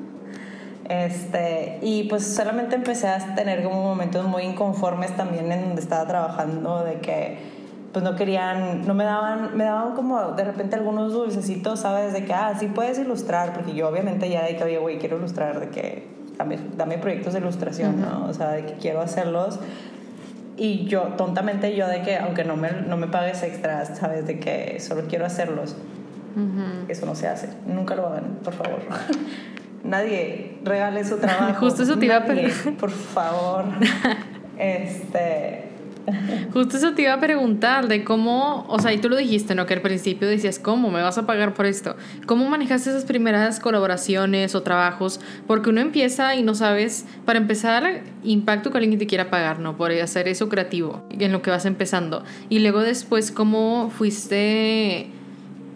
Este, 0.88 1.78
y 1.83 2.04
pues 2.04 2.26
solamente 2.26 2.75
empecé 2.75 3.09
a 3.09 3.35
tener 3.35 3.62
como 3.62 3.83
momentos 3.83 4.26
muy 4.26 4.45
inconformes 4.45 5.14
también 5.16 5.52
en 5.52 5.66
donde 5.66 5.83
estaba 5.83 6.07
trabajando, 6.07 6.83
de 6.83 6.95
que 7.00 7.59
pues 7.92 8.04
no 8.04 8.16
querían, 8.16 8.87
no 8.87 8.95
me 8.95 9.04
daban, 9.04 9.57
me 9.57 9.64
daban 9.64 9.95
como 9.95 10.33
de 10.33 10.45
repente 10.45 10.76
algunos 10.76 11.12
dulcecitos, 11.12 11.80
¿sabes? 11.80 12.12
De 12.12 12.25
que, 12.25 12.33
ah, 12.33 12.54
sí 12.59 12.66
puedes 12.66 12.99
ilustrar, 12.99 13.52
porque 13.52 13.75
yo 13.75 13.88
obviamente 13.88 14.28
ya 14.30 14.45
de 14.45 14.57
que, 14.57 14.64
oye, 14.64 14.78
güey, 14.78 14.99
quiero 14.99 15.18
ilustrar, 15.18 15.61
de 15.61 15.68
que 15.68 16.07
dame, 16.37 16.59
dame 16.76 16.99
proyectos 16.99 17.35
de 17.35 17.40
ilustración, 17.40 18.00
¿no? 18.00 18.26
O 18.26 18.35
sea, 18.35 18.50
de 18.50 18.64
que 18.64 18.75
quiero 18.75 19.00
hacerlos. 19.00 19.59
Y 20.57 20.87
yo, 20.87 21.14
tontamente 21.16 21.75
yo 21.76 21.87
de 21.87 22.02
que, 22.02 22.16
aunque 22.16 22.45
no 22.45 22.57
me, 22.57 22.71
no 22.73 22.97
me 22.97 23.07
pagues 23.07 23.42
extras, 23.42 23.97
¿sabes? 23.99 24.26
De 24.26 24.38
que 24.38 24.80
solo 24.80 25.02
quiero 25.09 25.25
hacerlos. 25.26 25.76
Eso 26.87 27.04
no 27.04 27.16
se 27.16 27.26
hace. 27.26 27.49
Nunca 27.66 27.97
lo 27.97 28.07
hagan, 28.07 28.38
por 28.45 28.54
favor. 28.54 28.78
nadie 29.85 30.58
regale 30.64 31.04
su 31.04 31.18
trabajo. 31.18 31.54
Justo 31.61 31.82
eso 31.82 31.99
te 31.99 32.06
iba 32.06 32.16
a 32.16 32.26
Por 32.78 32.90
favor. 32.90 33.64
este. 34.58 35.68
Justo 36.52 36.76
eso 36.78 36.94
te 36.94 37.02
iba 37.02 37.12
a 37.12 37.20
preguntar 37.20 37.87
de 37.87 38.02
cómo, 38.02 38.64
o 38.68 38.78
sea, 38.78 38.92
y 38.92 38.99
tú 38.99 39.08
lo 39.08 39.16
dijiste, 39.16 39.54
¿no? 39.54 39.66
Que 39.66 39.75
al 39.75 39.82
principio 39.82 40.26
decías, 40.26 40.58
¿cómo 40.58 40.90
me 40.90 41.02
vas 41.02 41.18
a 41.18 41.26
pagar 41.26 41.52
por 41.54 41.66
esto? 41.66 41.97
¿Cómo 42.26 42.49
manejaste 42.49 42.90
esas 42.90 43.04
primeras 43.04 43.61
colaboraciones 43.61 44.54
o 44.54 44.62
trabajos? 44.62 45.20
Porque 45.47 45.70
uno 45.70 45.80
empieza 45.80 46.35
y 46.35 46.42
no 46.42 46.54
sabes, 46.54 47.04
para 47.26 47.38
empezar, 47.38 48.02
impacto 48.25 48.70
que 48.70 48.78
alguien 48.78 48.99
te 48.99 49.06
quiera 49.06 49.28
pagar, 49.28 49.58
¿no? 49.58 49.76
Por 49.76 49.92
hacer 49.92 50.28
eso 50.28 50.49
creativo 50.49 51.04
en 51.11 51.32
lo 51.32 51.42
que 51.42 51.50
vas 51.50 51.66
empezando. 51.66 52.25
Y 52.49 52.61
luego 52.61 52.80
después, 52.80 53.30
¿cómo 53.30 53.90
fuiste 53.94 55.11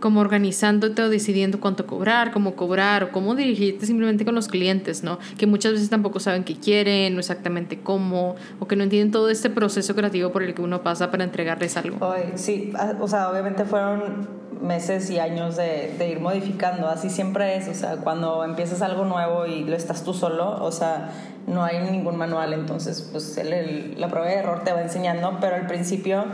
como 0.02 0.21
organizándote 0.21 1.00
o 1.00 1.09
decidiendo 1.09 1.61
cuánto 1.61 1.87
cobrar, 1.87 2.32
cómo 2.32 2.56
cobrar 2.56 3.04
o 3.04 3.12
cómo 3.12 3.35
dirigirte 3.35 3.87
simplemente 3.87 4.25
con 4.26 4.35
los 4.35 4.49
clientes, 4.49 5.02
¿no? 5.02 5.18
Que 5.38 5.47
muchas 5.47 5.73
veces 5.73 5.88
tampoco 5.88 6.21
saben 6.21 6.44
qué 6.44 6.56
quieren, 6.56 7.14
no 7.14 7.21
exactamente 7.21 7.78
cómo, 7.80 8.35
o 8.59 8.66
que 8.66 8.76
no 8.76 8.82
entienden 8.82 9.12
todo 9.12 9.30
este 9.30 9.49
proceso 9.49 9.94
creativo 9.94 10.32
por 10.32 10.42
el 10.42 10.54
que 10.54 10.61
uno 10.61 10.82
pasa 10.82 11.11
para 11.11 11.23
entregarles 11.23 11.76
algo. 11.76 12.14
sí, 12.35 12.73
ah, 12.76 12.94
o 13.00 13.06
sea, 13.06 13.30
obviamente 13.30 13.64
fueron 13.64 14.42
meses 14.61 15.09
y 15.11 15.18
años 15.18 15.56
de, 15.56 15.94
de, 15.99 16.09
ir 16.09 16.21
modificando, 16.21 16.88
así 16.88 17.09
siempre 17.09 17.56
es, 17.56 17.68
o 17.68 17.75
sea, 17.75 17.97
cuando 17.97 18.44
empiezas 18.44 18.82
algo 18.82 19.04
nuevo 19.04 19.47
y 19.47 19.64
lo 19.64 19.76
estás 19.76 20.04
tú 20.04 20.14
solo, 20.14 20.62
o 20.62 20.71
sea, 20.71 21.11
no 21.47 21.64
hay 21.64 21.78
ningún 21.90 22.16
manual, 22.16 22.52
entonces 22.52 23.09
pues 23.11 23.37
el, 23.38 24.00
la 24.00 24.09
prueba 24.09 24.28
de 24.28 24.35
error 24.35 24.62
te 24.64 24.73
va 24.73 24.82
enseñando, 24.82 25.38
pero 25.40 25.56
al 25.56 25.66
principio 25.66 26.25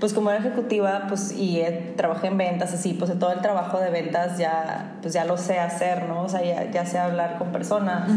pues 0.00 0.12
como 0.12 0.30
era 0.30 0.40
ejecutiva, 0.40 1.04
pues 1.08 1.32
y 1.32 1.62
trabajé 1.96 2.28
en 2.28 2.36
ventas, 2.36 2.74
así, 2.74 2.92
pues 2.94 3.16
todo 3.18 3.32
el 3.32 3.40
trabajo 3.40 3.80
de 3.80 3.90
ventas 3.90 4.38
ya, 4.38 4.96
pues 5.00 5.14
ya 5.14 5.24
lo 5.24 5.36
sé 5.36 5.58
hacer, 5.58 6.04
¿no? 6.06 6.22
O 6.22 6.28
sea, 6.28 6.42
ya, 6.42 6.70
ya 6.70 6.84
sé 6.84 6.98
hablar 6.98 7.38
con 7.38 7.52
personas, 7.52 8.10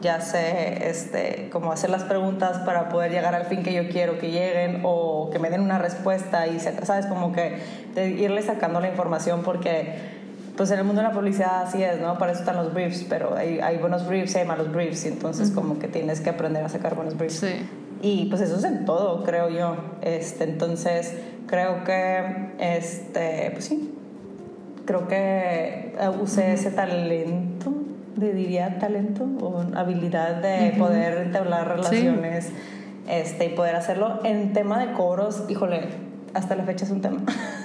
ya 0.00 0.20
sé, 0.20 0.88
este, 0.88 1.48
como 1.50 1.72
hacer 1.72 1.90
las 1.90 2.04
preguntas 2.04 2.58
para 2.58 2.88
poder 2.88 3.12
llegar 3.12 3.34
al 3.34 3.46
fin 3.46 3.62
que 3.62 3.72
yo 3.72 3.88
quiero 3.88 4.18
que 4.18 4.30
lleguen 4.30 4.80
o 4.84 5.30
que 5.30 5.38
me 5.38 5.48
den 5.50 5.62
una 5.62 5.78
respuesta 5.78 6.46
y, 6.46 6.60
¿sabes? 6.60 7.06
Como 7.06 7.32
que 7.32 7.58
de 7.94 8.08
irle 8.10 8.42
sacando 8.42 8.80
la 8.80 8.88
información 8.88 9.42
porque 9.42 10.20
pues 10.56 10.70
en 10.70 10.78
el 10.78 10.84
mundo 10.84 11.00
de 11.00 11.08
la 11.08 11.14
publicidad 11.14 11.62
así 11.62 11.82
es, 11.82 11.98
¿no? 12.00 12.18
Para 12.18 12.32
eso 12.32 12.40
están 12.40 12.56
los 12.56 12.74
briefs, 12.74 13.06
pero 13.08 13.34
hay, 13.36 13.60
hay 13.60 13.78
buenos 13.78 14.06
briefs 14.06 14.34
y 14.34 14.38
hay 14.38 14.46
malos 14.46 14.70
briefs, 14.70 15.06
y 15.06 15.08
entonces 15.08 15.50
como 15.50 15.78
que 15.78 15.88
tienes 15.88 16.20
que 16.20 16.30
aprender 16.30 16.62
a 16.62 16.68
sacar 16.68 16.94
buenos 16.94 17.16
briefs. 17.16 17.40
Sí. 17.40 17.66
Y 18.02 18.26
pues 18.26 18.40
eso 18.42 18.56
es 18.56 18.64
en 18.64 18.84
todo, 18.84 19.22
creo 19.22 19.48
yo. 19.48 19.76
Este, 20.02 20.44
entonces, 20.44 21.16
creo 21.46 21.84
que, 21.84 22.52
este, 22.58 23.50
pues 23.52 23.64
sí, 23.64 23.94
creo 24.84 25.06
que 25.06 25.94
eh, 25.98 26.10
usé 26.20 26.52
ese 26.52 26.72
talento, 26.72 27.72
de, 28.16 28.34
diría 28.34 28.78
talento 28.78 29.24
o 29.40 29.64
habilidad 29.74 30.42
de 30.42 30.74
poder 30.76 31.18
entablar 31.18 31.68
relaciones 31.68 32.50
este, 33.08 33.46
y 33.46 33.48
poder 33.50 33.76
hacerlo 33.76 34.20
en 34.24 34.52
tema 34.52 34.84
de 34.84 34.92
coros, 34.92 35.44
híjole, 35.48 35.84
hasta 36.34 36.56
la 36.56 36.64
fecha 36.64 36.84
es 36.84 36.90
un 36.90 37.00
tema. 37.00 37.20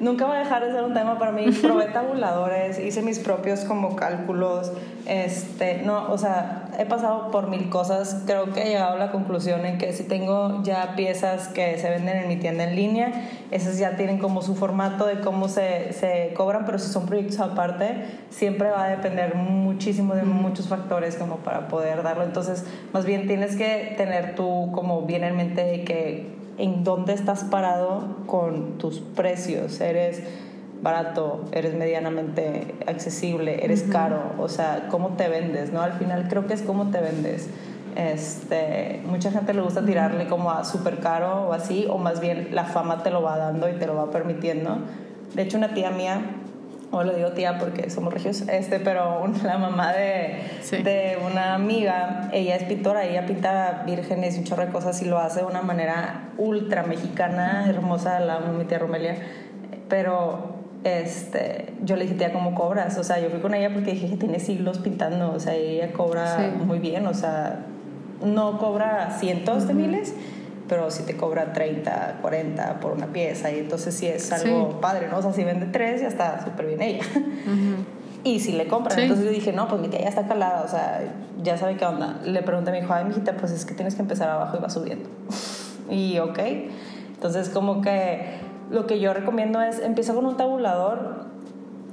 nunca 0.00 0.26
va 0.26 0.36
a 0.36 0.38
dejar 0.40 0.64
de 0.64 0.72
ser 0.72 0.84
un 0.84 0.94
tema 0.94 1.18
para 1.18 1.32
mí. 1.32 1.50
Probé 1.62 1.86
tabuladores, 1.86 2.78
hice 2.78 3.02
mis 3.02 3.18
propios 3.18 3.60
como 3.60 3.96
cálculos, 3.96 4.72
este, 5.06 5.82
no, 5.82 6.10
o 6.12 6.18
sea, 6.18 6.63
he 6.78 6.86
pasado 6.86 7.30
por 7.30 7.48
mil 7.48 7.68
cosas. 7.68 8.22
Creo 8.26 8.52
que 8.52 8.62
he 8.62 8.68
llegado 8.68 8.94
a 8.94 8.98
la 8.98 9.10
conclusión 9.12 9.64
en 9.66 9.78
que 9.78 9.92
si 9.92 10.04
tengo 10.04 10.62
ya 10.62 10.94
piezas 10.96 11.48
que 11.48 11.78
se 11.78 11.90
venden 11.90 12.16
en 12.18 12.28
mi 12.28 12.36
tienda 12.36 12.64
en 12.64 12.76
línea, 12.76 13.12
esas 13.50 13.78
ya 13.78 13.96
tienen 13.96 14.18
como 14.18 14.42
su 14.42 14.54
formato 14.54 15.06
de 15.06 15.20
cómo 15.20 15.48
se, 15.48 15.92
se 15.92 16.32
cobran, 16.34 16.64
pero 16.64 16.78
si 16.78 16.90
son 16.92 17.06
proyectos 17.06 17.40
aparte, 17.40 18.04
siempre 18.30 18.70
va 18.70 18.84
a 18.84 18.88
depender 18.88 19.34
muchísimo 19.34 20.14
de 20.14 20.22
muchos 20.22 20.68
factores 20.68 21.16
como 21.16 21.38
para 21.38 21.68
poder 21.68 22.02
darlo. 22.02 22.24
Entonces, 22.24 22.64
más 22.92 23.04
bien 23.04 23.26
tienes 23.26 23.56
que 23.56 23.94
tener 23.96 24.34
tú 24.34 24.70
como 24.72 25.02
bien 25.02 25.24
en 25.24 25.36
mente 25.36 25.84
que 25.84 26.34
en 26.58 26.84
dónde 26.84 27.12
estás 27.12 27.44
parado 27.44 28.18
con 28.26 28.78
tus 28.78 29.00
precios. 29.00 29.80
Eres 29.80 30.22
barato, 30.82 31.44
eres 31.52 31.74
medianamente 31.74 32.74
accesible, 32.86 33.64
eres 33.64 33.84
caro, 33.84 34.32
o 34.38 34.48
sea, 34.48 34.88
cómo 34.90 35.10
te 35.10 35.28
vendes, 35.28 35.72
¿no? 35.72 35.80
Al 35.80 35.94
final 35.94 36.26
creo 36.28 36.46
que 36.46 36.54
es 36.54 36.62
cómo 36.62 36.90
te 36.90 37.00
vendes. 37.00 37.48
Este, 37.96 39.00
mucha 39.06 39.30
gente 39.30 39.54
le 39.54 39.62
gusta 39.62 39.84
tirarle 39.84 40.26
como 40.26 40.50
a 40.50 40.64
súper 40.64 40.98
caro 40.98 41.48
o 41.48 41.52
así, 41.52 41.86
o 41.88 41.98
más 41.98 42.20
bien 42.20 42.48
la 42.52 42.64
fama 42.64 43.02
te 43.02 43.10
lo 43.10 43.22
va 43.22 43.38
dando 43.38 43.68
y 43.68 43.74
te 43.74 43.86
lo 43.86 43.96
va 43.96 44.10
permitiendo. 44.10 44.78
De 45.34 45.42
hecho, 45.42 45.56
una 45.56 45.74
tía 45.74 45.90
mía 45.90 46.20
o 46.94 47.02
lo 47.02 47.12
digo 47.12 47.30
tía 47.32 47.58
porque 47.58 47.90
somos 47.90 48.12
regios, 48.12 48.42
este, 48.42 48.78
pero 48.78 49.26
la 49.44 49.58
mamá 49.58 49.92
de, 49.92 50.38
de, 50.82 51.18
una 51.30 51.54
amiga, 51.54 52.28
ella 52.32 52.56
es 52.56 52.64
pintora, 52.64 53.04
ella 53.04 53.26
pinta 53.26 53.82
vírgenes 53.86 54.36
y 54.36 54.40
un 54.40 54.44
chorro 54.44 54.66
de 54.66 54.72
cosas 54.72 55.00
y 55.02 55.06
lo 55.06 55.18
hace 55.18 55.40
de 55.40 55.46
una 55.46 55.62
manera 55.62 56.30
ultra 56.38 56.84
mexicana, 56.84 57.66
hermosa, 57.68 58.20
la 58.20 58.40
mi 58.40 58.64
tía 58.64 58.78
Romelia, 58.78 59.16
pero 59.88 60.53
este, 60.84 61.72
yo 61.82 61.96
le 61.96 62.02
dije, 62.02 62.14
tía, 62.14 62.32
¿cómo 62.32 62.54
cobras? 62.54 62.98
O 62.98 63.04
sea, 63.04 63.18
yo 63.18 63.30
fui 63.30 63.40
con 63.40 63.54
ella 63.54 63.72
porque 63.72 63.92
dije 63.92 64.08
que 64.10 64.16
tiene 64.16 64.38
siglos 64.38 64.78
pintando, 64.78 65.32
o 65.32 65.40
sea, 65.40 65.54
ella 65.54 65.92
cobra 65.92 66.52
muy 66.64 66.78
bien, 66.78 67.06
o 67.06 67.14
sea, 67.14 67.64
no 68.22 68.58
cobra 68.58 69.16
cientos 69.18 69.66
de 69.66 69.72
miles, 69.72 70.14
pero 70.68 70.90
si 70.90 71.02
te 71.04 71.16
cobra 71.16 71.54
30, 71.54 72.18
40 72.20 72.80
por 72.80 72.92
una 72.92 73.06
pieza, 73.06 73.50
y 73.50 73.60
entonces 73.60 73.94
sí 73.94 74.06
es 74.06 74.30
algo 74.30 74.80
padre, 74.80 75.08
¿no? 75.08 75.18
O 75.18 75.22
sea, 75.22 75.32
si 75.32 75.42
vende 75.42 75.66
tres, 75.66 76.02
ya 76.02 76.08
está 76.08 76.44
súper 76.44 76.66
bien 76.66 76.82
ella. 76.82 77.04
Y 78.26 78.40
si 78.40 78.52
le 78.52 78.66
compran, 78.66 78.98
entonces 78.98 79.26
yo 79.26 79.30
dije, 79.30 79.52
no, 79.52 79.68
pues 79.68 79.82
mi 79.82 79.88
tía 79.88 80.00
ya 80.00 80.08
está 80.08 80.26
calada, 80.26 80.62
o 80.64 80.68
sea, 80.68 81.02
ya 81.42 81.58
sabe 81.58 81.76
qué 81.76 81.84
onda. 81.84 82.22
Le 82.24 82.42
pregunté 82.42 82.70
a 82.70 82.72
mi 82.72 82.78
hijo, 82.78 82.94
ay, 82.94 83.04
mijita, 83.04 83.36
pues 83.36 83.52
es 83.52 83.66
que 83.66 83.74
tienes 83.74 83.96
que 83.96 84.00
empezar 84.00 84.30
abajo 84.30 84.56
y 84.56 84.62
va 84.62 84.70
subiendo. 84.70 85.10
y 85.90 86.18
ok, 86.20 86.38
entonces 87.16 87.50
como 87.50 87.82
que 87.82 88.40
lo 88.70 88.86
que 88.86 89.00
yo 89.00 89.14
recomiendo 89.14 89.60
es, 89.60 89.78
empieza 89.80 90.14
con 90.14 90.26
un 90.26 90.36
tabulador 90.36 91.26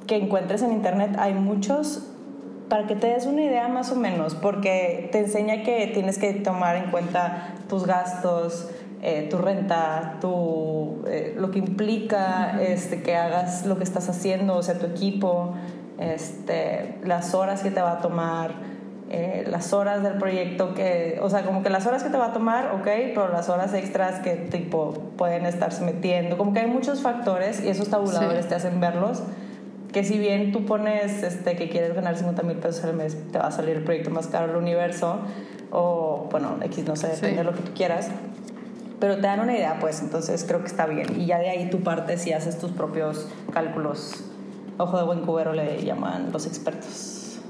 que 0.08 0.18
encuentres 0.18 0.62
en 0.62 0.72
internet, 0.72 1.16
hay 1.18 1.34
muchos 1.34 2.08
para 2.70 2.88
que 2.88 2.96
te 2.96 3.08
des 3.08 3.26
una 3.26 3.42
idea 3.42 3.68
más 3.68 3.92
o 3.92 3.96
menos, 3.96 4.34
porque 4.34 5.10
te 5.12 5.20
enseña 5.20 5.64
que 5.64 5.92
tienes 5.94 6.18
que 6.18 6.34
tomar 6.34 6.78
en 6.78 6.90
cuenta 6.90 7.54
tus 7.68 7.86
gastos, 7.86 8.70
eh, 9.02 9.28
tu 9.30 9.38
renta, 9.38 10.20
tu, 10.22 11.04
eh, 11.08 11.36
lo 11.38 11.52
que 11.52 11.60
implica 11.60 12.62
este, 12.62 13.02
que 13.02 13.16
hagas 13.16 13.66
lo 13.66 13.78
que 13.78 13.84
estás 13.84 14.08
haciendo, 14.08 14.56
o 14.56 14.64
sea, 14.64 14.80
tu 14.80 14.86
equipo, 14.86 15.56
este, 15.98 17.00
las 17.04 17.34
horas 17.34 17.62
que 17.62 17.72
te 17.72 17.82
va 17.82 17.94
a 17.94 18.02
tomar, 18.02 18.52
eh, 19.14 19.44
las 19.46 19.74
horas 19.74 20.04
del 20.04 20.14
proyecto 20.14 20.74
que, 20.74 21.20
o 21.22 21.30
sea, 21.30 21.44
como 21.44 21.64
que 21.64 21.70
las 21.70 21.86
horas 21.86 22.02
que 22.02 22.10
te 22.10 22.18
va 22.18 22.28
a 22.28 22.34
tomar, 22.34 22.72
ok, 22.76 22.88
pero 23.14 23.28
las 23.28 23.50
horas 23.50 23.74
extras 23.74 24.22
que 24.22 24.36
tipo 24.36 24.94
pueden 25.18 25.46
estarse 25.46 25.84
metiendo, 25.84 26.38
como 26.38 26.54
que 26.54 26.62
hay 26.62 26.68
muchos 26.68 27.02
factores 27.02 27.62
y 27.62 27.68
esos 27.68 27.90
tabuladores 27.90 28.48
te 28.48 28.56
hacen 28.56 28.80
verlos 28.80 29.24
que 29.92 30.06
si 30.06 30.18
bien 30.18 30.54
tú 30.54 30.66
pones 30.66 31.24
este, 31.24 31.58
que 31.58 31.68
quieres 31.68 31.94
ganar 31.94 32.16
50 32.16 32.42
mil 32.44 32.56
pesos 32.56 32.86
al 32.86 32.94
mes, 32.94 33.18
te 33.34 33.38
va 33.38 33.48
a 33.48 33.52
salir 33.52 33.76
el 33.76 33.84
proyecto 33.84 34.12
más 34.12 34.28
caro 34.28 34.48
del 34.48 34.56
universo, 34.56 35.20
o 35.72 36.30
bueno, 36.32 36.58
X 36.62 36.86
no 36.86 36.96
sé, 36.96 37.08
depende 37.08 37.40
de 37.40 37.44
lo 37.44 37.52
que 37.54 37.64
tú 37.64 37.74
quieras, 37.74 38.10
pero 39.02 39.16
te 39.16 39.24
dan 39.24 39.42
una 39.42 39.54
idea, 39.54 39.78
pues 39.82 40.02
entonces 40.02 40.46
creo 40.48 40.62
que 40.62 40.68
está 40.68 40.86
bien. 40.86 41.20
Y 41.20 41.26
ya 41.26 41.40
de 41.40 41.50
ahí 41.50 41.70
tú 41.70 41.82
partes 41.82 42.26
y 42.28 42.32
haces 42.32 42.60
tus 42.60 42.72
propios 42.72 43.28
cálculos. 43.52 44.24
Ojo 44.78 44.98
de 44.98 45.04
buen 45.04 45.26
cubero 45.26 45.54
le 45.54 45.84
llaman 45.84 46.32
los 46.32 46.46
expertos. 46.46 47.42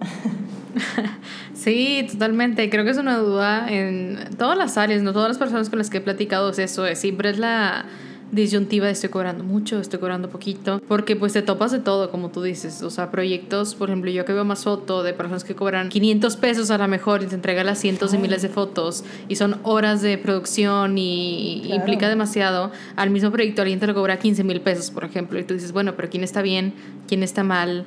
Sí, 1.54 2.06
totalmente. 2.10 2.68
Creo 2.68 2.84
que 2.84 2.90
es 2.90 2.98
una 2.98 3.16
duda 3.16 3.66
en 3.70 4.18
todas 4.36 4.58
las 4.58 4.76
áreas, 4.76 5.02
no 5.02 5.12
todas 5.12 5.28
las 5.28 5.38
personas 5.38 5.70
con 5.70 5.78
las 5.78 5.88
que 5.88 5.98
he 5.98 6.00
platicado 6.00 6.50
es 6.50 6.58
eso, 6.58 6.84
es, 6.86 6.98
siempre 6.98 7.30
es 7.30 7.38
la 7.38 7.86
disyuntiva 8.32 8.86
de 8.86 8.92
estoy 8.92 9.10
cobrando 9.10 9.44
mucho, 9.44 9.78
estoy 9.78 10.00
cobrando 10.00 10.28
poquito, 10.28 10.82
porque 10.88 11.14
pues 11.14 11.32
te 11.32 11.42
topas 11.42 11.70
de 11.70 11.78
todo, 11.78 12.10
como 12.10 12.30
tú 12.30 12.42
dices, 12.42 12.82
o 12.82 12.90
sea, 12.90 13.10
proyectos, 13.10 13.74
por 13.74 13.88
ejemplo, 13.88 14.10
yo 14.10 14.24
que 14.24 14.32
veo 14.32 14.44
más 14.44 14.64
foto 14.64 15.02
de 15.02 15.12
personas 15.12 15.44
que 15.44 15.54
cobran 15.54 15.88
500 15.88 16.36
pesos 16.36 16.70
a 16.70 16.78
lo 16.78 16.88
mejor 16.88 17.22
y 17.22 17.26
te 17.26 17.34
entrega 17.34 17.62
las 17.62 17.78
cientos 17.78 18.12
de 18.12 18.18
miles 18.18 18.42
de 18.42 18.48
fotos 18.48 19.04
y 19.28 19.36
son 19.36 19.60
horas 19.62 20.02
de 20.02 20.18
producción 20.18 20.98
y 20.98 21.72
implica 21.72 22.08
demasiado, 22.08 22.72
al 22.96 23.10
mismo 23.10 23.30
proyecto 23.30 23.62
alguien 23.62 23.78
te 23.78 23.86
lo 23.86 23.94
cobra 23.94 24.18
15 24.18 24.42
mil 24.42 24.60
pesos, 24.60 24.90
por 24.90 25.04
ejemplo, 25.04 25.38
y 25.38 25.44
tú 25.44 25.54
dices, 25.54 25.72
bueno, 25.72 25.94
pero 25.94 26.10
¿quién 26.10 26.24
está 26.24 26.42
bien? 26.42 26.74
¿Quién 27.06 27.22
está 27.22 27.44
mal? 27.44 27.86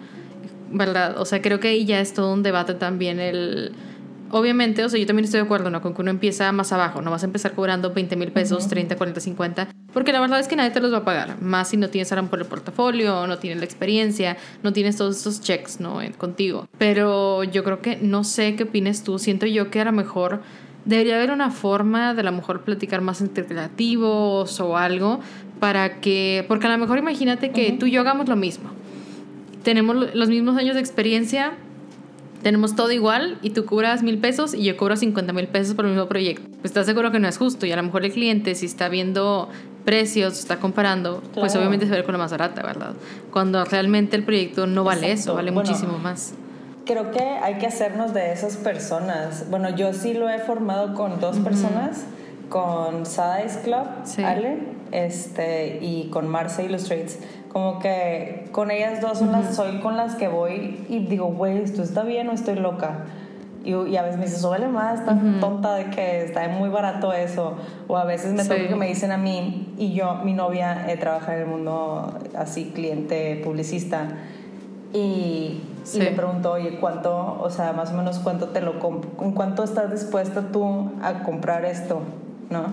¿Verdad? 0.72 1.20
O 1.20 1.26
sea, 1.26 1.42
creo 1.42 1.60
que 1.60 1.70
ahí 1.70 1.86
ya 1.86 2.00
es 2.00 2.14
todo 2.14 2.34
un 2.34 2.44
debate 2.44 2.74
también 2.74 3.20
el 3.20 3.74
obviamente, 4.32 4.84
o 4.84 4.90
sea, 4.90 5.00
yo 5.00 5.06
también 5.06 5.26
estoy 5.26 5.40
de 5.40 5.46
acuerdo, 5.46 5.70
¿no? 5.70 5.82
Con 5.82 5.94
que 5.94 6.02
uno 6.02 6.12
empieza 6.12 6.52
más 6.52 6.72
abajo, 6.72 7.02
no 7.02 7.12
vas 7.12 7.24
a 7.24 7.26
empezar 7.26 7.54
cobrando 7.54 7.94
20 7.94 8.16
mil 8.16 8.32
pesos, 8.32 8.68
30, 8.68 8.96
40, 8.96 9.20
50, 9.20 9.68
porque 9.94 10.12
la 10.12 10.20
verdad 10.20 10.40
es 10.40 10.48
que 10.48 10.56
nadie 10.56 10.72
te 10.72 10.80
los 10.80 10.94
va 10.94 10.98
a 10.98 11.06
pagar, 11.06 11.42
más 11.42 11.70
si 11.70 11.78
no 11.78 11.90
tienes 11.90 12.12
ahora 12.12 12.24
por 12.24 12.40
el 12.40 12.46
portafolio, 12.46 13.28
no 13.28 13.38
tienes 13.38 13.60
la 13.60 13.66
experiencia, 13.66 14.38
no 14.64 14.74
tienes 14.74 14.98
todos 14.98 15.18
esos 15.18 15.42
checks, 15.42 15.80
¿no? 15.80 16.00
contigo. 16.18 16.68
Pero 16.78 17.44
yo 17.44 17.64
creo 17.64 17.82
que, 17.82 17.98
no 17.98 18.24
sé 18.24 18.56
qué 18.56 18.64
opines 18.64 19.04
tú, 19.04 19.20
siento 19.20 19.46
yo 19.46 19.72
que 19.72 19.82
a 19.82 19.86
lo 19.86 19.92
mejor 19.92 20.42
debería 20.86 21.18
haber 21.18 21.32
una 21.32 21.52
forma 21.52 22.14
de 22.14 22.22
a 22.22 22.24
lo 22.24 22.32
mejor 22.32 22.62
platicar 22.62 23.02
más 23.02 23.22
entre 23.22 23.46
creativos 23.46 24.60
o 24.60 24.78
algo 24.78 25.20
para 25.60 26.00
que, 26.00 26.46
porque 26.48 26.68
a 26.68 26.70
lo 26.70 26.78
mejor 26.78 26.98
imagínate 26.98 27.52
que 27.52 27.74
tú 27.74 27.88
y 27.88 27.92
yo 27.92 28.02
hagamos 28.02 28.30
lo 28.30 28.36
mismo. 28.36 28.70
Tenemos 29.68 30.16
los 30.16 30.30
mismos 30.30 30.56
años 30.56 30.76
de 30.76 30.80
experiencia, 30.80 31.52
tenemos 32.42 32.78
todo 32.78 32.90
igual 32.94 33.38
y 33.42 33.50
tú 33.50 33.66
cobras 33.66 34.02
mil 34.02 34.18
pesos 34.18 34.54
y 34.54 34.64
yo 34.64 34.78
cobro 34.78 34.96
50 34.96 35.34
mil 35.34 35.50
pesos 35.50 35.76
por 35.76 35.84
el 35.84 35.92
mismo 35.92 36.08
proyecto. 36.08 36.48
Pues 36.62 36.68
estás 36.68 36.86
seguro 36.86 37.12
que 37.12 37.20
no 37.20 37.28
es 37.28 37.38
justo 37.38 37.66
y 37.66 37.74
a 37.74 37.76
lo 37.76 37.84
mejor 37.84 38.06
el 38.06 38.14
cliente 38.14 38.56
si 38.56 38.66
está 38.66 38.88
viendo 38.88 39.50
precios, 39.84 40.40
está 40.40 40.62
comparando, 40.62 41.22
pues 41.34 41.54
obviamente 41.58 41.86
se 41.86 41.90
va 41.90 41.96
a 41.96 41.98
ver 41.98 42.06
con 42.06 42.14
la 42.14 42.20
más 42.20 42.32
barata, 42.32 42.64
¿verdad? 42.64 42.94
Cuando 43.34 43.66
realmente 43.66 44.16
el 44.16 44.24
proyecto 44.24 44.68
no 44.68 44.86
vale 44.86 45.12
eso, 45.12 45.34
vale 45.34 45.52
muchísimo 45.52 45.98
más. 45.98 46.34
Creo 46.86 47.12
que 47.12 47.20
hay 47.20 47.56
que 47.56 47.68
hacernos 47.68 48.14
de 48.14 48.32
esas 48.32 48.56
personas. 48.56 49.50
Bueno, 49.50 49.76
yo 49.76 49.92
sí 49.92 50.14
lo 50.14 50.30
he 50.30 50.40
formado 50.40 50.94
con 50.94 51.20
dos 51.20 51.40
personas, 51.40 52.06
con 52.48 53.06
Size 53.06 53.64
Club, 53.66 53.86
Ale, 54.24 54.60
este, 54.94 55.80
y 55.82 56.08
con 56.10 56.30
Marce 56.30 56.64
Illustrates 56.64 57.20
como 57.50 57.80
que 57.80 58.48
con 58.52 58.72
ellas 58.72 59.02
dos 59.02 59.20
son 59.20 59.32
las, 59.32 59.56
soy 59.56 59.80
con 59.80 59.98
las 59.98 60.16
que 60.16 60.28
voy 60.28 60.86
y 60.90 61.00
digo, 61.00 61.28
güey, 61.28 61.62
¿esto 61.62 61.82
está 61.82 62.04
bien 62.04 62.30
o 62.30 62.34
estoy 62.34 62.56
loca? 62.56 63.06
Y, 63.64 63.74
y, 63.74 63.98
a 63.98 64.04
veces 64.04 64.18
me 64.18 64.26
dice, 64.26 64.40
súbele 64.40 64.68
más, 64.68 65.00
está 65.00 65.18
tonta 65.42 65.76
de 65.76 65.90
que 65.90 66.24
está 66.24 66.48
muy 66.48 66.70
barato 66.70 67.12
eso. 67.12 67.56
O 67.88 67.98
a 67.98 68.06
veces 68.06 68.34
me 68.34 68.44
toca 68.44 68.68
que 68.68 68.76
me 68.76 68.88
dicen 68.88 69.12
a 69.12 69.18
mí, 69.18 69.74
y 69.78 69.94
yo, 69.94 70.16
mi 70.24 70.34
novia, 70.34 70.90
eh, 70.90 70.96
trabaja 70.96 71.36
en 71.36 71.42
el 71.42 71.48
mundo 71.48 72.18
así, 72.38 72.72
cliente, 72.74 73.42
publicista. 73.44 74.08
Y, 74.94 75.62
y 75.94 76.00
me 76.00 76.12
pregunto, 76.12 76.54
oye, 76.54 76.78
¿cuánto, 76.80 77.38
o 77.42 77.50
sea, 77.50 77.74
más 77.74 77.92
o 77.92 77.96
menos 77.96 78.20
cuánto 78.20 78.50
te 78.50 78.62
lo 78.62 78.80
compro? 78.80 79.10
¿En 79.22 79.34
cuánto 79.34 79.64
estás 79.64 79.92
dispuesta 79.92 80.52
tú 80.54 80.92
a 81.02 81.24
comprar 81.24 81.66
esto? 81.66 82.02
¿No? 82.50 82.68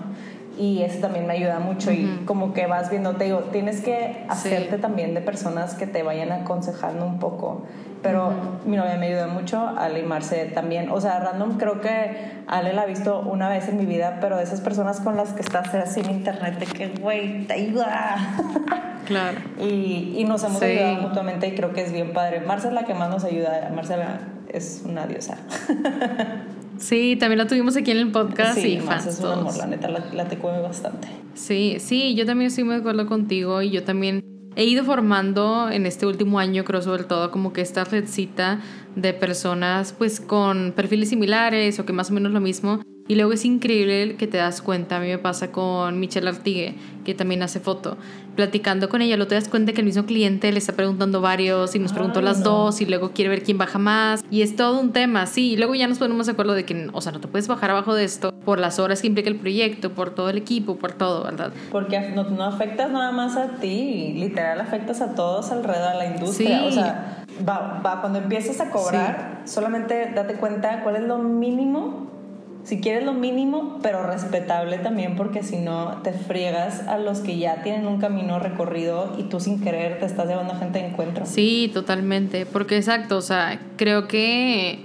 Y 0.57 0.81
eso 0.81 0.99
también 0.99 1.27
me 1.27 1.33
ayuda 1.33 1.59
mucho 1.59 1.91
y 1.91 2.23
como 2.25 2.53
que 2.53 2.67
vas 2.67 2.89
viendo, 2.89 3.15
te 3.15 3.25
digo, 3.25 3.39
tienes 3.51 3.81
que 3.81 4.25
hacerte 4.29 4.77
también 4.77 5.13
de 5.13 5.21
personas 5.21 5.75
que 5.75 5.87
te 5.87 6.03
vayan 6.03 6.31
aconsejando 6.31 7.05
un 7.05 7.19
poco. 7.19 7.63
Pero 8.01 8.31
mi 8.65 8.77
novia 8.77 8.97
me 8.97 9.07
ayuda 9.07 9.27
mucho, 9.27 9.67
a 9.67 9.89
limarse 9.89 10.45
también. 10.45 10.89
O 10.91 11.01
sea, 11.01 11.19
random 11.19 11.57
creo 11.57 11.81
que 11.81 12.43
Ale 12.45 12.73
la 12.73 12.83
ha 12.83 12.85
visto 12.85 13.19
una 13.21 13.49
vez 13.49 13.67
en 13.67 13.77
mi 13.77 13.85
vida, 13.85 14.19
pero 14.21 14.37
de 14.37 14.43
esas 14.43 14.61
personas 14.61 14.99
con 14.99 15.17
las 15.17 15.33
que 15.33 15.41
estás 15.41 15.73
así 15.73 16.01
en 16.01 16.11
internet, 16.11 16.59
de 16.59 16.65
que, 16.67 16.87
güey, 16.99 17.45
te 17.47 17.53
ayuda. 17.53 18.17
Claro. 19.05 19.37
y, 19.59 20.15
y 20.17 20.23
nos 20.23 20.43
hemos 20.43 20.59
ayudado 20.63 20.95
mutuamente 20.95 21.47
y 21.47 21.53
creo 21.53 21.73
que 21.73 21.83
es 21.83 21.91
bien 21.91 22.11
padre. 22.11 22.39
Marcela 22.39 22.73
es 22.79 22.81
la 22.81 22.87
que 22.87 22.95
más 22.95 23.07
nos 23.07 23.23
ayuda. 23.23 23.69
Marcela 23.71 24.17
es 24.51 24.81
una 24.83 25.05
diosa. 25.05 25.37
Sí, 26.77 27.15
también 27.19 27.39
la 27.39 27.47
tuvimos 27.47 27.75
aquí 27.75 27.91
en 27.91 27.97
el 27.97 28.11
podcast 28.11 28.59
sí, 28.59 28.73
y 28.73 28.79
fans 28.79 29.05
es 29.07 29.19
un 29.19 29.31
amor, 29.31 29.55
la 29.57 29.67
neta, 29.67 29.87
la, 29.87 30.27
te 30.27 30.37
come 30.37 30.61
bastante. 30.61 31.07
Sí, 31.33 31.77
sí, 31.79 32.15
yo 32.15 32.25
también 32.25 32.47
estoy 32.47 32.63
muy 32.63 32.75
de 32.75 32.79
acuerdo 32.81 33.05
contigo 33.07 33.61
y 33.61 33.71
yo 33.71 33.83
también 33.83 34.23
he 34.55 34.65
ido 34.65 34.83
formando 34.83 35.69
en 35.69 35.85
este 35.85 36.05
último 36.05 36.39
año, 36.39 36.63
creo 36.63 36.81
sobre 36.81 37.03
todo, 37.03 37.31
como 37.31 37.53
que 37.53 37.61
esta 37.61 37.83
redcita 37.83 38.59
de 38.95 39.13
personas 39.13 39.93
pues 39.93 40.19
con 40.19 40.73
perfiles 40.75 41.09
similares 41.09 41.79
o 41.79 41.85
que 41.85 41.93
más 41.93 42.11
o 42.11 42.13
menos 42.13 42.31
lo 42.31 42.41
mismo 42.41 42.81
y 43.07 43.15
luego 43.15 43.33
es 43.33 43.45
increíble 43.45 44.15
que 44.17 44.25
te 44.25 44.37
das 44.37 44.63
cuenta, 44.63 44.97
a 44.97 44.99
mí 44.99 45.07
me 45.07 45.19
pasa 45.19 45.51
con 45.51 45.99
Michelle 45.99 46.27
Artigue, 46.27 46.75
que 47.03 47.13
también 47.13 47.43
hace 47.43 47.59
foto. 47.59 47.97
Platicando 48.35 48.89
con 48.89 49.01
ella, 49.01 49.17
lo 49.17 49.27
te 49.27 49.35
das 49.35 49.47
cuenta 49.47 49.71
que 49.71 49.81
el 49.81 49.85
mismo 49.85 50.05
cliente 50.05 50.51
le 50.51 50.59
está 50.59 50.73
preguntando 50.73 51.21
varios 51.21 51.73
y 51.75 51.79
nos 51.79 51.93
preguntó 51.93 52.21
las 52.21 52.43
dos 52.43 52.81
y 52.81 52.85
luego 52.85 53.11
quiere 53.11 53.29
ver 53.29 53.43
quién 53.43 53.57
baja 53.57 53.79
más. 53.79 54.23
Y 54.29 54.41
es 54.41 54.55
todo 54.55 54.79
un 54.79 54.91
tema, 54.91 55.25
sí. 55.25 55.53
Y 55.53 55.57
luego 55.57 55.75
ya 55.75 55.87
nos 55.87 55.99
ponemos 55.99 56.25
de 56.25 56.33
acuerdo 56.33 56.53
de 56.53 56.65
que, 56.65 56.89
o 56.91 57.01
sea, 57.01 57.11
no 57.11 57.21
te 57.21 57.27
puedes 57.27 57.47
bajar 57.47 57.71
abajo 57.71 57.93
de 57.93 58.03
esto 58.03 58.33
por 58.43 58.59
las 58.59 58.77
horas 58.79 59.01
que 59.01 59.07
implica 59.07 59.29
el 59.29 59.37
proyecto, 59.37 59.91
por 59.91 60.13
todo 60.13 60.29
el 60.29 60.37
equipo, 60.37 60.75
por 60.75 60.91
todo, 60.91 61.23
¿verdad? 61.23 61.51
Porque 61.71 62.11
no, 62.11 62.23
no 62.29 62.43
afectas 62.43 62.91
nada 62.91 63.11
más 63.11 63.37
a 63.37 63.59
ti, 63.59 64.13
literal 64.15 64.59
afectas 64.59 65.01
a 65.01 65.15
todos 65.15 65.51
alrededor 65.51 65.93
de 65.93 65.97
la 65.97 66.05
industria. 66.07 66.65
O 66.65 66.71
sea, 66.71 67.25
va, 67.47 67.81
va, 67.85 68.01
cuando 68.01 68.19
empiezas 68.19 68.59
a 68.59 68.69
cobrar, 68.69 69.41
solamente 69.45 70.11
date 70.13 70.35
cuenta 70.35 70.83
cuál 70.83 70.97
es 70.97 71.03
lo 71.03 71.17
mínimo 71.17 72.14
si 72.65 72.81
quieres 72.81 73.05
lo 73.05 73.13
mínimo, 73.13 73.79
pero 73.83 74.03
respetable 74.03 74.79
también, 74.79 75.15
porque 75.15 75.43
si 75.43 75.57
no 75.57 76.01
te 76.03 76.11
friegas 76.11 76.81
a 76.87 76.97
los 76.97 77.19
que 77.19 77.37
ya 77.37 77.61
tienen 77.61 77.85
un 77.85 77.99
camino 77.99 78.39
recorrido 78.39 79.15
y 79.19 79.23
tú 79.23 79.39
sin 79.39 79.61
querer 79.61 79.99
te 79.99 80.05
estás 80.05 80.27
llevando 80.27 80.53
a 80.53 80.57
gente 80.57 80.79
de 80.79 80.87
encuentro. 80.87 81.27
Sí, 81.27 81.69
totalmente, 81.73 82.47
porque 82.47 82.77
exacto, 82.77 83.17
o 83.17 83.21
sea, 83.21 83.59
creo 83.77 84.07
que 84.07 84.79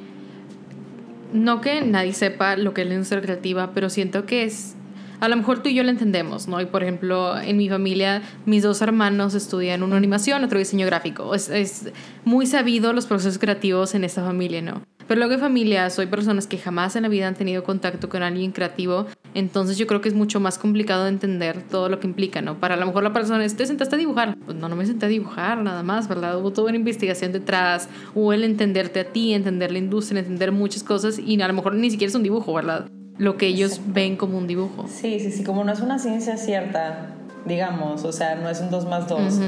no 1.32 1.62
que 1.62 1.80
nadie 1.80 2.12
sepa 2.12 2.56
lo 2.56 2.74
que 2.74 2.82
es 2.82 2.88
la 2.88 2.94
industria 2.94 3.22
creativa, 3.22 3.70
pero 3.72 3.88
siento 3.88 4.26
que 4.26 4.44
es 4.44 4.76
a 5.20 5.28
lo 5.28 5.36
mejor 5.36 5.62
tú 5.62 5.68
y 5.68 5.74
yo 5.74 5.82
lo 5.82 5.90
entendemos, 5.90 6.48
¿no? 6.48 6.60
Y 6.60 6.66
por 6.66 6.82
ejemplo, 6.82 7.38
en 7.38 7.56
mi 7.56 7.68
familia, 7.68 8.22
mis 8.46 8.62
dos 8.62 8.80
hermanos 8.82 9.34
estudian 9.34 9.82
una 9.82 9.96
animación, 9.96 10.42
otro 10.44 10.58
diseño 10.58 10.86
gráfico. 10.86 11.34
Es, 11.34 11.50
es 11.50 11.90
muy 12.24 12.46
sabido 12.46 12.92
los 12.94 13.06
procesos 13.06 13.38
creativos 13.38 13.94
en 13.94 14.04
esta 14.04 14.22
familia, 14.22 14.62
¿no? 14.62 14.82
Pero 15.10 15.18
luego 15.18 15.32
de 15.32 15.38
familia 15.38 15.90
soy 15.90 16.06
personas 16.06 16.46
que 16.46 16.56
jamás 16.56 16.94
en 16.94 17.02
la 17.02 17.08
vida 17.08 17.26
han 17.26 17.34
tenido 17.34 17.64
contacto 17.64 18.08
con 18.08 18.22
alguien 18.22 18.52
creativo, 18.52 19.06
entonces 19.34 19.76
yo 19.76 19.88
creo 19.88 20.00
que 20.00 20.08
es 20.08 20.14
mucho 20.14 20.38
más 20.38 20.56
complicado 20.56 21.02
de 21.02 21.08
entender 21.08 21.64
todo 21.68 21.88
lo 21.88 21.98
que 21.98 22.06
implica, 22.06 22.42
¿no? 22.42 22.60
Para 22.60 22.74
a 22.74 22.76
lo 22.76 22.86
mejor 22.86 23.02
la 23.02 23.12
persona, 23.12 23.44
¿te 23.44 23.66
sentaste 23.66 23.96
a 23.96 23.98
dibujar? 23.98 24.36
Pues 24.46 24.56
no, 24.56 24.68
no 24.68 24.76
me 24.76 24.86
senté 24.86 25.06
a 25.06 25.08
dibujar 25.08 25.58
nada 25.58 25.82
más, 25.82 26.06
¿verdad? 26.06 26.38
Hubo 26.38 26.52
toda 26.52 26.68
una 26.68 26.76
investigación 26.76 27.32
detrás, 27.32 27.88
hubo 28.14 28.32
el 28.32 28.44
entenderte 28.44 29.00
a 29.00 29.04
ti, 29.04 29.32
entender 29.34 29.72
la 29.72 29.78
industria, 29.78 30.20
entender 30.20 30.52
muchas 30.52 30.84
cosas 30.84 31.18
y 31.18 31.42
a 31.42 31.48
lo 31.48 31.54
mejor 31.54 31.74
ni 31.74 31.90
siquiera 31.90 32.10
es 32.10 32.14
un 32.14 32.22
dibujo, 32.22 32.54
¿verdad? 32.54 32.88
Lo 33.18 33.36
que 33.36 33.48
ellos 33.48 33.80
ven 33.88 34.16
como 34.16 34.38
un 34.38 34.46
dibujo. 34.46 34.86
Sí, 34.86 35.18
sí, 35.18 35.32
sí, 35.32 35.42
como 35.42 35.64
no 35.64 35.72
es 35.72 35.80
una 35.80 35.98
ciencia 35.98 36.36
cierta, 36.36 37.16
digamos, 37.44 38.04
o 38.04 38.12
sea, 38.12 38.34
no 38.34 38.48
es 38.48 38.60
un 38.60 38.70
2 38.70 38.86
más 38.86 39.08
2. 39.08 39.40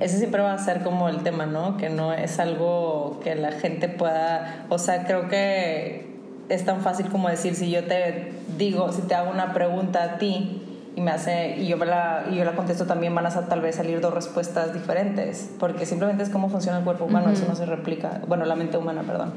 Ese 0.00 0.18
siempre 0.18 0.42
va 0.42 0.52
a 0.52 0.58
ser 0.58 0.82
como 0.82 1.08
el 1.08 1.22
tema, 1.22 1.46
¿no? 1.46 1.76
Que 1.76 1.88
no 1.88 2.12
es 2.12 2.38
algo 2.38 3.20
que 3.22 3.34
la 3.34 3.52
gente 3.52 3.88
pueda, 3.88 4.66
o 4.68 4.78
sea, 4.78 5.06
creo 5.06 5.28
que 5.28 6.16
es 6.48 6.64
tan 6.64 6.80
fácil 6.80 7.06
como 7.06 7.28
decir, 7.28 7.54
si 7.54 7.70
yo 7.70 7.84
te 7.84 8.32
digo, 8.56 8.92
si 8.92 9.02
te 9.02 9.14
hago 9.14 9.30
una 9.30 9.52
pregunta 9.52 10.02
a 10.02 10.18
ti 10.18 10.62
y 10.94 11.00
me 11.00 11.10
hace 11.10 11.56
y 11.58 11.66
yo 11.66 11.76
la 11.76 12.26
y 12.30 12.36
yo 12.36 12.44
la 12.44 12.52
contesto 12.52 12.86
también 12.86 13.14
van 13.14 13.26
a 13.26 13.30
tal 13.30 13.60
vez 13.60 13.76
salir 13.76 14.00
dos 14.00 14.14
respuestas 14.14 14.72
diferentes, 14.72 15.50
porque 15.58 15.86
simplemente 15.86 16.22
es 16.22 16.30
cómo 16.30 16.48
funciona 16.48 16.78
el 16.78 16.84
cuerpo 16.84 17.04
humano, 17.04 17.30
eso 17.30 17.44
no 17.48 17.54
se 17.54 17.66
replica, 17.66 18.20
bueno, 18.28 18.44
la 18.44 18.54
mente 18.54 18.78
humana, 18.78 19.02
perdón. 19.02 19.32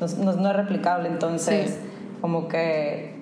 No, 0.00 0.32
no, 0.34 0.50
es 0.50 0.56
replicable, 0.56 1.08
entonces 1.08 1.78
como 2.20 2.48
que 2.48 3.15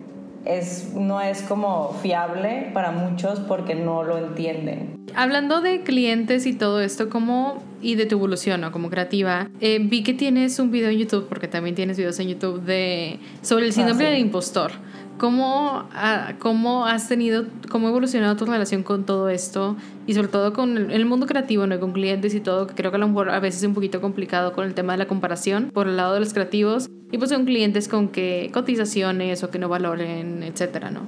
es, 0.45 0.95
no 0.95 1.21
es 1.21 1.43
como 1.43 1.93
fiable 2.03 2.71
para 2.73 2.91
muchos 2.91 3.41
porque 3.41 3.75
no 3.75 4.03
lo 4.03 4.19
entienden. 4.19 5.05
Hablando 5.15 5.61
de 5.61 5.83
clientes 5.83 6.47
y 6.47 6.55
todo 6.55 6.81
esto, 6.81 7.09
¿cómo 7.09 7.63
y 7.81 7.95
de 7.97 8.07
tu 8.07 8.17
evolución 8.17 8.63
¿no? 8.63 8.73
como 8.73 8.91
creativa, 8.91 9.49
eh, 9.61 9.79
vi 9.81 10.03
que 10.03 10.15
tienes 10.15 10.59
un 10.59 10.71
video 10.71 10.91
en 10.91 10.99
YouTube, 10.99 11.27
porque 11.29 11.49
también 11.49 11.75
tienes 11.75 11.97
videos 11.97 12.19
en 12.19 12.29
YouTube, 12.29 12.63
de, 12.63 13.21
sobre 13.43 13.67
el 13.67 13.71
ah, 13.71 13.75
síndrome 13.75 14.05
del 14.05 14.19
impostor. 14.19 14.73
¿Cómo, 15.19 15.89
¿Cómo 16.41 16.87
has 16.87 17.09
tenido, 17.09 17.45
cómo 17.71 17.87
ha 17.87 17.91
evolucionado 17.91 18.35
tu 18.35 18.47
relación 18.47 18.83
con 18.83 19.07
todo 19.07 19.29
esto 19.29 19.77
y 20.09 20.15
sobre 20.15 20.27
todo 20.27 20.53
con 20.53 20.91
el, 20.91 21.07
mundo 21.07 21.27
creativo, 21.27 21.69
¿no? 21.69 21.79
con 21.79 21.93
clientes 21.93 22.35
y 22.35 22.41
todo, 22.41 22.67
que 22.67 22.75
creo 22.75 22.91
que 22.91 22.97
a 22.97 22.99
lo 22.99 23.07
mejor 23.07 23.31
a 23.31 23.39
veces 23.39 23.63
es 23.63 23.69
un 23.69 23.75
poquito 23.75 24.01
complicado 24.01 24.53
con 24.53 24.67
el 24.67 24.75
tema 24.75 24.95
de 24.95 24.99
la 24.99 25.07
comparación 25.07 25.71
por 25.73 25.87
el 25.87 25.97
lado 25.97 26.15
de 26.15 26.21
los 26.21 26.35
creativos 26.35 26.91
y 27.15 27.19
pues 27.19 27.31
son 27.31 27.45
clientes 27.45 27.87
con 27.87 28.09
que 28.09 28.51
cotizaciones 28.53 29.45
o 29.45 29.51
que 29.53 29.61
no 29.61 29.69
valoren, 29.69 30.43
etcétera, 30.43 30.91
¿no? 30.91 31.03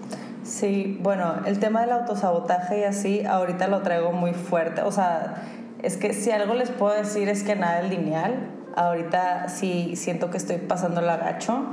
Sí, 0.44 1.00
bueno, 1.02 1.34
el 1.46 1.58
tema 1.58 1.80
del 1.80 1.90
autosabotaje 1.90 2.82
y 2.82 2.84
así, 2.84 3.24
ahorita 3.24 3.66
lo 3.66 3.82
traigo 3.82 4.12
muy 4.12 4.32
fuerte, 4.32 4.82
o 4.82 4.92
sea, 4.92 5.42
es 5.82 5.96
que 5.96 6.12
si 6.12 6.30
algo 6.30 6.54
les 6.54 6.70
puedo 6.70 6.94
decir 6.94 7.28
es 7.28 7.42
que 7.42 7.56
nada 7.56 7.80
es 7.80 7.90
lineal, 7.90 8.34
ahorita 8.76 9.48
sí 9.48 9.96
siento 9.96 10.30
que 10.30 10.36
estoy 10.36 10.58
pasando 10.58 11.00
el 11.00 11.10
agacho 11.10 11.64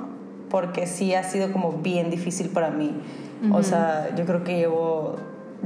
porque 0.50 0.88
sí 0.88 1.14
ha 1.14 1.22
sido 1.22 1.52
como 1.52 1.74
bien 1.74 2.10
difícil 2.10 2.50
para 2.50 2.72
mí. 2.72 2.92
O 3.52 3.62
sea, 3.62 4.16
yo 4.16 4.26
creo 4.26 4.44
que 4.44 4.56
llevo, 4.56 5.18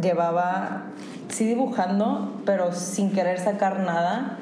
llevaba, 0.02 0.88
sí 1.30 1.46
dibujando, 1.46 2.42
pero 2.46 2.74
sin 2.74 3.12
querer 3.14 3.40
sacar 3.40 3.80
nada, 3.80 4.40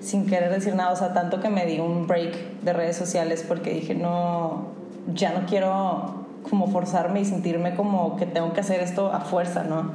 sin 0.00 0.26
querer 0.26 0.50
decir 0.50 0.74
nada. 0.74 0.92
O 0.92 0.96
sea, 0.96 1.12
tanto 1.12 1.40
que 1.40 1.48
me 1.48 1.66
di 1.66 1.78
un 1.78 2.06
break 2.06 2.60
de 2.62 2.72
redes 2.72 2.96
sociales 2.96 3.44
porque 3.46 3.72
dije, 3.72 3.94
no, 3.94 4.66
ya 5.14 5.32
no 5.32 5.46
quiero 5.46 6.26
como 6.48 6.68
forzarme 6.68 7.20
y 7.20 7.24
sentirme 7.24 7.74
como 7.74 8.16
que 8.16 8.26
tengo 8.26 8.52
que 8.52 8.60
hacer 8.60 8.80
esto 8.80 9.12
a 9.12 9.20
fuerza, 9.20 9.64
¿no? 9.64 9.92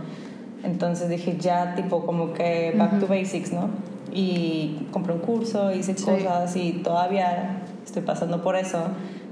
Entonces 0.63 1.09
dije, 1.09 1.37
ya 1.37 1.75
tipo 1.75 2.05
como 2.05 2.33
que 2.33 2.73
back 2.77 2.99
to 2.99 3.07
basics, 3.07 3.51
¿no? 3.51 3.69
Y 4.11 4.87
compré 4.91 5.13
un 5.13 5.19
curso, 5.19 5.73
hice 5.73 5.95
cosas 5.95 6.55
y 6.55 6.73
todavía 6.83 7.61
estoy 7.83 8.01
pasando 8.01 8.41
por 8.41 8.55
eso 8.55 8.79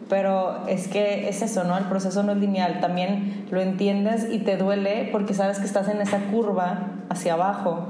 pero 0.10 0.68
es 0.68 0.88
que 0.88 1.28
es 1.28 1.42
eso, 1.42 1.64
¿no? 1.64 1.78
El 1.78 1.86
proceso 1.86 2.22
no 2.22 2.34
es 2.34 2.38
lineal, 2.38 2.80
también 2.80 3.46
lo 3.50 3.62
entiendes 3.62 4.28
y 4.32 4.40
te 4.40 4.58
duele 4.58 5.10
porque 5.12 5.34
sabes 5.34 5.60
que 5.60 5.66
estás 5.66 5.88
en 5.88 6.02
esa 6.02 6.20
curva 6.32 6.92
hacia 7.10 7.34
abajo 7.34 7.88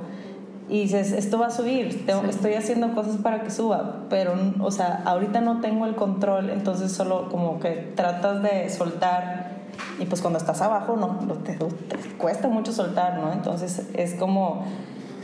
y 0.69 0.84
dices, 0.84 1.12
esto 1.12 1.38
va 1.38 1.47
a 1.47 1.52
subir, 1.52 2.06
estoy 2.30 2.54
haciendo 2.54 2.93
cosas 2.93 3.17
para 3.17 3.43
que 3.43 3.52
suba, 3.52 4.06
pero, 4.10 4.34
o 4.62 4.71
sea, 4.71 5.04
ahorita 5.06 5.41
no 5.41 5.60
tengo 5.60 5.86
el 5.86 5.95
control, 5.95 6.49
entonces 6.49 6.91
solo 6.91 7.30
como 7.30 7.60
que 7.60 7.91
tratas 7.95 8.41
de 8.41 8.69
soltar 8.69 9.52
y 9.99 10.06
pues 10.06 10.21
cuando 10.21 10.39
estás 10.39 10.62
abajo, 10.62 10.95
no, 10.95 11.17
te, 11.39 11.54
te 11.54 11.97
cuesta 12.17 12.47
mucho 12.47 12.71
soltar, 12.71 13.17
¿no? 13.17 13.34
Entonces 13.34 13.88
es 13.93 14.15
como, 14.15 14.63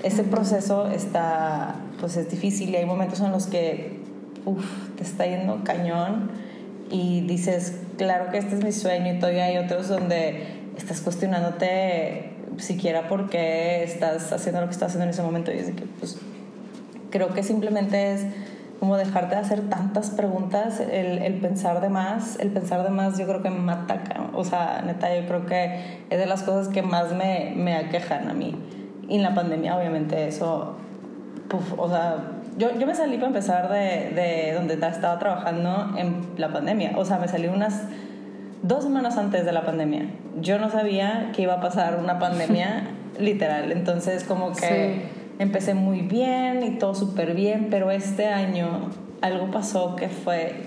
ese 0.03 0.23
proceso 0.23 0.87
está, 0.87 1.75
pues 1.99 2.17
es 2.17 2.29
difícil 2.29 2.69
y 2.69 2.75
hay 2.75 2.85
momentos 2.85 3.19
en 3.21 3.31
los 3.31 3.47
que, 3.47 4.01
uff, 4.45 4.65
te 4.95 5.03
está 5.03 5.25
yendo 5.25 5.63
cañón 5.63 6.31
y 6.91 7.21
dices, 7.21 7.79
claro 7.97 8.31
que 8.31 8.37
este 8.37 8.55
es 8.55 8.63
mi 8.63 8.71
sueño 8.71 9.13
y 9.13 9.19
todavía 9.19 9.45
hay 9.45 9.57
otros 9.57 9.87
donde 9.87 10.47
estás 10.77 11.01
cuestionándote 11.01 12.28
siquiera 12.59 13.07
por 13.07 13.29
qué 13.29 13.83
estás 13.83 14.31
haciendo 14.31 14.61
lo 14.61 14.67
que 14.67 14.73
estás 14.73 14.89
haciendo 14.89 15.05
en 15.05 15.09
ese 15.11 15.21
momento 15.21 15.51
y 15.51 15.57
es 15.57 15.71
que 15.71 15.83
pues 15.99 16.17
creo 17.09 17.33
que 17.33 17.43
simplemente 17.43 18.13
es 18.13 18.25
como 18.79 18.95
dejarte 18.95 19.35
de 19.35 19.41
hacer 19.41 19.61
tantas 19.69 20.09
preguntas, 20.11 20.79
el, 20.79 21.19
el, 21.19 21.33
pensar 21.35 21.81
de 21.81 21.89
más, 21.89 22.39
el 22.39 22.49
pensar 22.49 22.83
de 22.83 22.89
más 22.89 23.17
yo 23.17 23.25
creo 23.25 23.41
que 23.41 23.49
me 23.49 23.59
mata, 23.59 24.01
o 24.33 24.45
sea, 24.45 24.81
neta, 24.85 25.13
yo 25.13 25.27
creo 25.27 25.45
que 25.45 26.05
es 26.09 26.17
de 26.17 26.25
las 26.25 26.43
cosas 26.43 26.69
que 26.69 26.81
más 26.81 27.13
me, 27.13 27.53
me 27.57 27.75
aquejan 27.75 28.29
a 28.29 28.33
mí. 28.33 28.55
Y 29.09 29.17
en 29.17 29.23
la 29.23 29.33
pandemia, 29.33 29.75
obviamente, 29.75 30.27
eso, 30.27 30.77
o 31.77 31.89
sea, 31.89 32.39
yo, 32.57 32.77
yo 32.79 32.87
me 32.87 32.95
salí 32.95 33.15
para 33.15 33.27
empezar 33.27 33.69
de, 33.69 34.11
de 34.15 34.53
donde 34.53 34.75
estaba 34.75 35.19
trabajando 35.19 35.93
en 35.97 36.21
la 36.37 36.53
pandemia. 36.53 36.93
O 36.95 37.03
sea, 37.03 37.17
me 37.17 37.27
salí 37.27 37.47
unas 37.47 37.83
dos 38.61 38.83
semanas 38.83 39.17
antes 39.17 39.45
de 39.45 39.51
la 39.51 39.65
pandemia. 39.65 40.09
Yo 40.41 40.59
no 40.59 40.69
sabía 40.69 41.31
que 41.35 41.43
iba 41.43 41.55
a 41.55 41.61
pasar 41.61 41.97
una 41.97 42.19
pandemia 42.19 42.87
literal. 43.19 43.71
Entonces, 43.71 44.23
como 44.23 44.53
que 44.53 45.03
empecé 45.39 45.73
muy 45.73 46.01
bien 46.01 46.63
y 46.63 46.77
todo 46.77 46.95
súper 46.95 47.33
bien, 47.33 47.67
pero 47.69 47.91
este 47.91 48.27
año 48.27 48.89
algo 49.21 49.51
pasó 49.51 49.95
que 49.95 50.09
fue 50.09 50.63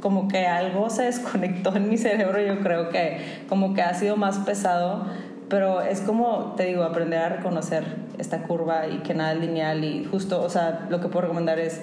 como 0.00 0.28
que 0.28 0.46
algo 0.46 0.90
se 0.90 1.04
desconectó 1.04 1.74
en 1.74 1.88
mi 1.88 1.96
cerebro, 1.96 2.38
yo 2.38 2.60
creo 2.60 2.90
que 2.90 3.20
como 3.48 3.72
que 3.72 3.80
ha 3.80 3.94
sido 3.94 4.18
más 4.18 4.38
pesado, 4.40 5.06
pero 5.48 5.80
es 5.80 6.02
como, 6.02 6.52
te 6.58 6.64
digo, 6.64 6.82
aprender 6.82 7.20
a 7.20 7.28
reconocer 7.30 7.84
esta 8.18 8.42
curva 8.42 8.86
y 8.86 8.98
que 8.98 9.14
nada 9.14 9.32
es 9.32 9.40
lineal 9.40 9.82
y 9.82 10.04
justo, 10.04 10.42
o 10.42 10.50
sea, 10.50 10.86
lo 10.90 11.00
que 11.00 11.08
puedo 11.08 11.22
recomendar 11.22 11.58
es 11.58 11.80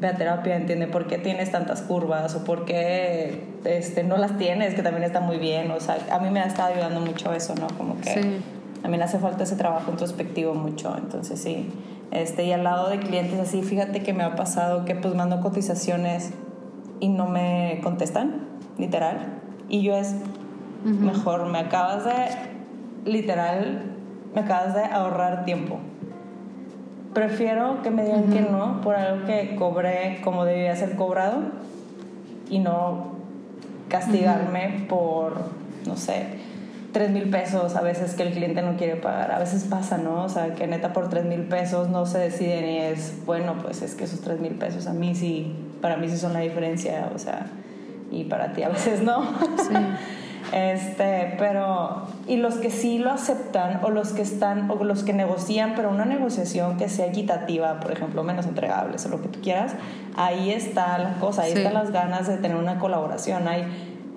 ve 0.00 0.08
a 0.08 0.16
terapia, 0.16 0.56
entiende 0.56 0.86
por 0.86 1.06
qué 1.06 1.18
tienes 1.18 1.50
tantas 1.50 1.82
curvas 1.82 2.34
o 2.34 2.44
por 2.44 2.64
qué 2.64 3.44
este, 3.64 4.04
no 4.04 4.16
las 4.16 4.38
tienes, 4.38 4.74
que 4.74 4.82
también 4.82 5.04
está 5.04 5.20
muy 5.20 5.38
bien. 5.38 5.70
O 5.70 5.80
sea, 5.80 5.98
a 6.10 6.18
mí 6.20 6.30
me 6.30 6.40
ha 6.40 6.46
estado 6.46 6.72
ayudando 6.74 7.00
mucho 7.00 7.32
eso, 7.32 7.54
¿no? 7.54 7.66
Como 7.76 8.00
que 8.00 8.40
a 8.82 8.88
mí 8.88 8.96
me 8.96 9.02
hace 9.02 9.18
falta 9.18 9.44
ese 9.44 9.56
trabajo 9.56 9.90
introspectivo 9.90 10.54
mucho. 10.54 10.96
Entonces, 10.96 11.40
sí. 11.40 11.68
Este, 12.10 12.44
y 12.44 12.52
al 12.52 12.64
lado 12.64 12.88
de 12.88 13.00
clientes 13.00 13.38
así, 13.38 13.62
fíjate 13.62 14.02
que 14.02 14.14
me 14.14 14.22
ha 14.22 14.34
pasado 14.34 14.84
que 14.84 14.94
pues 14.94 15.14
mando 15.14 15.40
cotizaciones 15.40 16.30
y 17.00 17.08
no 17.08 17.26
me 17.26 17.80
contestan, 17.82 18.46
literal. 18.78 19.40
Y 19.68 19.82
yo 19.82 19.96
es, 19.96 20.14
mejor, 20.84 21.46
me 21.46 21.58
acabas 21.58 22.04
de, 22.04 23.10
literal, 23.10 23.82
me 24.34 24.40
acabas 24.42 24.74
de 24.74 24.84
ahorrar 24.84 25.44
tiempo 25.44 25.80
prefiero 27.18 27.82
que 27.82 27.90
me 27.90 28.04
digan 28.04 28.30
que 28.30 28.40
no 28.40 28.80
por 28.80 28.94
algo 28.94 29.26
que 29.26 29.56
cobré 29.56 30.20
como 30.22 30.44
debía 30.44 30.76
ser 30.76 30.94
cobrado 30.94 31.40
y 32.48 32.60
no 32.60 33.18
castigarme 33.88 34.86
por, 34.88 35.32
no 35.84 35.96
sé, 35.96 36.26
tres 36.92 37.10
mil 37.10 37.28
pesos 37.28 37.74
a 37.74 37.80
veces 37.80 38.14
que 38.14 38.22
el 38.22 38.32
cliente 38.32 38.62
no 38.62 38.76
quiere 38.76 38.94
pagar. 38.94 39.32
A 39.32 39.38
veces 39.40 39.64
pasa, 39.64 39.98
¿no? 39.98 40.24
O 40.24 40.28
sea, 40.28 40.54
que 40.54 40.68
neta 40.68 40.92
por 40.92 41.08
tres 41.08 41.24
mil 41.24 41.42
pesos 41.42 41.88
no 41.88 42.06
se 42.06 42.18
deciden 42.18 42.64
y 42.66 42.78
es, 42.78 43.14
bueno, 43.26 43.56
pues 43.60 43.82
es 43.82 43.96
que 43.96 44.04
esos 44.04 44.20
tres 44.20 44.38
mil 44.38 44.54
pesos 44.54 44.86
a 44.86 44.92
mí 44.92 45.16
sí, 45.16 45.56
para 45.82 45.96
mí 45.96 46.08
sí 46.08 46.18
son 46.18 46.34
la 46.34 46.40
diferencia, 46.40 47.10
o 47.14 47.18
sea, 47.18 47.46
y 48.12 48.24
para 48.24 48.52
ti 48.52 48.62
a 48.62 48.68
veces 48.68 49.02
no. 49.02 49.24
Sí. 49.56 49.74
Este, 50.52 51.34
pero, 51.38 52.06
y 52.26 52.36
los 52.36 52.54
que 52.54 52.70
sí 52.70 52.98
lo 52.98 53.10
aceptan 53.10 53.80
o 53.82 53.90
los 53.90 54.12
que 54.12 54.22
están, 54.22 54.70
o 54.70 54.82
los 54.82 55.04
que 55.04 55.12
negocian, 55.12 55.74
pero 55.76 55.90
una 55.90 56.06
negociación 56.06 56.78
que 56.78 56.88
sea 56.88 57.06
equitativa, 57.06 57.80
por 57.80 57.92
ejemplo, 57.92 58.22
menos 58.22 58.46
entregables 58.46 59.04
o 59.06 59.10
lo 59.10 59.20
que 59.20 59.28
tú 59.28 59.40
quieras, 59.40 59.72
ahí 60.16 60.50
está 60.50 60.98
la 60.98 61.14
cosa, 61.14 61.42
ahí 61.42 61.52
están 61.52 61.74
las 61.74 61.90
ganas 61.90 62.26
de 62.26 62.38
tener 62.38 62.56
una 62.56 62.78
colaboración. 62.78 63.46
Hay, 63.46 63.66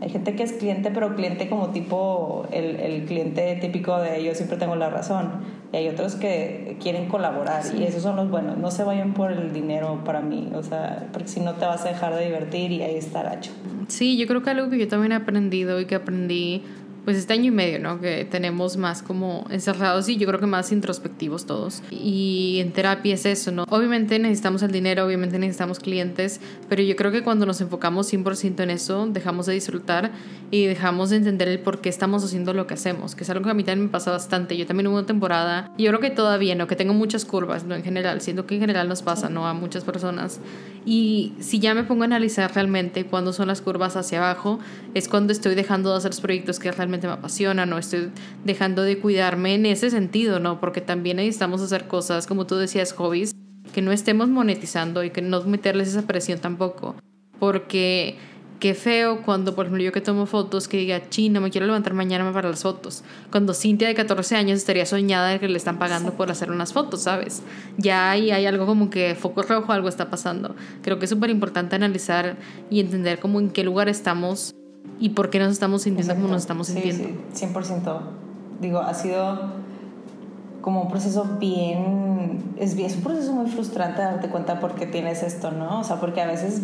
hay 0.01 0.09
gente 0.09 0.35
que 0.35 0.41
es 0.41 0.53
cliente, 0.53 0.89
pero 0.91 1.15
cliente 1.15 1.47
como 1.47 1.69
tipo 1.69 2.47
el, 2.51 2.77
el 2.77 3.05
cliente 3.05 3.55
típico 3.61 3.99
de 3.99 4.23
yo 4.23 4.33
siempre 4.33 4.57
tengo 4.57 4.75
la 4.75 4.89
razón. 4.89 5.61
Y 5.71 5.77
hay 5.77 5.87
otros 5.87 6.15
que 6.15 6.75
quieren 6.81 7.07
colaborar 7.07 7.63
y 7.77 7.83
esos 7.83 8.01
son 8.01 8.15
los 8.15 8.29
buenos. 8.29 8.57
No 8.57 8.71
se 8.71 8.83
vayan 8.83 9.13
por 9.13 9.31
el 9.31 9.53
dinero 9.53 10.01
para 10.03 10.21
mí, 10.21 10.49
o 10.55 10.63
sea, 10.63 11.07
porque 11.13 11.27
si 11.27 11.39
no 11.39 11.53
te 11.53 11.65
vas 11.65 11.85
a 11.85 11.89
dejar 11.89 12.15
de 12.15 12.25
divertir 12.25 12.71
y 12.71 12.81
ahí 12.81 12.95
está 12.95 13.21
gacho. 13.21 13.51
Sí, 13.87 14.17
yo 14.17 14.25
creo 14.25 14.41
que 14.41 14.49
algo 14.49 14.69
que 14.69 14.79
yo 14.79 14.87
también 14.87 15.11
he 15.11 15.15
aprendido 15.15 15.79
y 15.79 15.85
que 15.85 15.95
aprendí 15.95 16.63
pues 17.05 17.17
este 17.17 17.33
año 17.33 17.45
y 17.45 17.51
medio, 17.51 17.79
¿no? 17.79 17.99
Que 17.99 18.25
tenemos 18.25 18.77
más 18.77 19.01
como 19.01 19.45
encerrados 19.49 20.07
y 20.09 20.17
yo 20.17 20.27
creo 20.27 20.39
que 20.39 20.45
más 20.45 20.71
introspectivos 20.71 21.45
todos. 21.45 21.81
Y 21.89 22.59
en 22.59 22.71
terapia 22.71 23.13
es 23.13 23.25
eso, 23.25 23.51
¿no? 23.51 23.65
Obviamente 23.69 24.19
necesitamos 24.19 24.61
el 24.61 24.71
dinero, 24.71 25.05
obviamente 25.05 25.39
necesitamos 25.39 25.79
clientes, 25.79 26.39
pero 26.69 26.83
yo 26.83 26.95
creo 26.95 27.11
que 27.11 27.23
cuando 27.23 27.45
nos 27.45 27.61
enfocamos 27.61 28.11
100% 28.11 28.61
en 28.61 28.69
eso, 28.69 29.07
dejamos 29.07 29.45
de 29.47 29.53
disfrutar 29.53 30.11
y 30.51 30.65
dejamos 30.65 31.09
de 31.09 31.17
entender 31.17 31.47
el 31.47 31.59
por 31.59 31.81
qué 31.81 31.89
estamos 31.89 32.23
haciendo 32.23 32.53
lo 32.53 32.67
que 32.67 32.75
hacemos, 32.75 33.15
que 33.15 33.23
es 33.23 33.29
algo 33.29 33.43
que 33.45 33.51
a 33.51 33.53
mí 33.53 33.63
también 33.63 33.85
me 33.85 33.91
pasa 33.91 34.11
bastante. 34.11 34.57
Yo 34.57 34.65
también 34.65 34.87
hubo 34.87 34.97
una 34.97 35.07
temporada, 35.07 35.71
y 35.77 35.83
yo 35.83 35.91
creo 35.91 36.01
que 36.01 36.11
todavía, 36.11 36.55
¿no? 36.55 36.67
Que 36.67 36.75
tengo 36.75 36.93
muchas 36.93 37.25
curvas, 37.25 37.63
¿no? 37.63 37.75
En 37.75 37.83
general, 37.83 38.21
siento 38.21 38.45
que 38.45 38.55
en 38.55 38.61
general 38.61 38.87
nos 38.87 39.01
pasa, 39.01 39.29
¿no? 39.29 39.47
A 39.47 39.53
muchas 39.53 39.83
personas. 39.83 40.39
Y 40.85 41.33
si 41.39 41.59
ya 41.59 41.73
me 41.75 41.83
pongo 41.83 42.03
a 42.03 42.05
analizar 42.05 42.53
realmente 42.53 43.05
cuándo 43.05 43.33
son 43.33 43.47
las 43.47 43.61
curvas 43.61 43.95
hacia 43.95 44.17
abajo, 44.17 44.59
es 44.93 45.07
cuando 45.07 45.31
estoy 45.31 45.53
dejando 45.53 45.91
de 45.91 45.97
hacer 45.97 46.11
los 46.11 46.21
proyectos 46.21 46.59
que 46.59 46.71
realmente 46.71 47.07
me 47.07 47.13
apasiona, 47.13 47.65
no 47.65 47.77
estoy 47.77 48.09
dejando 48.43 48.81
de 48.81 48.97
cuidarme 48.97 49.55
en 49.55 49.65
ese 49.67 49.91
sentido, 49.91 50.39
¿no? 50.39 50.59
Porque 50.59 50.81
también 50.81 51.17
necesitamos 51.17 51.61
hacer 51.61 51.87
cosas, 51.87 52.25
como 52.25 52.47
tú 52.47 52.55
decías, 52.55 52.93
hobbies, 52.93 53.35
que 53.73 53.81
no 53.81 53.91
estemos 53.91 54.29
monetizando 54.29 55.03
y 55.03 55.11
que 55.11 55.21
no 55.21 55.43
meterles 55.43 55.89
esa 55.89 56.03
presión 56.03 56.39
tampoco. 56.39 56.95
Porque 57.39 58.17
qué 58.61 58.75
feo 58.75 59.23
cuando, 59.23 59.55
por 59.55 59.65
ejemplo, 59.65 59.83
yo 59.83 59.91
que 59.91 60.01
tomo 60.01 60.27
fotos, 60.27 60.67
que 60.67 60.77
diga, 60.77 61.09
chino, 61.09 61.41
me 61.41 61.49
quiero 61.49 61.65
levantar 61.65 61.95
mañana 61.95 62.31
para 62.31 62.47
las 62.47 62.61
fotos. 62.61 63.03
Cuando 63.31 63.55
Cintia 63.55 63.87
de 63.87 63.95
14 63.95 64.35
años 64.35 64.59
estaría 64.59 64.85
soñada 64.85 65.29
de 65.29 65.39
que 65.39 65.49
le 65.49 65.57
están 65.57 65.79
pagando 65.79 66.13
por 66.13 66.29
hacer 66.29 66.51
unas 66.51 66.71
fotos, 66.71 67.01
¿sabes? 67.01 67.41
Ya 67.77 68.11
ahí 68.11 68.29
hay 68.29 68.45
algo 68.45 68.67
como 68.67 68.91
que 68.91 69.15
foco 69.15 69.41
rojo, 69.41 69.73
algo 69.73 69.89
está 69.89 70.11
pasando. 70.11 70.55
Creo 70.83 70.99
que 70.99 71.05
es 71.05 71.09
súper 71.09 71.31
importante 71.31 71.75
analizar 71.75 72.37
y 72.69 72.79
entender 72.79 73.19
como 73.19 73.39
en 73.39 73.49
qué 73.49 73.63
lugar 73.63 73.89
estamos 73.89 74.53
y 74.99 75.09
por 75.09 75.31
qué 75.31 75.39
nos 75.39 75.51
estamos 75.51 75.81
sintiendo 75.81 76.13
como 76.13 76.27
nos 76.27 76.43
estamos 76.43 76.67
sintiendo. 76.67 77.09
Sí, 77.33 77.45
100%. 77.47 77.99
Digo, 78.61 78.77
ha 78.77 78.93
sido 78.93 79.53
como 80.61 80.83
un 80.83 80.89
proceso 80.89 81.37
bien 81.39 82.53
es, 82.57 82.77
es 82.77 82.95
un 82.95 83.03
proceso 83.03 83.33
muy 83.33 83.49
frustrante 83.49 84.01
darte 84.01 84.29
cuenta 84.29 84.59
por 84.59 84.75
qué 84.75 84.85
tienes 84.85 85.23
esto, 85.23 85.51
¿no? 85.51 85.79
O 85.79 85.83
sea, 85.83 85.99
porque 85.99 86.21
a 86.21 86.27
veces 86.27 86.61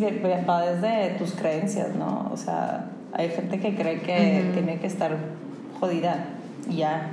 va 0.48 0.62
desde 0.62 1.16
tus 1.18 1.32
creencias, 1.32 1.96
¿no? 1.96 2.30
O 2.32 2.38
sea, 2.38 2.90
hay 3.14 3.30
gente 3.30 3.60
que 3.60 3.76
cree 3.76 4.02
que 4.02 4.52
tiene 4.54 4.80
que 4.80 4.88
estar 4.88 5.18
jodida 5.80 6.26
y 6.70 6.78
ya. 6.78 7.12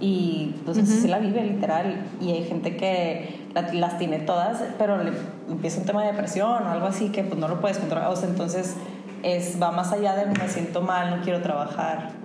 Y 0.00 0.54
pues 0.64 0.78
así 0.78 1.00
se 1.00 1.08
la 1.08 1.18
vive 1.18 1.42
literal. 1.42 2.06
Y 2.20 2.30
hay 2.30 2.44
gente 2.44 2.76
que 2.76 3.40
las 3.72 3.98
tiene 3.98 4.20
todas, 4.20 4.62
pero 4.78 5.02
le 5.02 5.12
empieza 5.50 5.80
un 5.80 5.86
tema 5.86 6.02
de 6.02 6.12
depresión 6.12 6.66
o 6.66 6.68
algo 6.70 6.86
así 6.86 7.10
que 7.10 7.24
pues 7.24 7.38
no 7.38 7.48
lo 7.48 7.60
puedes 7.60 7.78
controlar. 7.78 8.08
O 8.10 8.16
sea, 8.16 8.28
entonces 8.28 8.76
es, 9.22 9.60
va 9.60 9.72
más 9.72 9.92
allá 9.92 10.14
de 10.14 10.26
me 10.26 10.48
siento 10.48 10.80
mal, 10.80 11.16
no 11.16 11.22
quiero 11.22 11.42
trabajar. 11.42 12.17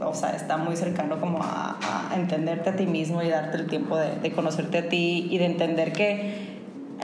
O 0.00 0.14
sea, 0.14 0.30
está 0.30 0.56
muy 0.56 0.76
cercano 0.76 1.20
como 1.20 1.40
a, 1.42 1.78
entenderte 2.14 2.70
a 2.70 2.76
ti 2.76 2.86
mismo 2.86 3.22
y 3.22 3.28
darte 3.28 3.58
el 3.58 3.66
tiempo 3.66 3.96
de, 3.96 4.16
de, 4.16 4.32
conocerte 4.32 4.78
a 4.78 4.88
ti 4.88 5.28
y 5.30 5.38
de 5.38 5.46
entender 5.46 5.92
que, 5.92 6.58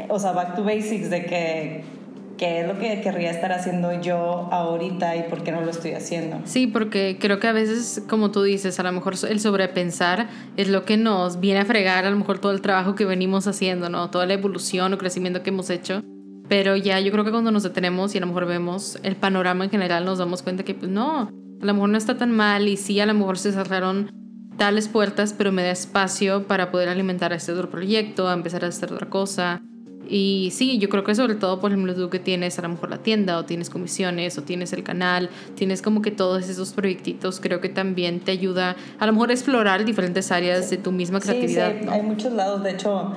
o 0.09 0.19
sea, 0.19 0.33
back 0.33 0.57
to 0.57 0.65
basics, 0.65 1.11
de 1.11 1.27
que 1.27 1.85
qué 2.37 2.61
es 2.61 2.69
lo 2.69 2.79
que 2.79 3.01
querría 3.01 3.31
estar 3.31 3.53
haciendo 3.53 4.01
yo 4.01 4.49
ahorita 4.51 5.17
y 5.17 5.25
por 5.25 5.43
qué 5.43 5.53
no 5.53 5.61
lo 5.63 5.71
estoy 5.71 5.93
haciendo. 5.93 6.41
Sí, 6.45 6.67
porque 6.67 7.19
creo 7.21 7.41
que 7.41 7.47
a 7.47 7.53
veces, 7.53 8.03
como 8.09 8.31
tú 8.31 8.43
dices, 8.43 8.79
a 8.79 8.83
lo 8.83 8.93
mejor 8.93 9.15
el 9.29 9.41
sobrepensar 9.41 10.29
es 10.57 10.69
lo 10.69 10.85
que 10.85 10.97
nos 10.97 11.41
viene 11.41 11.61
a 11.61 11.65
fregar 11.65 12.05
a 12.05 12.11
lo 12.11 12.17
mejor 12.17 12.39
todo 12.39 12.53
el 12.53 12.61
trabajo 12.61 12.95
que 12.95 13.05
venimos 13.05 13.47
haciendo, 13.47 13.89
¿no? 13.89 14.11
Toda 14.11 14.27
la 14.27 14.35
evolución 14.35 14.93
o 14.93 14.99
crecimiento 14.99 15.43
que 15.43 15.51
hemos 15.51 15.71
hecho. 15.71 16.03
Pero 16.49 16.77
ya 16.77 17.01
yo 17.01 17.11
creo 17.11 17.25
que 17.25 17.33
cuando 17.33 17.51
nos 17.51 17.65
detenemos 17.65 18.15
y 18.15 18.19
a 18.19 18.21
lo 18.21 18.29
mejor 18.29 18.47
vemos 18.47 18.99
el 19.03 19.17
panorama 19.17 19.65
en 19.65 19.71
general, 19.71 20.05
nos 20.05 20.19
damos 20.19 20.43
cuenta 20.43 20.63
que 20.63 20.75
pues 20.75 20.91
no, 20.91 21.29
a 21.61 21.65
lo 21.65 21.75
mejor 21.75 21.89
no 21.89 21.99
está 21.99 22.17
tan 22.17 22.31
mal 22.31 22.69
y 22.69 22.77
sí, 22.77 23.01
a 23.01 23.07
lo 23.07 23.15
mejor 23.15 23.39
se 23.39 23.53
cerraron 23.53 24.11
tales 24.57 24.89
puertas, 24.89 25.35
pero 25.37 25.53
me 25.53 25.63
da 25.63 25.71
espacio 25.71 26.45
para 26.45 26.71
poder 26.71 26.89
alimentar 26.89 27.33
a 27.33 27.37
este 27.37 27.53
otro 27.53 27.71
proyecto, 27.71 28.29
a 28.29 28.33
empezar 28.33 28.65
a 28.65 28.69
hacer 28.69 28.93
otra 28.93 29.09
cosa. 29.09 29.61
Y 30.09 30.51
sí, 30.53 30.79
yo 30.79 30.89
creo 30.89 31.03
que 31.03 31.15
sobre 31.15 31.35
todo, 31.35 31.61
por 31.61 31.73
ejemplo, 31.73 31.95
tú 31.95 32.09
que 32.11 32.21
tienes 32.21 32.59
a 32.59 32.63
lo 32.63 32.69
mejor 32.69 32.91
la 32.91 32.99
tienda 32.99 33.39
o 33.39 33.45
tienes 33.45 33.71
comisiones 33.71 34.39
o 34.39 34.43
tienes 34.43 34.73
el 34.73 34.85
canal, 34.85 35.31
tienes 35.57 35.83
como 35.83 36.01
que 36.01 36.13
todos 36.13 36.49
esos 36.49 36.73
proyectitos, 36.73 37.41
creo 37.41 37.61
que 37.61 37.69
también 37.69 38.21
te 38.21 38.31
ayuda 38.31 38.77
a 38.99 39.07
lo 39.07 39.13
mejor 39.13 39.31
a 39.31 39.33
explorar 39.33 39.85
diferentes 39.85 40.31
áreas 40.31 40.71
de 40.71 40.77
tu 40.77 40.93
misma 40.93 41.21
creatividad. 41.21 41.73
Sí, 41.73 41.79
sí, 41.83 41.89
hay 41.89 42.03
muchos 42.03 42.33
lados, 42.33 42.63
de 42.63 42.71
hecho 42.71 43.15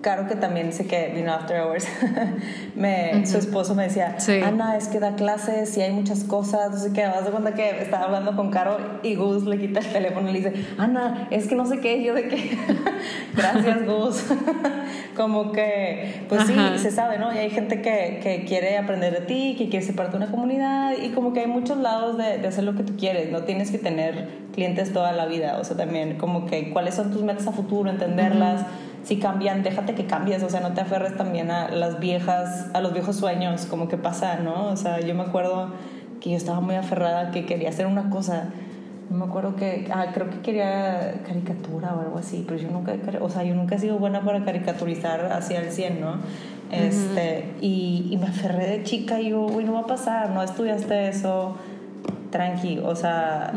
Caro, 0.00 0.26
que 0.26 0.34
también 0.34 0.72
sé 0.72 0.86
que 0.86 1.12
vino 1.14 1.32
After 1.32 1.60
Hours, 1.60 1.86
me, 2.74 3.26
su 3.26 3.36
esposo 3.36 3.74
me 3.74 3.84
decía, 3.84 4.16
Ana, 4.44 4.76
es 4.76 4.88
que 4.88 4.98
da 4.98 5.14
clases 5.14 5.76
y 5.76 5.82
hay 5.82 5.92
muchas 5.92 6.24
cosas, 6.24 6.70
no 6.70 6.78
sé 6.78 6.92
qué, 6.92 7.06
vas 7.06 7.24
de 7.24 7.30
cuenta 7.30 7.52
que 7.52 7.82
estaba 7.82 8.04
hablando 8.04 8.34
con 8.34 8.50
Caro 8.50 8.78
y 9.02 9.14
Gus 9.14 9.44
le 9.44 9.58
quita 9.58 9.80
el 9.80 9.86
teléfono 9.86 10.30
y 10.30 10.32
le 10.32 10.38
dice, 10.38 10.66
Ana, 10.78 11.28
es 11.30 11.46
que 11.48 11.54
no 11.54 11.66
sé 11.66 11.80
qué, 11.80 12.02
yo 12.02 12.14
de 12.14 12.28
qué, 12.28 12.56
gracias 13.36 13.86
Gus. 13.86 14.24
como 15.16 15.52
que, 15.52 16.24
pues 16.28 16.46
sí, 16.46 16.54
se 16.76 16.90
sabe, 16.90 17.18
¿no? 17.18 17.34
Y 17.34 17.38
hay 17.38 17.50
gente 17.50 17.82
que, 17.82 18.20
que, 18.22 18.44
quiere 18.46 18.78
aprender 18.78 19.12
de 19.12 19.26
ti, 19.26 19.54
que 19.58 19.68
quiere 19.68 19.84
ser 19.84 19.94
parte 19.94 20.12
de 20.12 20.24
una 20.24 20.30
comunidad 20.30 20.94
y 20.96 21.10
como 21.10 21.34
que 21.34 21.40
hay 21.40 21.46
muchos 21.46 21.76
lados 21.76 22.16
de, 22.16 22.38
de 22.38 22.48
hacer 22.48 22.64
lo 22.64 22.74
que 22.74 22.84
tú 22.84 22.96
quieres, 22.96 23.30
no 23.30 23.42
tienes 23.42 23.70
que 23.70 23.78
tener 23.78 24.28
clientes 24.54 24.92
toda 24.92 25.12
la 25.12 25.26
vida, 25.26 25.58
o 25.60 25.64
sea, 25.64 25.76
también 25.76 26.16
como 26.16 26.46
que 26.46 26.70
cuáles 26.70 26.94
son 26.94 27.10
tus 27.10 27.22
metas 27.22 27.46
a 27.46 27.52
futuro, 27.52 27.90
entenderlas 27.90 28.64
si 29.02 29.18
cambian, 29.18 29.62
déjate 29.62 29.94
que 29.94 30.06
cambies, 30.06 30.42
o 30.42 30.50
sea, 30.50 30.60
no 30.60 30.72
te 30.72 30.80
aferres 30.80 31.16
también 31.16 31.50
a 31.50 31.68
las 31.68 32.00
viejas, 32.00 32.68
a 32.74 32.80
los 32.80 32.92
viejos 32.92 33.16
sueños, 33.16 33.66
como 33.66 33.88
que 33.88 33.96
pasa, 33.96 34.36
¿no? 34.36 34.68
O 34.68 34.76
sea, 34.76 35.00
yo 35.00 35.14
me 35.14 35.22
acuerdo 35.22 35.72
que 36.20 36.30
yo 36.30 36.36
estaba 36.36 36.60
muy 36.60 36.74
aferrada, 36.74 37.30
que 37.30 37.46
quería 37.46 37.70
hacer 37.70 37.86
una 37.86 38.10
cosa, 38.10 38.50
no 39.08 39.16
me 39.16 39.24
acuerdo 39.24 39.56
que, 39.56 39.88
ah, 39.92 40.06
creo 40.12 40.30
que 40.30 40.40
quería 40.40 41.22
caricatura 41.26 41.94
o 41.94 42.00
algo 42.00 42.18
así, 42.18 42.44
pero 42.46 42.60
yo 42.60 42.70
nunca, 42.70 42.94
o 43.20 43.28
sea, 43.30 43.42
yo 43.42 43.54
nunca 43.54 43.76
he 43.76 43.78
sido 43.78 43.98
buena 43.98 44.22
para 44.22 44.44
caricaturizar 44.44 45.32
hacia 45.32 45.60
el 45.60 45.72
100, 45.72 46.00
¿no? 46.00 46.16
Este, 46.70 47.52
y, 47.60 48.06
y, 48.10 48.16
me 48.16 48.28
aferré 48.28 48.68
de 48.68 48.84
chica 48.84 49.20
y 49.20 49.30
yo, 49.30 49.44
uy, 49.44 49.64
no 49.64 49.72
va 49.72 49.80
a 49.80 49.86
pasar, 49.86 50.30
no 50.30 50.40
estudiaste 50.40 51.08
eso, 51.08 51.56
tranqui, 52.30 52.78
o 52.78 52.94
sea 52.94 53.52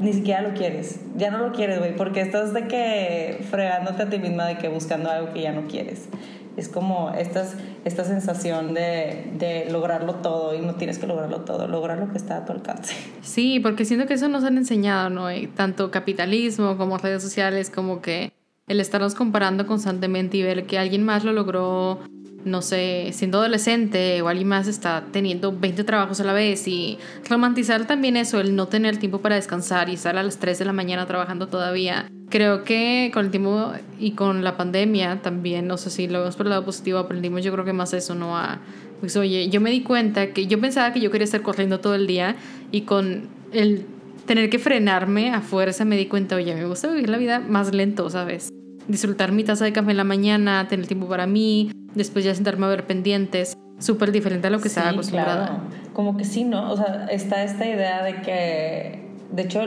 ni 0.00 0.12
siquiera 0.12 0.42
lo 0.42 0.54
quieres. 0.54 1.00
Ya 1.16 1.30
no 1.30 1.38
lo 1.38 1.52
quieres, 1.52 1.78
güey, 1.78 1.94
porque 1.94 2.22
estás 2.22 2.52
de 2.54 2.66
que 2.66 3.44
fregándote 3.50 4.02
a 4.02 4.10
ti 4.10 4.18
misma 4.18 4.46
de 4.46 4.58
que 4.58 4.68
buscando 4.68 5.10
algo 5.10 5.32
que 5.32 5.42
ya 5.42 5.52
no 5.52 5.68
quieres. 5.68 6.08
Es 6.56 6.68
como 6.68 7.10
esta, 7.10 7.46
esta 7.84 8.04
sensación 8.04 8.74
de, 8.74 9.30
de, 9.38 9.70
lograrlo 9.70 10.16
todo 10.16 10.54
y 10.54 10.60
no 10.60 10.74
tienes 10.74 10.98
que 10.98 11.06
lograrlo 11.06 11.42
todo, 11.42 11.68
lograr 11.68 11.98
lo 11.98 12.10
que 12.10 12.18
está 12.18 12.38
a 12.38 12.44
tu 12.44 12.52
alcance. 12.52 12.94
Sí, 13.22 13.60
porque 13.60 13.84
siento 13.84 14.06
que 14.06 14.14
eso 14.14 14.28
nos 14.28 14.42
han 14.42 14.58
enseñado, 14.58 15.10
¿no? 15.10 15.28
Tanto 15.54 15.90
capitalismo 15.90 16.76
como 16.76 16.98
redes 16.98 17.22
sociales, 17.22 17.70
como 17.70 18.02
que 18.02 18.32
el 18.66 18.80
estarnos 18.80 19.14
comparando 19.14 19.66
constantemente 19.66 20.38
y 20.38 20.42
ver 20.42 20.66
que 20.66 20.78
alguien 20.78 21.04
más 21.04 21.24
lo 21.24 21.32
logró 21.32 22.00
no 22.44 22.62
sé, 22.62 23.10
siendo 23.12 23.38
adolescente 23.38 24.22
o 24.22 24.28
alguien 24.28 24.48
más 24.48 24.66
está 24.66 25.04
teniendo 25.12 25.56
20 25.56 25.84
trabajos 25.84 26.20
a 26.20 26.24
la 26.24 26.32
vez 26.32 26.66
y 26.68 26.98
romantizar 27.28 27.86
también 27.86 28.16
eso, 28.16 28.40
el 28.40 28.56
no 28.56 28.68
tener 28.68 28.96
tiempo 28.96 29.20
para 29.20 29.36
descansar 29.36 29.88
y 29.88 29.94
estar 29.94 30.16
a 30.16 30.22
las 30.22 30.38
3 30.38 30.58
de 30.58 30.64
la 30.64 30.72
mañana 30.72 31.06
trabajando 31.06 31.48
todavía. 31.48 32.10
Creo 32.30 32.64
que 32.64 33.10
con 33.12 33.26
el 33.26 33.30
tiempo 33.30 33.72
y 33.98 34.12
con 34.12 34.44
la 34.44 34.56
pandemia 34.56 35.20
también, 35.22 35.66
no 35.66 35.76
sé 35.76 35.90
si 35.90 36.06
lo 36.06 36.20
vemos 36.20 36.36
por 36.36 36.46
el 36.46 36.50
lado 36.50 36.64
positivo, 36.64 36.98
aprendimos 36.98 37.44
yo 37.44 37.52
creo 37.52 37.64
que 37.64 37.72
más 37.72 37.92
eso, 37.92 38.14
¿no? 38.14 38.38
A, 38.38 38.60
pues 39.00 39.16
oye, 39.16 39.48
yo 39.48 39.60
me 39.60 39.70
di 39.70 39.82
cuenta 39.82 40.32
que 40.32 40.46
yo 40.46 40.60
pensaba 40.60 40.92
que 40.92 41.00
yo 41.00 41.10
quería 41.10 41.24
estar 41.24 41.42
corriendo 41.42 41.80
todo 41.80 41.94
el 41.94 42.06
día 42.06 42.36
y 42.70 42.82
con 42.82 43.28
el 43.52 43.84
tener 44.26 44.48
que 44.48 44.58
frenarme 44.58 45.32
a 45.32 45.40
fuerza 45.40 45.84
me 45.84 45.96
di 45.96 46.06
cuenta, 46.06 46.36
oye, 46.36 46.54
me 46.54 46.64
gusta 46.66 46.88
vivir 46.88 47.08
la 47.08 47.18
vida 47.18 47.40
más 47.40 47.74
lento, 47.74 48.08
¿sabes? 48.10 48.50
Disfrutar 48.86 49.32
mi 49.32 49.42
taza 49.42 49.64
de 49.64 49.72
café 49.72 49.90
en 49.90 49.96
la 49.96 50.04
mañana, 50.04 50.68
tener 50.68 50.86
tiempo 50.86 51.08
para 51.08 51.26
mí, 51.26 51.72
después 51.94 52.24
ya 52.24 52.34
sentarme 52.34 52.66
a 52.66 52.68
ver 52.68 52.86
pendientes, 52.86 53.56
súper 53.78 54.12
diferente 54.12 54.46
a 54.46 54.50
lo 54.50 54.60
que 54.60 54.68
estaba 54.68 54.90
acostumbrada. 54.90 55.46
Claro. 55.46 55.62
Como 55.92 56.16
que 56.16 56.24
sí, 56.24 56.44
¿no? 56.44 56.70
O 56.70 56.76
sea, 56.76 57.06
está 57.10 57.42
esta 57.42 57.66
idea 57.66 58.02
de 58.04 58.22
que, 58.22 59.08
de 59.32 59.42
hecho, 59.42 59.60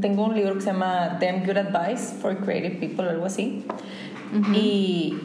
tengo 0.00 0.24
un 0.24 0.34
libro 0.34 0.54
que 0.54 0.60
se 0.60 0.72
llama 0.72 1.18
Damn 1.20 1.44
Good 1.44 1.58
Advice 1.58 2.14
for 2.20 2.36
Creative 2.38 2.76
People 2.76 3.08
algo 3.08 3.26
así. 3.26 3.64
Y 4.54 5.16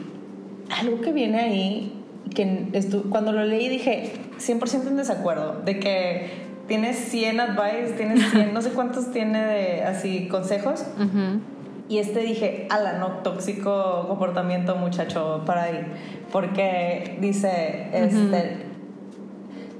algo 0.80 1.00
que 1.00 1.12
viene 1.12 1.40
ahí, 1.40 1.92
que 2.34 2.68
cuando 3.08 3.32
lo 3.32 3.44
leí 3.44 3.68
dije 3.68 4.12
100% 4.38 4.88
en 4.88 4.96
desacuerdo, 4.96 5.62
de 5.64 5.78
que 5.78 6.30
tienes 6.66 6.96
100 6.96 7.40
advice, 7.40 7.94
tienes 7.96 8.30
100, 8.30 8.52
no 8.54 8.62
sé 8.62 8.70
cuántos 8.70 9.12
tiene 9.12 9.44
de 9.44 9.82
así 9.82 10.28
consejos. 10.28 10.84
Y 11.88 11.98
este 11.98 12.20
dije, 12.20 12.66
ala, 12.70 12.94
no, 12.98 13.18
tóxico 13.18 14.06
comportamiento, 14.08 14.76
muchacho, 14.76 15.42
para 15.46 15.64
ahí. 15.64 15.86
Porque 16.32 17.16
dice, 17.20 17.88
este, 17.92 18.66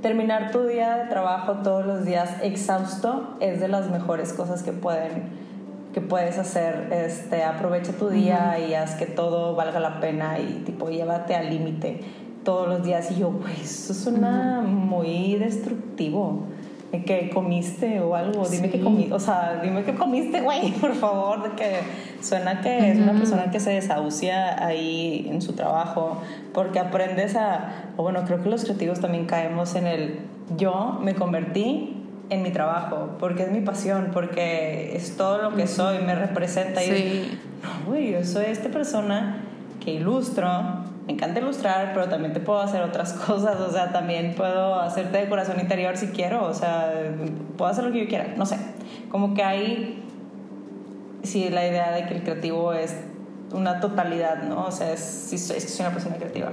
terminar 0.03 0.53
tu 0.53 0.67
día 0.67 0.97
de 0.99 1.09
trabajo 1.09 1.55
todos 1.65 1.85
los 1.85 2.05
días 2.05 2.31
exhausto 2.43 3.37
es 3.41 3.61
de 3.61 3.69
las 3.69 3.91
mejores 3.91 4.33
cosas 4.33 4.63
que 4.63 4.73
pueden 4.73 5.47
que 5.97 6.03
puedes 6.03 6.37
hacer, 6.37 6.91
este, 6.93 7.43
aprovecha 7.43 7.91
tu 7.93 8.11
día 8.11 8.59
y 8.59 8.75
haz 8.75 8.97
que 8.97 9.07
todo 9.07 9.57
valga 9.57 9.81
la 9.81 9.99
pena 9.99 10.39
y 10.39 10.63
tipo 10.67 10.91
llévate 10.91 11.35
al 11.35 11.49
límite 11.49 12.03
todos 12.45 12.69
los 12.69 12.85
días 12.85 13.11
y 13.13 13.21
yo, 13.21 13.31
pues 13.31 13.63
eso 13.63 13.95
suena 13.95 14.61
muy 14.61 15.37
destructivo 15.37 16.49
que 17.05 17.31
comiste 17.31 18.01
o 18.01 18.15
algo, 18.15 18.49
dime 18.49 18.71
que 18.71 18.81
comiste, 18.81 19.13
o 19.13 19.21
sea, 19.21 19.61
dime 19.63 19.85
que 19.85 19.95
comiste, 19.95 20.41
güey, 20.41 20.73
por 20.81 20.95
favor, 20.95 21.43
de 21.43 21.57
que 21.57 21.81
suena 22.21 22.61
que 22.61 22.93
es 22.93 22.99
una 22.99 23.13
persona 23.13 23.51
que 23.51 23.61
se 23.61 23.71
desahucia 23.71 24.65
ahí 24.65 25.29
en 25.31 25.43
su 25.43 25.53
trabajo, 25.53 26.23
porque 26.55 26.79
aprendes 26.79 27.37
a, 27.37 27.91
o 27.97 28.03
bueno, 28.03 28.25
creo 28.25 28.43
que 28.43 28.49
los 28.49 28.65
creativos 28.65 29.01
también 29.01 29.27
caemos 29.27 29.75
en 29.75 29.87
el, 29.87 30.21
yo 30.57 30.99
me 31.03 31.15
convertí 31.15 31.93
en 32.31 32.43
mi 32.43 32.51
trabajo, 32.51 33.17
porque 33.19 33.45
es 33.45 33.53
mi 33.53 33.61
pasión, 33.61 34.11
porque 34.13 34.97
es 34.97 35.17
todo 35.17 35.43
lo 35.43 35.55
que 35.55 35.67
soy, 35.67 35.99
me 35.99 36.15
representa 36.15 36.83
y 36.85 37.39
no, 37.63 37.91
güey, 37.91 38.13
yo 38.13 38.25
soy 38.25 38.47
esta 38.47 38.69
persona 38.69 39.43
que 39.85 39.93
ilustro, 39.93 40.49
me 41.07 41.13
encanta 41.13 41.41
ilustrar, 41.41 41.93
pero 41.95 42.09
también 42.09 42.33
te 42.33 42.41
puedo 42.41 42.61
hacer 42.61 42.83
otras 42.83 43.13
cosas, 43.27 43.61
o 43.61 43.71
sea, 43.71 43.93
también 43.93 44.35
puedo 44.35 44.75
hacerte 44.81 45.19
decoración 45.19 45.61
interior 45.61 45.97
si 45.97 46.09
quiero, 46.09 46.45
o 46.45 46.55
sea, 46.55 46.93
puedo 47.57 47.71
hacer 47.71 47.85
lo 47.85 47.93
que 47.93 48.01
yo 48.01 48.09
quiera, 48.09 48.35
no 48.37 48.45
sé, 48.45 48.59
como 49.11 49.35
que 49.35 49.43
hay, 49.43 50.03
sí, 51.23 51.49
la 51.49 51.67
idea 51.67 51.93
de 51.93 52.07
que 52.07 52.15
el 52.15 52.23
creativo 52.23 52.73
es 52.73 52.97
una 53.53 53.81
totalidad, 53.81 54.43
¿no? 54.43 54.67
O 54.67 54.73
sea, 54.73 54.93
es, 54.93 55.33
es 55.33 55.49
que 55.49 55.61
soy 55.61 55.87
una 55.87 55.95
persona 55.95 56.17
creativa. 56.17 56.51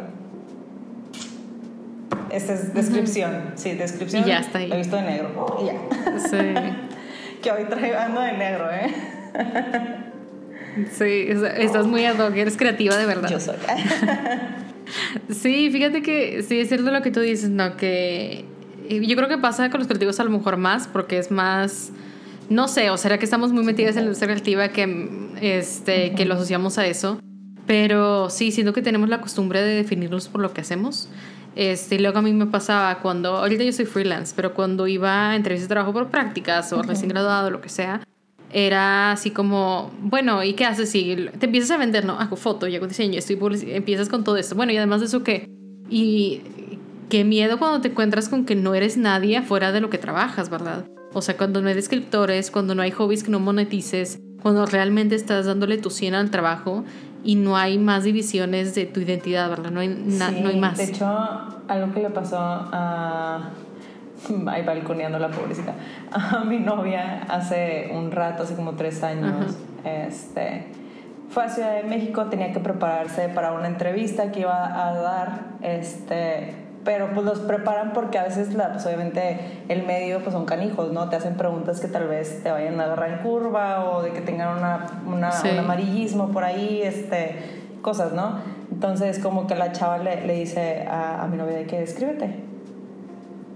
Esta 2.30 2.54
es 2.54 2.74
descripción, 2.74 3.52
sí, 3.56 3.74
descripción. 3.74 4.24
Y 4.24 4.28
ya 4.28 4.40
está 4.40 4.60
ahí. 4.60 4.68
Lo 4.68 4.76
he 4.76 4.78
visto 4.80 4.96
de 4.96 5.02
negro, 5.04 5.58
y 5.62 5.66
ya. 5.66 5.74
Sí. 6.18 6.38
que 7.42 7.52
hoy 7.52 7.66
traigo 7.66 8.20
de 8.20 8.34
negro, 8.34 8.72
¿eh? 8.72 8.94
Sí, 10.92 11.28
estás 11.58 11.88
muy 11.88 12.06
ad 12.06 12.20
hoc, 12.20 12.36
eres 12.36 12.58
creativa 12.58 12.98
de 12.98 13.06
verdad. 13.06 13.30
Yo 13.30 13.40
soy. 13.40 13.56
sí, 15.30 15.70
fíjate 15.72 16.02
que 16.02 16.44
sí 16.44 16.60
es 16.60 16.68
cierto 16.68 16.92
lo 16.92 17.02
que 17.02 17.12
tú 17.12 17.20
dices, 17.20 17.50
¿no? 17.50 17.78
Que 17.78 18.46
yo 18.90 19.16
creo 19.16 19.30
que 19.30 19.38
pasa 19.38 19.70
con 19.70 19.80
los 19.80 19.88
creativos 19.88 20.20
a 20.20 20.24
lo 20.24 20.30
mejor 20.30 20.58
más, 20.58 20.88
porque 20.88 21.18
es 21.18 21.32
más, 21.32 21.92
no 22.50 22.68
sé, 22.68 22.90
o 22.90 22.98
será 22.98 23.18
que 23.18 23.26
estamos 23.26 23.52
muy 23.52 23.64
metidas 23.64 23.96
en 23.96 24.04
la 24.04 24.08
industria 24.08 24.34
creativa 24.34 24.70
que, 24.70 25.30
este, 25.42 26.14
que 26.14 26.26
lo 26.26 26.36
asociamos 26.36 26.78
a 26.78 26.86
eso. 26.86 27.20
Pero 27.66 28.30
sí, 28.30 28.52
siento 28.52 28.74
que 28.74 28.82
tenemos 28.82 29.08
la 29.08 29.22
costumbre 29.22 29.62
de 29.62 29.76
definirnos 29.76 30.28
por 30.28 30.42
lo 30.42 30.54
que 30.54 30.62
hacemos. 30.62 31.08
Este, 31.56 31.96
y 31.96 32.00
luego 32.00 32.20
a 32.20 32.22
mí 32.22 32.34
me 32.34 32.48
pasaba 32.48 33.00
cuando, 33.00 33.38
ahorita 33.38 33.64
yo 33.64 33.72
soy 33.72 33.86
freelance, 33.86 34.34
pero 34.36 34.54
cuando 34.54 34.88
iba 34.88 35.30
a 35.30 35.36
entrevistas 35.36 35.70
de 35.70 35.74
trabajo 35.74 35.94
por 35.94 36.08
prácticas 36.10 36.74
o 36.74 36.82
recién 36.82 37.10
graduado, 37.10 37.52
lo 37.52 37.62
que 37.62 37.70
sea, 37.70 38.02
era 38.54 39.12
así 39.12 39.32
como, 39.32 39.92
bueno, 40.00 40.44
¿y 40.44 40.54
qué 40.54 40.66
haces 40.66 40.92
si 40.92 41.16
te 41.40 41.48
empiezas 41.48 41.72
a 41.72 41.78
vender? 41.78 42.06
No, 42.06 42.20
hago 42.20 42.36
foto 42.36 42.68
y 42.68 42.76
hago 42.76 42.88
diseño, 42.88 43.18
estoy 43.18 43.38
empiezas 43.68 44.10
con 44.10 44.24
todo 44.24 44.38
esto. 44.38 44.56
Bueno, 44.56 44.72
y 44.72 44.78
además 44.78 45.02
de 45.02 45.08
eso, 45.08 45.24
¿qué? 45.24 45.50
Y 45.90 46.42
qué 47.10 47.24
miedo 47.24 47.58
cuando 47.58 47.82
te 47.82 47.90
encuentras 47.90 48.30
con 48.30 48.46
que 48.46 48.56
no 48.56 48.76
eres 48.76 48.96
nadie 48.96 49.38
afuera 49.38 49.72
de 49.72 49.82
lo 49.82 49.90
que 49.90 49.98
trabajas, 49.98 50.50
¿verdad? 50.50 50.86
O 51.14 51.22
sea, 51.22 51.36
cuando 51.36 51.62
no 51.62 51.68
hay 51.68 51.76
descriptores, 51.76 52.52
cuando 52.52 52.76
no 52.76 52.84
hay 52.84 52.92
hobbies 52.92 53.24
que 53.24 53.32
no 53.32 53.40
monetices, 53.40 54.20
cuando 54.42 54.66
realmente 54.66 55.16
estás 55.16 55.46
dándole 55.46 55.78
tu 55.78 55.90
100 55.90 56.16
al 56.16 56.32
trabajo 56.32 56.84
y 57.24 57.36
no 57.36 57.58
hay 57.58 57.80
más 57.80 58.04
divisiones 58.04 58.76
de 58.76 58.86
tu 58.86 59.00
identidad, 59.00 59.50
¿verdad? 59.50 59.72
No 59.72 59.80
hay, 59.80 59.88
no 59.88 60.50
hay 60.50 60.60
más. 60.60 60.78
De 60.78 60.86
hecho, 60.86 61.06
algo 61.68 61.94
que 61.94 62.02
le 62.02 62.10
pasó 62.10 62.38
a 62.38 63.50
ahí 64.48 64.64
balconeando 64.64 65.20
la 65.20 65.30
pobrecita, 65.30 65.74
a 66.12 66.44
mi 66.44 66.60
novia 66.60 67.24
hace 67.30 67.92
un 67.94 68.12
rato, 68.12 68.44
hace 68.44 68.56
como 68.56 68.74
tres 68.74 69.04
años, 69.04 69.58
este, 69.84 70.68
fue 71.30 71.44
a 71.46 71.50
Ciudad 71.50 71.74
de 71.76 71.84
México, 71.84 72.26
tenía 72.26 72.52
que 72.52 72.60
prepararse 72.60 73.30
para 73.30 73.54
una 73.54 73.68
entrevista 73.68 74.32
que 74.32 74.42
iba 74.42 74.88
a 74.88 74.94
dar, 74.94 75.42
este, 75.62 76.54
pero 76.84 77.12
pues 77.14 77.26
los 77.26 77.40
preparan 77.40 77.94
porque 77.94 78.20
a 78.20 78.24
veces, 78.24 78.54
la, 78.54 78.74
pues 78.74 78.86
obviamente, 78.86 79.40
el 79.70 79.84
medio 79.84 80.20
pues 80.20 80.34
son 80.34 80.46
canijos, 80.46 80.92
¿no? 80.92 81.10
Te 81.10 81.16
hacen 81.16 81.36
preguntas 81.36 81.80
que 81.80 81.88
tal 81.88 82.08
vez 82.08 82.44
te 82.44 82.52
vayan 82.52 82.80
a 82.80 82.86
agarrar 82.86 83.10
en 83.10 83.18
curva 83.20 83.86
o 83.90 84.04
de 84.04 84.12
que 84.12 84.22
tengan 84.22 84.58
una, 84.58 84.86
una 85.08 85.32
un 85.52 85.60
amarillismo 85.60 86.30
por 86.30 86.44
ahí, 86.44 86.82
este, 86.84 87.36
cosas, 87.82 88.12
¿no? 88.14 88.40
Entonces 88.72 89.20
como 89.20 89.48
que 89.48 89.56
la 89.56 89.72
chava 89.72 89.98
le, 89.98 90.28
le 90.28 90.34
dice 90.36 90.86
a, 90.90 91.24
a 91.24 91.28
mi 91.28 91.38
novia 91.38 91.56
de 91.56 91.66
que 91.66 91.82
escríbete 91.82 92.53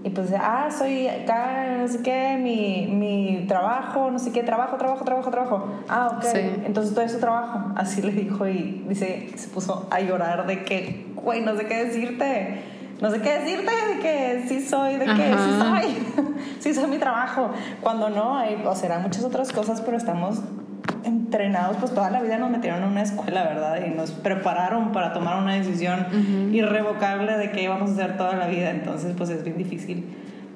y 0.04 0.10
pues, 0.10 0.32
ah, 0.38 0.68
soy 0.70 1.08
acá, 1.08 1.76
no 1.78 1.88
sé 1.88 2.02
qué, 2.02 2.38
mi, 2.40 2.86
mi 2.86 3.46
trabajo, 3.48 4.10
no 4.10 4.18
sé 4.18 4.30
qué, 4.30 4.42
trabajo, 4.42 4.76
trabajo, 4.76 5.04
trabajo, 5.04 5.30
trabajo. 5.30 5.66
Ah, 5.88 6.12
ok. 6.16 6.24
Entonces 6.64 6.94
todo 6.94 7.04
eso 7.04 7.18
trabajo. 7.18 7.72
Así 7.74 8.00
le 8.00 8.12
dijo 8.12 8.46
y 8.46 8.84
dice, 8.88 9.30
se 9.34 9.48
puso 9.48 9.88
a 9.90 10.00
llorar 10.00 10.46
de 10.46 10.64
que, 10.64 11.12
güey, 11.16 11.40
no 11.40 11.56
sé 11.56 11.66
qué 11.66 11.84
decirte. 11.84 12.62
No 13.00 13.10
sé 13.10 13.20
qué 13.20 13.38
decirte 13.38 13.70
de 13.70 14.00
que 14.00 14.44
sí 14.48 14.60
soy, 14.60 14.96
de 14.96 15.06
que 15.06 15.34
sí 15.36 15.58
soy. 15.58 16.34
sí 16.60 16.74
soy 16.74 16.90
mi 16.90 16.98
trabajo. 16.98 17.50
Cuando 17.80 18.08
no, 18.10 18.36
hay, 18.36 18.60
o 18.64 18.74
serán 18.74 19.02
muchas 19.02 19.24
otras 19.24 19.52
cosas, 19.52 19.80
pero 19.80 19.96
estamos 19.96 20.40
entrenados, 21.28 21.76
pues 21.76 21.92
toda 21.92 22.10
la 22.10 22.22
vida 22.22 22.38
nos 22.38 22.50
metieron 22.50 22.82
en 22.82 22.88
una 22.88 23.02
escuela, 23.02 23.44
¿verdad? 23.44 23.84
Y 23.86 23.90
nos 23.90 24.12
prepararon 24.12 24.92
para 24.92 25.12
tomar 25.12 25.42
una 25.42 25.54
decisión 25.54 26.06
irrevocable 26.52 27.36
de 27.36 27.50
qué 27.50 27.62
íbamos 27.62 27.90
a 27.90 27.92
hacer 27.92 28.16
toda 28.16 28.34
la 28.34 28.46
vida. 28.46 28.70
Entonces, 28.70 29.14
pues 29.16 29.28
es 29.30 29.44
bien 29.44 29.58
difícil 29.58 30.06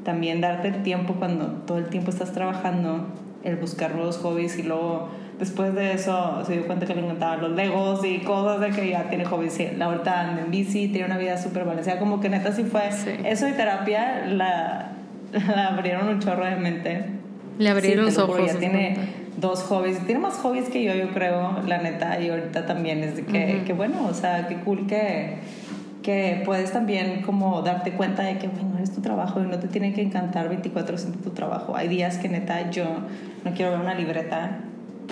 también 0.05 0.41
darte 0.41 0.69
el 0.69 0.83
tiempo 0.83 1.15
cuando 1.15 1.47
todo 1.67 1.79
el 1.79 1.87
tiempo 1.87 2.11
estás 2.11 2.33
trabajando, 2.33 3.07
el 3.45 3.57
buscar 3.57 3.95
nuevos 3.95 4.19
hobbies 4.19 4.59
y 4.59 4.63
luego 4.63 5.09
después 5.39 5.75
de 5.75 5.93
eso 5.93 6.43
se 6.47 6.55
dio 6.55 6.67
cuenta 6.67 6.87
que 6.87 6.95
le 6.95 7.03
encantaban 7.03 7.41
los 7.41 7.53
legos 7.53 8.05
y 8.05 8.19
cosas 8.19 8.61
de 8.61 8.71
que 8.71 8.91
ya 8.91 9.09
tiene 9.09 9.25
hobbies. 9.25 9.77
La 9.77 9.87
ahorita 9.87 10.21
anda 10.21 10.43
en 10.43 10.51
bici, 10.51 10.89
tiene 10.89 11.07
una 11.07 11.19
vida 11.19 11.39
súper 11.39 11.65
balanceada, 11.65 11.99
como 11.99 12.21
que 12.21 12.29
neta 12.29 12.53
sí 12.53 12.65
fue. 12.65 12.89
Eso 13.25 13.47
de 13.47 13.53
terapia 13.53 14.27
la, 14.27 14.93
la 15.33 15.69
abrieron 15.69 16.09
un 16.09 16.21
chorro 16.21 16.45
de 16.45 16.57
mente. 16.57 17.07
Le 17.59 17.69
abrieron 17.69 18.07
los 18.07 18.19
ojos. 18.19 18.41
Ya 18.47 18.59
tiene 18.59 18.97
dos 19.37 19.63
hobbies. 19.65 20.05
Tiene 20.07 20.21
más 20.21 20.35
hobbies 20.39 20.69
que 20.69 20.83
yo, 20.83 20.95
yo 20.95 21.11
creo, 21.11 21.63
la 21.67 21.79
neta. 21.79 22.21
Y 22.21 22.31
ahorita 22.31 22.67
también 22.67 23.03
es 23.03 23.17
de 23.17 23.25
que, 23.25 23.63
que 23.67 23.73
bueno, 23.73 24.07
o 24.09 24.15
sea, 24.15 24.49
qué 24.49 24.57
cool 24.57 24.87
que, 24.87 25.37
que 26.03 26.43
puedes 26.45 26.73
también 26.73 27.23
como 27.23 27.63
darte 27.63 27.93
cuenta 27.93 28.23
de 28.23 28.39
que, 28.39 28.49
bueno, 28.49 28.79
es 28.83 28.93
tu 28.93 29.01
trabajo 29.01 29.41
y 29.41 29.47
no 29.47 29.59
te 29.59 29.69
tiene 29.69 29.93
que 29.93 30.03
encantar 30.03 30.49
24 30.49 30.95
horas 30.95 31.09
tu 31.23 31.31
trabajo. 31.31 31.77
Hay 31.77 31.89
días 31.89 32.19
que 32.19 32.29
neta 32.29 32.71
yo 32.71 32.85
no 33.45 33.53
quiero 33.53 33.73
ver 33.73 33.81
una 33.81 33.95
libreta 33.95 34.61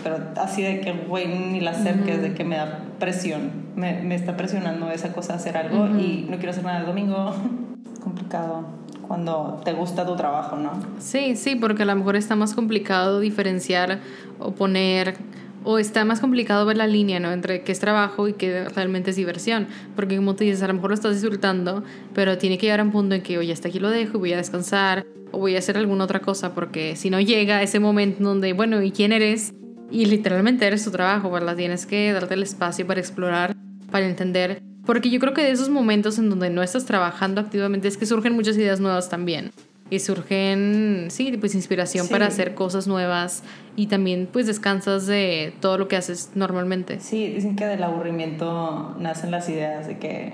pero 0.02 0.18
así 0.36 0.62
de 0.62 0.80
que, 0.80 0.92
güey, 0.92 1.26
ni 1.26 1.60
la 1.60 1.72
acerques, 1.72 2.22
de 2.22 2.32
que 2.32 2.44
me 2.44 2.56
da 2.56 2.84
presión, 2.98 3.50
me, 3.76 4.00
me, 4.02 4.14
está 4.14 4.36
presionando 4.36 4.90
esa 4.90 5.12
cosa 5.12 5.34
hacer 5.34 5.56
algo 5.56 5.88
y 5.98 6.26
no 6.30 6.36
quiero 6.36 6.50
hacer 6.50 6.64
nada 6.64 6.80
el 6.80 6.86
domingo. 6.86 7.34
complicado 8.02 8.79
cuando 9.10 9.60
te 9.64 9.72
gusta 9.72 10.06
tu 10.06 10.14
trabajo, 10.14 10.54
¿no? 10.54 10.70
Sí, 11.00 11.34
sí, 11.34 11.56
porque 11.56 11.82
a 11.82 11.86
lo 11.86 11.96
mejor 11.96 12.14
está 12.14 12.36
más 12.36 12.54
complicado 12.54 13.18
diferenciar 13.18 13.98
o 14.38 14.52
poner 14.52 15.16
o 15.64 15.80
está 15.80 16.04
más 16.04 16.20
complicado 16.20 16.64
ver 16.64 16.76
la 16.76 16.86
línea, 16.86 17.18
¿no? 17.18 17.32
Entre 17.32 17.64
qué 17.64 17.72
es 17.72 17.80
trabajo 17.80 18.28
y 18.28 18.34
qué 18.34 18.68
realmente 18.68 19.10
es 19.10 19.16
diversión. 19.16 19.66
Porque 19.96 20.14
como 20.14 20.36
tú 20.36 20.44
dices, 20.44 20.62
a 20.62 20.68
lo 20.68 20.74
mejor 20.74 20.90
lo 20.90 20.94
estás 20.94 21.20
disfrutando, 21.20 21.82
pero 22.14 22.38
tiene 22.38 22.56
que 22.56 22.66
llegar 22.66 22.78
a 22.78 22.84
un 22.84 22.92
punto 22.92 23.16
en 23.16 23.22
que, 23.22 23.36
oye, 23.36 23.52
hasta 23.52 23.66
aquí 23.66 23.80
lo 23.80 23.90
dejo 23.90 24.18
y 24.18 24.20
voy 24.20 24.32
a 24.32 24.36
descansar 24.36 25.04
o 25.32 25.38
voy 25.38 25.56
a 25.56 25.58
hacer 25.58 25.76
alguna 25.76 26.04
otra 26.04 26.20
cosa, 26.20 26.54
porque 26.54 26.94
si 26.94 27.10
no 27.10 27.18
llega 27.20 27.64
ese 27.64 27.80
momento 27.80 28.22
donde, 28.22 28.52
bueno, 28.52 28.80
¿y 28.80 28.92
quién 28.92 29.10
eres? 29.10 29.52
Y 29.90 30.04
literalmente 30.04 30.68
eres 30.68 30.84
tu 30.84 30.92
trabajo, 30.92 31.32
¿verdad? 31.32 31.56
Tienes 31.56 31.84
que 31.84 32.12
darte 32.12 32.34
el 32.34 32.44
espacio 32.44 32.86
para 32.86 33.00
explorar, 33.00 33.56
para 33.90 34.06
entender. 34.06 34.69
Porque 34.86 35.10
yo 35.10 35.20
creo 35.20 35.34
que 35.34 35.42
de 35.42 35.50
esos 35.50 35.68
momentos 35.68 36.18
en 36.18 36.30
donde 36.30 36.50
no 36.50 36.62
estás 36.62 36.84
trabajando 36.84 37.40
activamente 37.40 37.88
es 37.88 37.96
que 37.96 38.06
surgen 38.06 38.34
muchas 38.34 38.56
ideas 38.56 38.80
nuevas 38.80 39.08
también 39.08 39.52
y 39.90 39.98
surgen, 39.98 41.08
sí, 41.10 41.36
pues 41.38 41.54
inspiración 41.54 42.08
para 42.08 42.26
hacer 42.26 42.54
cosas 42.54 42.86
nuevas 42.86 43.42
y 43.74 43.88
también 43.88 44.28
pues 44.32 44.46
descansas 44.46 45.06
de 45.06 45.52
todo 45.60 45.78
lo 45.78 45.88
que 45.88 45.96
haces 45.96 46.30
normalmente. 46.36 47.00
Sí, 47.00 47.26
dicen 47.26 47.56
que 47.56 47.66
del 47.66 47.82
aburrimiento 47.82 48.96
nacen 49.00 49.32
las 49.32 49.48
ideas 49.48 49.88
de 49.88 49.98
que 49.98 50.32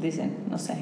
dicen, 0.00 0.32
no 0.50 0.58
sé. 0.58 0.76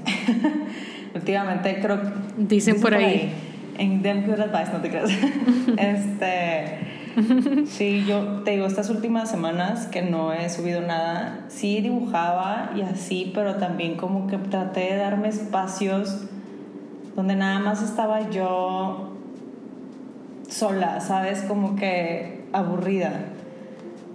Últimamente 1.14 1.80
creo 1.82 2.00
que 2.00 2.08
dicen, 2.36 2.80
por, 2.80 2.94
ahí. 2.94 3.32
En 3.78 4.00
Them 4.02 4.26
Good 4.26 4.40
Advice, 4.40 4.72
no 4.72 4.80
te 4.80 4.88
creas. 4.88 5.10
este 5.76 6.78
Sí, 7.66 8.04
yo 8.06 8.42
te 8.44 8.52
digo, 8.52 8.66
estas 8.66 8.90
últimas 8.90 9.30
semanas 9.30 9.86
que 9.86 10.02
no 10.02 10.32
he 10.32 10.48
subido 10.48 10.80
nada, 10.80 11.44
sí 11.48 11.80
dibujaba 11.80 12.72
y 12.76 12.82
así, 12.82 13.30
pero 13.34 13.56
también 13.56 13.96
como 13.96 14.26
que 14.26 14.38
traté 14.38 14.92
de 14.92 14.96
darme 14.96 15.28
espacios 15.28 16.24
donde 17.16 17.36
nada 17.36 17.58
más 17.58 17.82
estaba 17.82 18.30
yo 18.30 19.10
sola, 20.48 21.00
¿sabes? 21.00 21.42
Como 21.42 21.76
que 21.76 22.44
aburrida, 22.52 23.26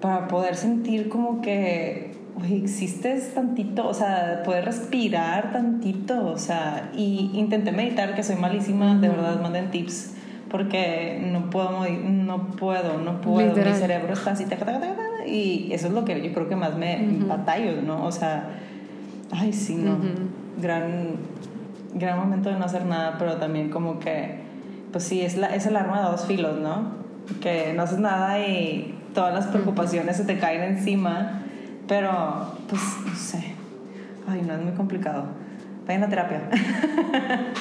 para 0.01 0.27
poder 0.27 0.55
sentir 0.55 1.09
como 1.09 1.41
que 1.41 2.15
oye, 2.41 2.57
existes 2.57 3.33
tantito, 3.33 3.87
o 3.87 3.93
sea, 3.93 4.41
poder 4.43 4.65
respirar 4.65 5.51
tantito, 5.51 6.27
o 6.27 6.37
sea, 6.37 6.91
y 6.95 7.31
intenté 7.33 7.71
meditar, 7.71 8.15
que 8.15 8.23
soy 8.23 8.35
malísima, 8.35 8.95
de 8.95 9.09
verdad, 9.09 9.41
manden 9.41 9.71
tips, 9.71 10.14
porque 10.55 11.21
no 11.21 11.49
puedo, 11.49 11.85
no 11.89 12.47
puedo, 12.51 12.97
no 12.97 13.19
puedo, 13.19 13.57
mi 13.57 13.73
cerebro 13.73 14.13
está 14.13 14.31
así, 14.31 14.45
y 15.27 15.67
eso 15.73 15.87
es 15.87 15.93
lo 15.93 16.05
que 16.05 16.25
yo 16.25 16.33
creo 16.33 16.47
que 16.47 16.55
más 16.55 16.77
me 16.77 17.05
batallo, 17.27 17.81
¿no? 17.81 18.05
O 18.05 18.11
sea, 18.13 18.51
ay, 19.33 19.51
sí, 19.51 19.75
no, 19.75 19.97
gran 20.61 21.17
gran 21.93 22.17
momento 22.17 22.49
de 22.49 22.57
no 22.57 22.63
hacer 22.63 22.85
nada, 22.85 23.17
pero 23.19 23.35
también 23.35 23.69
como 23.69 23.99
que, 23.99 24.39
pues 24.93 25.03
sí, 25.03 25.23
es, 25.23 25.35
la, 25.35 25.53
es 25.53 25.65
el 25.65 25.75
arma 25.75 26.03
de 26.03 26.11
dos 26.11 26.25
filos, 26.25 26.57
¿no? 26.57 26.91
Que 27.41 27.73
no 27.75 27.83
haces 27.83 27.99
nada 27.99 28.39
y 28.39 28.97
todas 29.13 29.33
las 29.33 29.47
preocupaciones 29.47 30.15
se 30.15 30.23
te 30.23 30.37
caen 30.37 30.61
encima, 30.61 31.41
pero 31.85 32.53
pues 32.69 32.81
no 33.05 33.13
sé. 33.13 33.43
Ay, 34.25 34.41
no, 34.41 34.53
es 34.53 34.61
muy 34.61 34.71
complicado. 34.71 35.25
Vayan 35.85 36.03
a 36.03 36.07
terapia. 36.07 36.49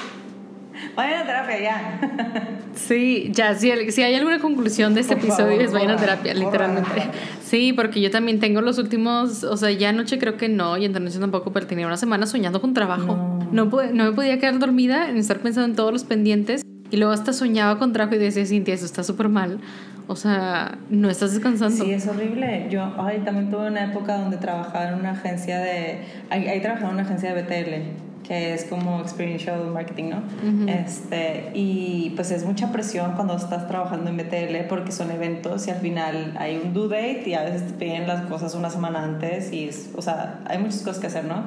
vayan 0.96 1.22
a 1.22 1.26
terapia 1.26 1.60
ya. 1.60 2.00
sí, 2.74 3.30
ya, 3.32 3.54
si, 3.54 3.90
si, 3.90 4.02
hay 4.02 4.14
alguna 4.14 4.38
conclusión 4.38 4.94
de 4.94 5.00
este 5.00 5.14
episodio 5.14 5.60
es 5.60 5.72
vayan 5.72 5.90
a 5.90 5.96
terapia, 5.96 6.34
literalmente. 6.34 7.10
Sí, 7.42 7.72
porque 7.72 8.00
yo 8.00 8.10
también 8.10 8.40
tengo 8.40 8.60
los 8.60 8.78
últimos, 8.78 9.44
o 9.44 9.56
sea, 9.56 9.70
ya 9.70 9.90
anoche 9.90 10.18
creo 10.18 10.36
que 10.36 10.48
no, 10.48 10.76
y 10.76 10.84
entonces 10.84 11.20
tampoco, 11.20 11.52
pero 11.52 11.66
tenía 11.66 11.86
una 11.86 11.96
semana 11.96 12.26
soñando 12.26 12.60
con 12.60 12.74
trabajo. 12.74 13.38
No, 13.52 13.64
no, 13.66 14.04
me 14.04 14.12
podía 14.12 14.38
quedar 14.38 14.58
dormida 14.58 15.08
en 15.08 15.16
estar 15.16 15.38
pensando 15.38 15.68
en 15.68 15.76
todos 15.76 15.92
los 15.92 16.04
pendientes. 16.04 16.62
Y 16.90 16.96
luego 16.96 17.12
hasta 17.12 17.32
soñaba 17.32 17.78
con 17.78 17.92
trabajo 17.92 18.14
y 18.16 18.18
decía, 18.18 18.44
Cintia, 18.46 18.74
eso 18.74 18.84
está 18.86 19.02
súper 19.02 19.28
mal. 19.28 19.58
O 20.06 20.16
sea, 20.16 20.78
no 20.90 21.08
estás 21.08 21.32
descansando. 21.32 21.84
Sí, 21.84 21.92
es 21.92 22.06
horrible. 22.06 22.66
Yo 22.70 22.92
ay, 22.98 23.22
también 23.24 23.50
tuve 23.50 23.68
una 23.68 23.84
época 23.84 24.18
donde 24.18 24.36
trabajaba 24.36 24.88
en 24.88 25.00
una 25.00 25.12
agencia 25.12 25.58
de... 25.58 26.00
Ahí, 26.30 26.46
ahí 26.46 26.60
trabajaba 26.60 26.90
en 26.90 26.94
una 26.94 27.04
agencia 27.04 27.34
de 27.34 27.42
BTL 27.42 28.13
que 28.26 28.54
es 28.54 28.64
como 28.64 29.00
experiential 29.00 29.70
marketing, 29.70 30.10
¿no? 30.10 30.66
este, 30.66 31.50
y 31.54 32.12
pues 32.16 32.30
es 32.30 32.44
mucha 32.44 32.72
presión 32.72 33.12
cuando 33.12 33.36
estás 33.36 33.68
trabajando 33.68 34.10
en 34.10 34.16
BTL 34.16 34.66
porque 34.68 34.92
son 34.92 35.10
eventos 35.10 35.68
y 35.68 35.70
al 35.70 35.78
final 35.78 36.34
hay 36.38 36.56
un 36.56 36.72
due 36.72 36.88
date 36.88 37.24
y 37.26 37.34
a 37.34 37.42
veces 37.42 37.66
te 37.66 37.74
piden 37.74 38.08
las 38.08 38.22
cosas 38.22 38.54
una 38.54 38.70
semana 38.70 39.04
antes 39.04 39.52
y 39.52 39.68
es, 39.68 39.90
o 39.94 40.00
sea, 40.00 40.40
hay 40.46 40.58
muchas 40.58 40.80
cosas 40.80 40.98
que 41.00 41.06
hacer, 41.06 41.24
¿no? 41.24 41.44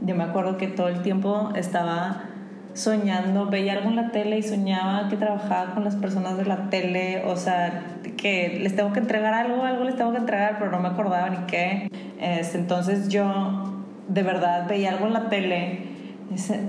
Yo 0.00 0.14
me 0.14 0.22
acuerdo 0.22 0.56
que 0.58 0.68
todo 0.68 0.88
el 0.88 1.02
tiempo 1.02 1.50
estaba 1.56 2.28
soñando, 2.74 3.46
veía 3.46 3.74
algo 3.74 3.90
en 3.90 3.96
la 3.96 4.12
tele 4.12 4.38
y 4.38 4.42
soñaba 4.42 5.08
que 5.08 5.16
trabajaba 5.16 5.74
con 5.74 5.84
las 5.84 5.96
personas 5.96 6.38
de 6.38 6.44
la 6.44 6.70
tele, 6.70 7.24
o 7.26 7.36
sea, 7.36 7.98
que 8.16 8.60
les 8.62 8.76
tengo 8.76 8.92
que 8.92 9.00
entregar 9.00 9.34
algo, 9.34 9.64
algo 9.64 9.84
les 9.84 9.96
tengo 9.96 10.12
que 10.12 10.18
entregar, 10.18 10.56
pero 10.58 10.70
no 10.70 10.78
me 10.78 10.88
acordaba 10.88 11.28
ni 11.30 11.46
qué. 11.46 11.90
Este, 12.20 12.58
entonces 12.58 13.08
yo 13.08 13.84
de 14.08 14.22
verdad 14.22 14.68
veía 14.68 14.90
algo 14.90 15.06
en 15.06 15.12
la 15.12 15.28
tele 15.28 15.91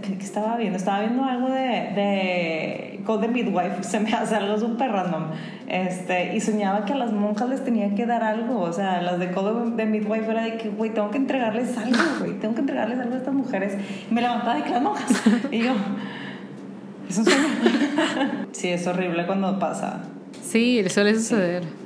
¿Qué, 0.02 0.24
estaba 0.24 0.58
viendo? 0.58 0.78
Estaba 0.78 1.02
viendo 1.02 1.24
algo 1.24 1.50
de, 1.50 1.62
de 1.96 3.02
Code 3.06 3.28
Midwife, 3.28 3.84
se 3.84 4.00
me 4.00 4.14
hace 4.14 4.36
algo 4.36 4.58
súper 4.58 4.92
random. 4.92 5.26
Este, 5.68 6.36
y 6.36 6.40
soñaba 6.40 6.86
que 6.86 6.94
a 6.94 6.98
las 6.98 7.12
monjas 7.12 7.50
les 7.50 7.64
tenía 7.64 7.94
que 7.96 8.06
dar 8.06 8.24
algo. 8.24 8.60
O 8.60 8.74
sea, 8.74 9.02
las 9.02 9.20
de 9.20 9.32
Code 9.32 9.72
de 9.76 9.86
Midwife 9.86 10.30
era 10.30 10.44
de 10.44 10.58
que, 10.58 10.70
güey, 10.70 10.92
tengo 10.92 11.12
que 11.12 11.18
entregarles 11.18 11.78
algo, 11.78 11.98
güey, 12.20 12.34
tengo 12.40 12.56
que 12.56 12.62
entregarles 12.62 13.00
algo 13.00 13.16
a 13.16 13.18
estas 13.18 13.34
mujeres. 13.34 13.78
Y 14.10 14.14
me 14.14 14.22
levantaba 14.22 14.56
de 14.56 14.64
que 14.64 14.70
las 14.70 14.82
monjas. 14.82 15.24
Y 15.52 15.60
yo, 15.60 15.74
es 17.10 17.18
un 17.18 17.26
sueño. 17.26 17.48
sí, 18.52 18.70
es 18.70 18.86
horrible 18.88 19.26
cuando 19.26 19.60
pasa. 19.60 20.02
Sí, 20.42 20.84
suele 20.90 21.16
suceder. 21.16 21.64
Sí, 21.64 21.83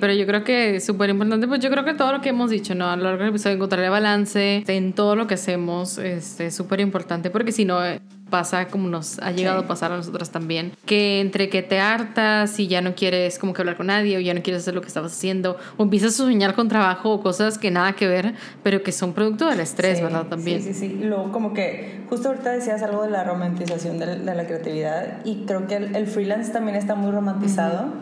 pero 0.00 0.12
yo 0.12 0.26
creo 0.26 0.44
que 0.44 0.76
es 0.76 0.84
súper 0.84 1.10
importante, 1.10 1.48
pues 1.48 1.60
yo 1.60 1.70
creo 1.70 1.84
que 1.84 1.94
todo 1.94 2.12
lo 2.12 2.20
que 2.20 2.30
hemos 2.30 2.50
dicho, 2.50 2.74
¿no? 2.74 2.88
A 2.88 2.96
lo 2.96 3.04
largo 3.04 3.20
del 3.20 3.28
episodio, 3.30 3.56
encontrar 3.56 3.84
el 3.84 3.90
balance 3.90 4.64
en 4.66 4.92
todo 4.92 5.16
lo 5.16 5.26
que 5.26 5.34
hacemos 5.34 5.98
este, 5.98 6.46
es 6.46 6.54
súper 6.54 6.80
importante, 6.80 7.30
porque 7.30 7.52
si 7.52 7.64
no 7.64 7.84
eh, 7.84 8.00
pasa 8.30 8.66
como 8.68 8.88
nos 8.88 9.18
ha 9.20 9.30
llegado 9.30 9.60
a 9.60 9.66
pasar 9.66 9.92
a 9.92 9.96
nosotras 9.96 10.30
también, 10.30 10.72
que 10.86 11.20
entre 11.20 11.48
que 11.48 11.62
te 11.62 11.78
hartas 11.78 12.58
y 12.58 12.66
ya 12.66 12.80
no 12.80 12.94
quieres 12.94 13.38
como 13.38 13.52
que 13.52 13.62
hablar 13.62 13.76
con 13.76 13.86
nadie 13.86 14.16
o 14.16 14.20
ya 14.20 14.34
no 14.34 14.42
quieres 14.42 14.62
hacer 14.62 14.74
lo 14.74 14.80
que 14.80 14.88
estabas 14.88 15.12
haciendo 15.12 15.56
o 15.76 15.84
empiezas 15.84 16.14
a 16.14 16.24
soñar 16.24 16.54
con 16.54 16.68
trabajo 16.68 17.12
o 17.12 17.22
cosas 17.22 17.58
que 17.58 17.70
nada 17.70 17.92
que 17.92 18.08
ver, 18.08 18.34
pero 18.62 18.82
que 18.82 18.92
son 18.92 19.12
producto 19.12 19.48
del 19.48 19.60
estrés, 19.60 20.00
¿verdad? 20.02 20.26
También. 20.26 20.62
Sí, 20.62 20.74
sí, 20.74 20.88
sí. 20.88 21.00
Luego 21.02 21.30
como 21.32 21.52
que 21.52 22.00
justo 22.08 22.28
ahorita 22.28 22.50
decías 22.50 22.82
algo 22.82 23.02
de 23.02 23.10
la 23.10 23.24
romantización 23.24 23.98
de, 23.98 24.16
la 24.16 24.46
creatividad 24.46 25.24
y 25.24 25.44
creo 25.46 25.66
que 25.66 25.76
el, 25.76 26.06
freelance 26.06 26.52
también 26.52 26.76
está 26.76 26.94
muy 26.94 27.12
romantizado 27.12 27.92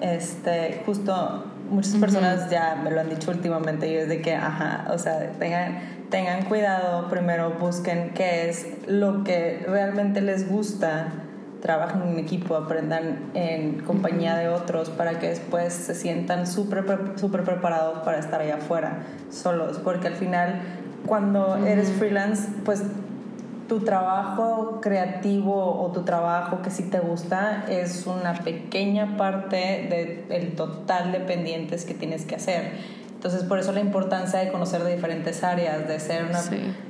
este, 0.00 0.82
justo 0.84 1.44
muchas 1.70 1.94
personas 1.96 2.50
ya 2.50 2.80
me 2.82 2.90
lo 2.90 3.00
han 3.00 3.08
dicho 3.08 3.30
últimamente 3.30 3.90
y 3.90 3.96
es 3.96 4.08
de 4.08 4.20
que, 4.20 4.34
ajá, 4.34 4.86
o 4.92 4.98
sea, 4.98 5.32
tengan, 5.38 5.78
tengan 6.10 6.44
cuidado, 6.44 7.08
primero 7.08 7.50
busquen 7.58 8.12
qué 8.14 8.48
es 8.48 8.66
lo 8.86 9.24
que 9.24 9.64
realmente 9.66 10.20
les 10.20 10.48
gusta, 10.48 11.12
trabajen 11.62 12.02
en 12.02 12.18
equipo, 12.18 12.56
aprendan 12.56 13.30
en 13.32 13.80
compañía 13.80 14.36
de 14.36 14.48
otros 14.48 14.90
para 14.90 15.18
que 15.18 15.30
después 15.30 15.72
se 15.72 15.94
sientan 15.94 16.46
súper 16.46 16.84
super 17.16 17.42
preparados 17.42 18.00
para 18.00 18.18
estar 18.18 18.40
allá 18.40 18.56
afuera, 18.56 18.98
solos, 19.30 19.80
porque 19.82 20.08
al 20.08 20.14
final 20.14 20.60
cuando 21.06 21.56
eres 21.66 21.90
freelance, 21.90 22.48
pues 22.64 22.82
tu 23.68 23.80
trabajo 23.80 24.80
creativo 24.82 25.82
o 25.82 25.90
tu 25.92 26.02
trabajo 26.02 26.60
que 26.62 26.70
sí 26.70 26.84
te 26.84 27.00
gusta 27.00 27.64
es 27.68 28.06
una 28.06 28.34
pequeña 28.34 29.16
parte 29.16 30.24
del 30.28 30.52
total 30.54 31.12
de 31.12 31.20
pendientes 31.20 31.84
que 31.84 31.94
tienes 31.94 32.24
que 32.24 32.34
hacer. 32.34 32.72
Entonces, 33.14 33.44
por 33.44 33.58
eso 33.58 33.72
la 33.72 33.80
importancia 33.80 34.38
de 34.38 34.52
conocer 34.52 34.84
de 34.84 34.96
diferentes 34.96 35.42
áreas, 35.44 35.88
de 35.88 35.98
ser 35.98 36.26
una, 36.26 36.40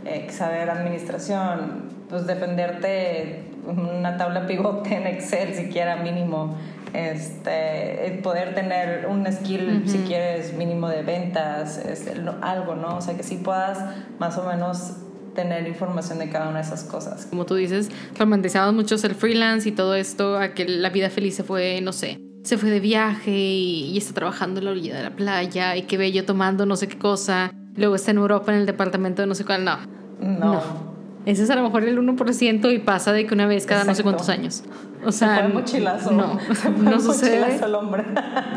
eh, 0.04 0.26
saber 0.30 0.68
administración, 0.68 1.90
pues 2.08 2.26
defenderte 2.26 3.44
una 3.66 4.16
tabla 4.16 4.46
pivote 4.46 4.96
en 4.96 5.06
Excel 5.06 5.54
siquiera 5.54 5.96
mínimo, 5.96 6.56
este, 6.92 8.20
poder 8.22 8.54
tener 8.54 9.06
un 9.06 9.30
skill 9.32 9.84
si 9.86 9.98
quieres 9.98 10.54
mínimo 10.54 10.88
de 10.88 11.02
ventas, 11.02 11.80
algo, 12.40 12.74
¿no? 12.74 12.96
O 12.96 13.00
sea, 13.00 13.16
que 13.16 13.22
sí 13.22 13.36
puedas 13.36 13.78
más 14.18 14.36
o 14.36 14.44
menos 14.44 15.03
tener 15.35 15.66
información 15.66 16.18
de 16.18 16.30
cada 16.30 16.49
una 16.49 16.59
de 16.59 16.64
esas 16.64 16.85
cosas. 16.85 17.26
Como 17.26 17.45
tú 17.45 17.55
dices, 17.55 17.91
romantizamos 18.18 18.74
mucho 18.74 18.95
el 18.95 19.14
freelance 19.14 19.68
y 19.68 19.72
todo 19.72 19.95
esto, 19.95 20.39
a 20.39 20.55
que 20.55 20.66
la 20.66 20.91
vida 20.91 21.11
feliz 21.11 21.35
se 21.35 21.45
fue, 21.45 21.80
no 21.80 21.93
sé, 21.93 22.20
se 22.45 22.59
fue 22.59 22.70
de 22.70 22.80
viaje 22.80 23.32
y, 23.32 23.97
está 23.97 24.14
trabajando 24.14 24.61
en 24.61 24.66
la 24.66 24.70
orilla 24.72 24.97
de 24.97 25.03
la 25.03 25.16
playa 25.16 25.76
y 25.76 25.82
que 25.82 25.97
bello 25.97 26.24
tomando 26.24 26.66
no 26.66 26.76
sé 26.76 26.89
qué 26.89 26.99
cosa. 26.99 27.53
Luego 27.76 27.97
está 27.97 28.12
en 28.12 28.18
Europa 28.18 28.53
en 28.53 28.61
el 28.61 28.66
departamento 28.66 29.22
de 29.22 29.26
no 29.26 29.35
sé 29.35 29.45
cuál. 29.45 29.64
No. 29.64 29.78
No. 30.20 30.95
Ese 31.26 31.43
es 31.43 31.51
a 31.51 31.57
lo 31.57 31.62
mejor 31.62 31.85
el 31.85 31.99
1% 31.99 32.74
y 32.74 32.78
pasa 32.80 33.12
de 33.12 33.26
que 33.26 33.32
una 33.32 33.47
vez 33.47 33.64
cada 33.64 33.85
no 33.85 33.95
sé 33.95 34.03
cuántos 34.03 34.28
años. 34.28 34.62
O 35.07 35.11
sea, 35.11 35.49
mochilazo. 35.49 36.12
No, 36.12 36.39
no 36.82 37.01
sucede. 37.01 37.64
El 37.64 37.74
hombre. 37.74 38.05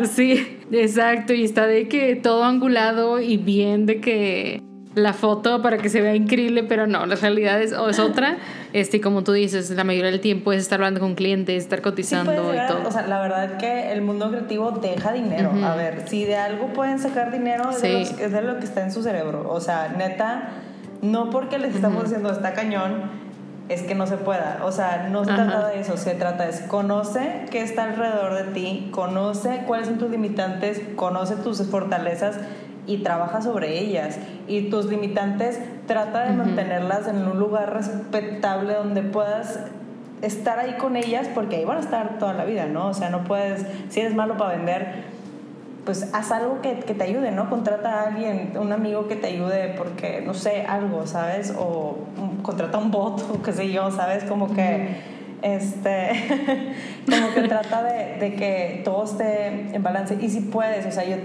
Sí, 0.04 0.60
exacto. 0.72 1.34
Y 1.34 1.46
está 1.46 1.66
de 1.66 1.88
que 1.88 2.16
todo 2.16 2.44
angulado 2.44 3.22
y 3.22 3.38
bien 3.38 3.86
de 3.86 4.02
que 4.02 4.62
la 4.98 5.14
foto 5.14 5.62
para 5.62 5.78
que 5.78 5.89
se 5.89 6.02
vea 6.02 6.16
increíble, 6.16 6.64
pero 6.64 6.88
no, 6.88 7.06
la 7.06 7.16
realidad 7.16 7.62
es, 7.62 7.74
o 7.74 7.89
es 7.89 8.00
otra. 8.00 8.38
Este, 8.74 9.00
como 9.00 9.24
tú 9.24 9.32
dices, 9.32 9.70
la 9.70 9.84
mayoría 9.84 10.12
del 10.12 10.20
tiempo 10.20 10.52
es 10.52 10.62
estar 10.62 10.80
hablando 10.80 11.00
con 11.00 11.16
clientes, 11.16 11.64
estar 11.64 11.82
cotizando 11.82 12.54
y 12.54 12.68
todo. 12.68 12.88
O 12.88 12.91
sea, 12.91 13.08
la 13.08 13.22
verdad 13.22 13.45
es 13.45 13.52
que 13.54 13.91
el 13.91 14.02
mundo 14.02 14.30
creativo 14.30 14.72
deja 14.72 15.14
dinero. 15.14 15.52
A 15.64 15.76
ver, 15.76 16.04
si 16.08 16.26
de 16.26 16.36
algo 16.36 16.74
pueden 16.74 17.00
sacar 17.00 17.32
dinero, 17.32 17.70
es, 17.72 17.82
de 18.18 18.41
lo, 18.41 18.60
que 18.60 18.66
está 18.66 18.84
en 18.84 18.91
su 18.91 19.04
cerebro. 19.04 19.48
O 19.50 19.62
sea, 19.62 19.93
neta, 19.98 20.50
no 21.02 21.30
porque 21.30 21.58
les 21.58 21.76
estamos 21.76 22.04
diciendo 22.06 22.32
está 22.32 22.54
cañón 22.54 23.28
es 23.70 23.82
que 23.84 23.95
no 23.95 24.08
se 24.08 24.18
pueda. 24.18 24.60
O 24.64 24.72
sea, 24.72 25.10
no 25.12 25.26
se 25.26 25.34
trata 25.34 25.68
de 25.68 25.82
eso, 25.82 25.98
se 25.98 26.16
trata 26.16 26.48
de 26.48 26.68
conoce 26.68 27.45
qué 27.52 27.62
está 27.62 27.84
alrededor 27.84 28.36
de 28.36 28.54
ti, 28.54 28.89
conoce 28.91 29.64
cuáles 29.68 29.88
son 29.88 29.98
tus 29.98 30.10
limitantes, 30.10 30.82
conoce 30.95 31.36
tus 31.36 31.62
fortalezas 31.64 32.38
y 32.88 32.98
trabaja 32.98 33.42
sobre 33.42 33.80
ellas. 33.80 34.18
Y 34.48 34.70
tus 34.70 34.86
limitantes 34.86 35.60
trata 35.86 36.24
de 36.24 36.34
mantenerlas 36.34 37.08
en 37.08 37.18
un 37.28 37.38
lugar 37.38 37.74
respetable 37.74 38.74
donde 38.74 39.04
puedas 39.04 39.60
estar 40.22 40.58
ahí 40.58 40.74
con 40.78 40.96
ellas 40.96 41.28
porque 41.36 41.58
ahí 41.58 41.66
van 41.66 41.78
a 41.78 41.82
estar 41.82 42.18
toda 42.18 42.34
la 42.34 42.46
vida, 42.46 42.66
¿no? 42.66 42.88
O 42.88 42.94
sea, 42.94 43.10
no 43.10 43.24
puedes, 43.24 43.66
si 43.90 44.00
eres 44.00 44.16
malo 44.16 44.38
para 44.38 44.56
vender, 44.56 45.18
pues 45.86 46.14
haz 46.14 46.32
algo 46.32 46.62
que, 46.62 46.80
que, 46.80 46.94
te 46.94 47.04
ayude, 47.04 47.32
¿no? 47.32 47.50
Contrata 47.50 48.02
a 48.02 48.08
alguien, 48.08 48.54
un 48.60 48.72
amigo 48.72 49.08
que 49.08 49.16
te 49.16 49.28
ayude 49.28 49.76
porque, 49.78 50.22
no 50.26 50.34
sé, 50.34 50.66
algo, 50.68 51.06
¿sabes? 51.06 51.54
O 51.58 52.00
contrata 52.42 52.78
un 52.78 52.92
bot 52.92 53.22
o 53.34 53.42
qué 53.42 53.54
sé 53.54 53.72
yo, 53.72 53.92
¿sabes? 53.92 54.24
Como 54.24 54.54
que 54.54 55.18
este, 55.42 56.10
como 57.10 57.34
que 57.34 57.48
trata 57.48 57.84
de, 57.84 58.18
de, 58.20 58.36
que 58.36 58.82
todo 58.84 59.06
esté 59.06 59.76
en 59.76 59.84
balance. 59.84 60.18
Y 60.20 60.30
si 60.30 60.42
puedes, 60.42 60.86
o 60.86 60.92
sea, 60.92 61.06
yo, 61.06 61.18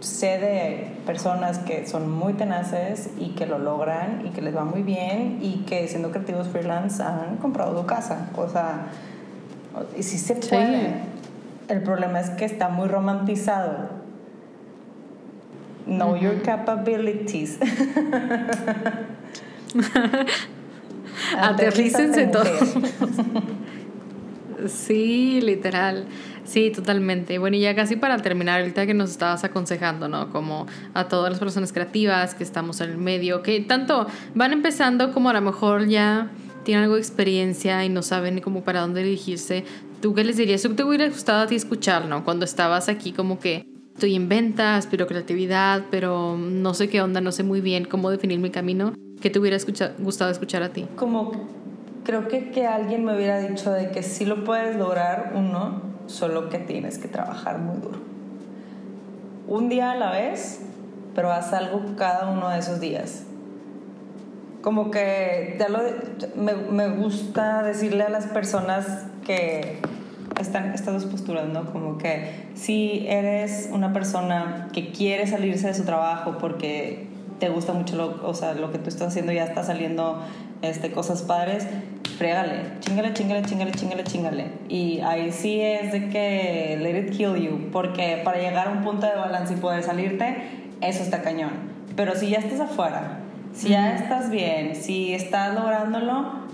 sé 0.00 0.38
de 0.38 0.88
personas 1.06 1.58
que 1.58 1.86
son 1.86 2.10
muy 2.10 2.34
tenaces 2.34 3.10
y 3.18 3.30
que 3.30 3.46
lo 3.46 3.58
logran 3.58 4.26
y 4.26 4.30
que 4.30 4.42
les 4.42 4.54
va 4.54 4.64
muy 4.64 4.82
bien 4.82 5.38
y 5.40 5.64
que 5.66 5.88
siendo 5.88 6.10
creativos 6.10 6.48
freelance 6.48 7.02
han 7.02 7.36
comprado 7.36 7.78
su 7.78 7.86
casa. 7.86 8.28
O 8.36 8.48
sea, 8.48 8.88
y 9.96 10.02
si 10.02 10.18
se 10.18 10.34
puede. 10.36 11.16
El 11.68 11.82
problema 11.82 12.20
es 12.20 12.30
que 12.30 12.44
está 12.44 12.68
muy 12.68 12.88
romantizado. 12.88 13.88
Know 15.86 16.16
your 16.16 16.42
capabilities. 16.42 17.58
Aterrícense 21.38 22.26
todo. 22.26 22.44
sí, 24.68 25.40
literal. 25.40 26.06
Sí, 26.46 26.70
totalmente. 26.70 27.38
Bueno, 27.38 27.56
y 27.56 27.60
ya 27.60 27.74
casi 27.74 27.96
para 27.96 28.16
terminar, 28.18 28.60
ahorita 28.60 28.86
que 28.86 28.94
nos 28.94 29.10
estabas 29.10 29.44
aconsejando, 29.44 30.08
¿no? 30.08 30.30
Como 30.30 30.66
a 30.94 31.08
todas 31.08 31.30
las 31.30 31.40
personas 31.40 31.72
creativas 31.72 32.34
que 32.34 32.44
estamos 32.44 32.80
en 32.80 32.90
el 32.90 32.98
medio, 32.98 33.42
que 33.42 33.60
tanto 33.60 34.06
van 34.34 34.52
empezando 34.52 35.12
como 35.12 35.30
a 35.30 35.32
lo 35.32 35.40
mejor 35.40 35.88
ya 35.88 36.30
tienen 36.64 36.84
algo 36.84 36.94
de 36.94 37.00
experiencia 37.00 37.84
y 37.84 37.88
no 37.88 38.02
saben 38.02 38.40
cómo 38.40 38.62
para 38.62 38.80
dónde 38.80 39.02
dirigirse. 39.02 39.64
¿Tú 40.00 40.14
qué 40.14 40.24
les 40.24 40.36
dirías? 40.36 40.62
¿Tú 40.62 40.74
te 40.74 40.84
hubiera 40.84 41.08
gustado 41.08 41.42
a 41.42 41.46
ti 41.46 41.56
escuchar, 41.56 42.06
¿no? 42.06 42.24
Cuando 42.24 42.44
estabas 42.44 42.88
aquí 42.88 43.12
como 43.12 43.38
que 43.38 43.66
estoy 43.94 44.14
en 44.14 44.28
ventas, 44.28 44.84
aspiro 44.84 45.06
creatividad, 45.06 45.84
pero 45.90 46.36
no 46.36 46.74
sé 46.74 46.88
qué 46.88 47.00
onda, 47.00 47.20
no 47.20 47.32
sé 47.32 47.42
muy 47.42 47.60
bien 47.60 47.84
cómo 47.84 48.10
definir 48.10 48.38
mi 48.38 48.50
camino. 48.50 48.92
¿Qué 49.20 49.30
te 49.30 49.38
hubiera 49.38 49.56
gustado 49.98 50.30
escuchar 50.30 50.62
a 50.62 50.68
ti? 50.68 50.86
Como 50.96 51.55
creo 52.06 52.28
que, 52.28 52.52
que 52.52 52.68
alguien 52.68 53.04
me 53.04 53.16
hubiera 53.16 53.40
dicho 53.40 53.72
de 53.72 53.90
que 53.90 54.04
sí 54.04 54.24
lo 54.24 54.44
puedes 54.44 54.76
lograr, 54.76 55.32
uno, 55.34 55.82
solo 56.06 56.48
que 56.48 56.58
tienes 56.58 56.98
que 56.98 57.08
trabajar 57.08 57.58
muy 57.58 57.78
duro. 57.78 57.98
Un 59.48 59.68
día 59.68 59.90
a 59.90 59.96
la 59.96 60.12
vez, 60.12 60.60
pero 61.16 61.32
haz 61.32 61.52
algo 61.52 61.82
cada 61.96 62.30
uno 62.30 62.48
de 62.48 62.60
esos 62.60 62.78
días. 62.78 63.24
Como 64.62 64.92
que 64.92 65.56
ya 65.58 65.68
lo, 65.68 65.80
me, 66.36 66.54
me 66.54 66.88
gusta 66.90 67.64
decirle 67.64 68.04
a 68.04 68.08
las 68.08 68.26
personas 68.26 69.06
que 69.24 69.80
están 70.40 70.72
estas 70.72 70.94
dos 70.94 71.06
posturas, 71.06 71.48
¿no? 71.48 71.72
Como 71.72 71.98
que 71.98 72.46
si 72.54 73.04
eres 73.08 73.68
una 73.72 73.92
persona 73.92 74.68
que 74.72 74.92
quiere 74.92 75.26
salirse 75.26 75.66
de 75.66 75.74
su 75.74 75.84
trabajo 75.84 76.38
porque 76.38 77.08
te 77.38 77.48
gusta 77.48 77.72
mucho 77.72 78.20
o 78.22 78.34
sea, 78.34 78.54
lo 78.54 78.72
que 78.72 78.78
tú 78.78 78.88
estás 78.88 79.08
haciendo, 79.08 79.32
ya 79.32 79.44
está 79.44 79.62
saliendo 79.62 80.22
este, 80.62 80.90
cosas 80.92 81.22
padres, 81.22 81.66
frégale, 82.18 82.62
chingale, 82.80 83.12
chingale, 83.12 83.42
chingale, 83.42 83.72
chingale, 83.72 84.04
chingale. 84.04 84.46
Y 84.68 85.00
ahí 85.00 85.32
sí 85.32 85.60
es 85.60 85.92
de 85.92 86.08
que 86.08 86.78
let 86.80 86.98
it 86.98 87.10
kill 87.16 87.36
you, 87.36 87.70
porque 87.72 88.20
para 88.24 88.38
llegar 88.38 88.68
a 88.68 88.70
un 88.70 88.82
punto 88.82 89.06
de 89.06 89.14
balance 89.14 89.54
y 89.54 89.56
poder 89.56 89.82
salirte, 89.82 90.36
eso 90.80 91.02
está 91.02 91.22
cañón. 91.22 91.52
Pero 91.94 92.14
si 92.14 92.30
ya 92.30 92.38
estás 92.38 92.60
afuera, 92.60 93.18
si 93.52 93.70
ya 93.70 93.94
estás 93.94 94.30
bien, 94.30 94.74
si 94.74 95.14
estás 95.14 95.54
lográndolo, 95.54 96.46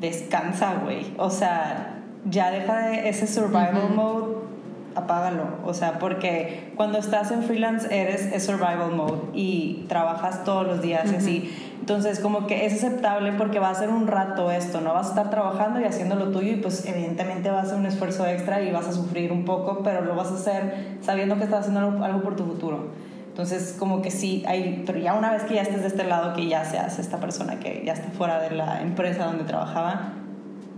descansa, 0.00 0.74
güey. 0.82 1.06
O 1.16 1.30
sea, 1.30 2.00
ya 2.24 2.50
deja 2.50 2.88
de 2.88 3.08
ese 3.08 3.26
survival 3.26 3.90
mode 3.94 4.44
apágalo. 4.94 5.44
O 5.64 5.74
sea, 5.74 5.98
porque 5.98 6.72
cuando 6.76 6.98
estás 6.98 7.30
en 7.30 7.42
freelance 7.42 7.86
eres 7.90 8.26
es 8.32 8.44
survival 8.44 8.92
mode 8.94 9.20
y 9.32 9.84
trabajas 9.88 10.44
todos 10.44 10.66
los 10.66 10.82
días 10.82 11.12
y 11.12 11.16
así. 11.16 11.70
Entonces, 11.84 12.18
como 12.18 12.46
que 12.46 12.64
es 12.64 12.72
aceptable 12.82 13.32
porque 13.32 13.58
va 13.58 13.68
a 13.68 13.74
ser 13.74 13.90
un 13.90 14.06
rato 14.06 14.50
esto, 14.50 14.80
¿no? 14.80 14.94
Vas 14.94 15.08
a 15.08 15.10
estar 15.10 15.28
trabajando 15.28 15.82
y 15.82 15.84
haciendo 15.84 16.14
lo 16.14 16.30
tuyo 16.30 16.52
y 16.52 16.56
pues 16.56 16.86
evidentemente 16.86 17.50
va 17.50 17.60
a 17.60 17.66
ser 17.66 17.76
un 17.76 17.84
esfuerzo 17.84 18.26
extra 18.26 18.62
y 18.62 18.72
vas 18.72 18.88
a 18.88 18.92
sufrir 18.92 19.30
un 19.30 19.44
poco, 19.44 19.82
pero 19.82 20.00
lo 20.00 20.16
vas 20.16 20.28
a 20.30 20.36
hacer 20.36 20.96
sabiendo 21.02 21.36
que 21.36 21.44
estás 21.44 21.68
haciendo 21.68 22.02
algo, 22.02 22.22
por 22.22 22.36
tu 22.36 22.46
futuro. 22.46 22.88
Entonces, 23.28 23.76
como 23.78 24.00
que 24.00 24.10
sí, 24.10 24.42
hay, 24.46 24.82
pero 24.86 24.98
ya 24.98 25.12
una 25.12 25.30
vez 25.30 25.42
que 25.42 25.56
ya 25.56 25.60
estés 25.60 25.82
de 25.82 25.88
este 25.88 26.04
lado, 26.04 26.32
que 26.32 26.46
ya 26.48 26.64
seas 26.64 26.98
esta 26.98 27.18
persona 27.18 27.60
que 27.60 27.82
ya 27.84 27.92
está 27.92 28.08
fuera 28.12 28.40
de 28.40 28.52
la 28.52 28.80
empresa 28.80 29.26
donde 29.26 29.44
trabajaba, 29.44 30.14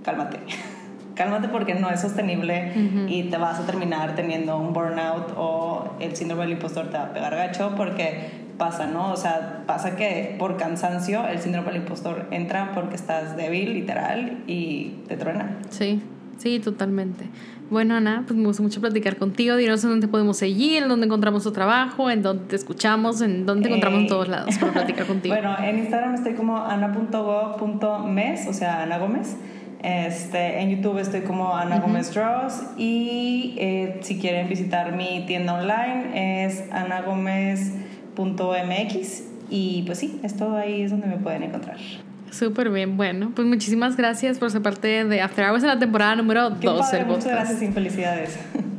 cálmate. 0.02 0.40
cálmate 1.14 1.46
porque 1.46 1.76
no 1.76 1.88
es 1.88 2.00
sostenible 2.00 2.72
y 3.06 3.30
te 3.30 3.36
vas 3.36 3.60
a 3.60 3.62
terminar 3.64 4.16
teniendo 4.16 4.58
un 4.58 4.72
burnout 4.72 5.34
o 5.36 5.94
el 6.00 6.16
síndrome 6.16 6.42
del 6.42 6.54
impostor 6.54 6.90
te 6.90 6.98
va 6.98 7.04
a 7.04 7.12
pegar 7.12 7.36
gacho 7.36 7.74
porque 7.76 8.45
pasa, 8.58 8.86
¿no? 8.86 9.12
O 9.12 9.16
sea, 9.16 9.64
pasa 9.66 9.96
que 9.96 10.34
por 10.38 10.56
cansancio 10.56 11.26
el 11.26 11.38
síndrome 11.40 11.68
del 11.68 11.82
impostor 11.82 12.26
entra 12.30 12.72
porque 12.74 12.96
estás 12.96 13.36
débil, 13.36 13.74
literal, 13.74 14.38
y 14.46 14.94
te 15.08 15.16
truena. 15.16 15.58
Sí, 15.70 16.02
sí, 16.38 16.58
totalmente. 16.60 17.26
Bueno, 17.68 17.96
Ana, 17.96 18.22
pues 18.26 18.38
me 18.38 18.46
gusta 18.46 18.62
mucho 18.62 18.80
platicar 18.80 19.16
contigo. 19.16 19.56
Dinos 19.56 19.82
en 19.82 19.90
dónde 19.90 20.06
podemos 20.08 20.36
seguir, 20.36 20.84
en 20.84 20.88
dónde 20.88 21.06
encontramos 21.06 21.42
tu 21.42 21.50
trabajo, 21.50 22.10
en 22.10 22.22
dónde 22.22 22.44
te 22.44 22.56
escuchamos, 22.56 23.20
en 23.22 23.44
dónde 23.44 23.62
te 23.62 23.68
encontramos 23.68 24.02
en 24.02 24.06
todos 24.06 24.28
lados 24.28 24.56
para 24.58 24.72
platicar 24.72 25.06
contigo. 25.08 25.34
bueno, 25.34 25.56
en 25.58 25.78
Instagram 25.80 26.14
estoy 26.14 26.34
como 26.34 26.64
ana.go.mes, 26.64 28.46
o 28.46 28.52
sea, 28.52 28.82
Ana 28.82 28.98
Gómez. 28.98 29.36
Este, 29.82 30.60
en 30.60 30.70
YouTube 30.70 30.98
estoy 30.98 31.20
como 31.20 31.54
Ana 31.54 31.80
Gómez 31.80 32.12
Draws 32.12 32.62
y 32.76 33.54
eh, 33.58 34.00
si 34.02 34.18
quieren 34.18 34.48
visitar 34.48 34.96
mi 34.96 35.24
tienda 35.26 35.54
online 35.54 36.44
es 36.44 36.64
anagomez.mx 38.16 39.22
y 39.48 39.82
pues 39.86 39.98
sí, 39.98 40.20
esto 40.22 40.56
ahí 40.56 40.82
es 40.82 40.90
donde 40.90 41.06
me 41.06 41.16
pueden 41.16 41.44
encontrar. 41.44 41.76
Súper 42.30 42.70
bien, 42.70 42.96
bueno, 42.96 43.32
pues 43.34 43.46
muchísimas 43.46 43.96
gracias 43.96 44.38
por 44.38 44.50
ser 44.50 44.62
parte 44.62 45.04
de 45.04 45.20
After 45.20 45.48
Hours 45.48 45.62
en 45.62 45.68
la 45.68 45.78
temporada 45.78 46.16
número 46.16 46.50
12. 46.50 47.04
Muchas 47.04 47.26
gracias 47.26 47.62
y 47.62 47.68
felicidades. 47.68 48.38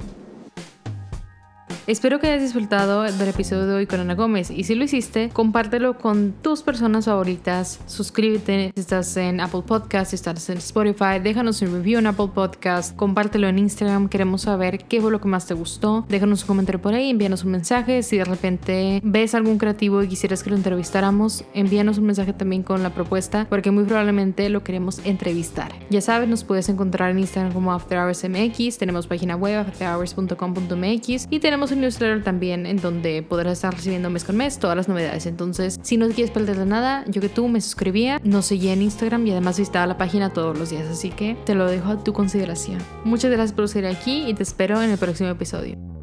Espero 1.87 2.19
que 2.19 2.27
hayas 2.27 2.41
disfrutado 2.41 3.03
del 3.03 3.29
episodio 3.29 3.65
de 3.65 3.73
hoy 3.73 3.87
con 3.87 4.01
Ana 4.01 4.13
Gómez. 4.13 4.51
Y 4.51 4.65
si 4.65 4.75
lo 4.75 4.83
hiciste, 4.83 5.29
compártelo 5.29 5.97
con 5.97 6.33
tus 6.33 6.61
personas 6.61 7.05
favoritas, 7.05 7.79
suscríbete 7.85 8.73
si 8.75 8.81
estás 8.81 9.15
en 9.15 9.39
Apple 9.39 9.61
Podcast, 9.65 10.09
si 10.09 10.17
estás 10.17 10.49
en 10.49 10.57
Spotify, 10.57 11.19
déjanos 11.23 11.61
un 11.61 11.71
review 11.71 11.99
en 11.99 12.07
Apple 12.07 12.31
Podcast, 12.35 12.93
compártelo 12.97 13.47
en 13.47 13.59
Instagram, 13.59 14.09
queremos 14.09 14.41
saber 14.41 14.79
qué 14.79 14.99
fue 14.99 15.11
lo 15.11 15.21
que 15.21 15.29
más 15.29 15.45
te 15.45 15.53
gustó, 15.53 16.05
déjanos 16.09 16.41
un 16.41 16.47
comentario 16.47 16.81
por 16.81 16.93
ahí, 16.93 17.09
envíanos 17.09 17.45
un 17.45 17.51
mensaje, 17.51 18.03
si 18.03 18.17
de 18.17 18.25
repente 18.25 18.99
ves 19.05 19.33
algún 19.33 19.57
creativo 19.57 20.03
y 20.03 20.09
quisieras 20.09 20.43
que 20.43 20.49
lo 20.49 20.57
entrevistáramos, 20.57 21.45
envíanos 21.53 21.99
un 21.99 22.07
mensaje 22.07 22.33
también 22.33 22.63
con 22.63 22.83
la 22.83 22.89
propuesta 22.89 23.47
porque 23.49 23.71
muy 23.71 23.85
probablemente 23.85 24.49
lo 24.49 24.61
queremos 24.61 24.99
entrevistar. 25.05 25.71
Ya 25.89 26.01
sabes, 26.01 26.27
nos 26.27 26.43
puedes 26.43 26.67
encontrar 26.67 27.11
en 27.11 27.19
Instagram 27.19 27.53
como 27.53 27.71
After 27.71 27.97
Hours 27.97 28.25
MX, 28.27 28.77
tenemos 28.77 29.07
página 29.07 29.37
web 29.37 29.59
afterhours.com.mx 29.59 31.27
y 31.29 31.39
tenemos 31.39 31.71
un 31.71 31.76
newsletter 31.81 32.23
también 32.23 32.65
en 32.65 32.77
donde 32.77 33.23
podrás 33.23 33.53
estar 33.53 33.73
recibiendo 33.73 34.09
mes 34.09 34.23
con 34.23 34.37
mes 34.37 34.59
todas 34.59 34.75
las 34.75 34.87
novedades. 34.87 35.25
Entonces, 35.25 35.79
si 35.81 35.97
no 35.97 36.07
quieres 36.09 36.31
perder 36.31 36.65
nada, 36.65 37.03
yo 37.07 37.21
que 37.21 37.29
tú 37.29 37.47
me 37.47 37.61
suscribía, 37.61 38.19
nos 38.23 38.45
seguía 38.45 38.73
en 38.73 38.81
Instagram 38.81 39.25
y 39.27 39.31
además 39.31 39.57
visitaba 39.57 39.87
la 39.87 39.97
página 39.97 40.33
todos 40.33 40.57
los 40.57 40.69
días. 40.69 40.87
Así 40.87 41.09
que 41.09 41.35
te 41.45 41.55
lo 41.55 41.67
dejo 41.67 41.89
a 41.89 42.03
tu 42.03 42.13
consideración. 42.13 42.79
Muchas 43.03 43.31
gracias 43.31 43.53
por 43.53 43.65
estar 43.65 43.85
aquí 43.85 44.25
y 44.27 44.33
te 44.33 44.43
espero 44.43 44.81
en 44.81 44.91
el 44.91 44.97
próximo 44.97 45.29
episodio. 45.29 45.96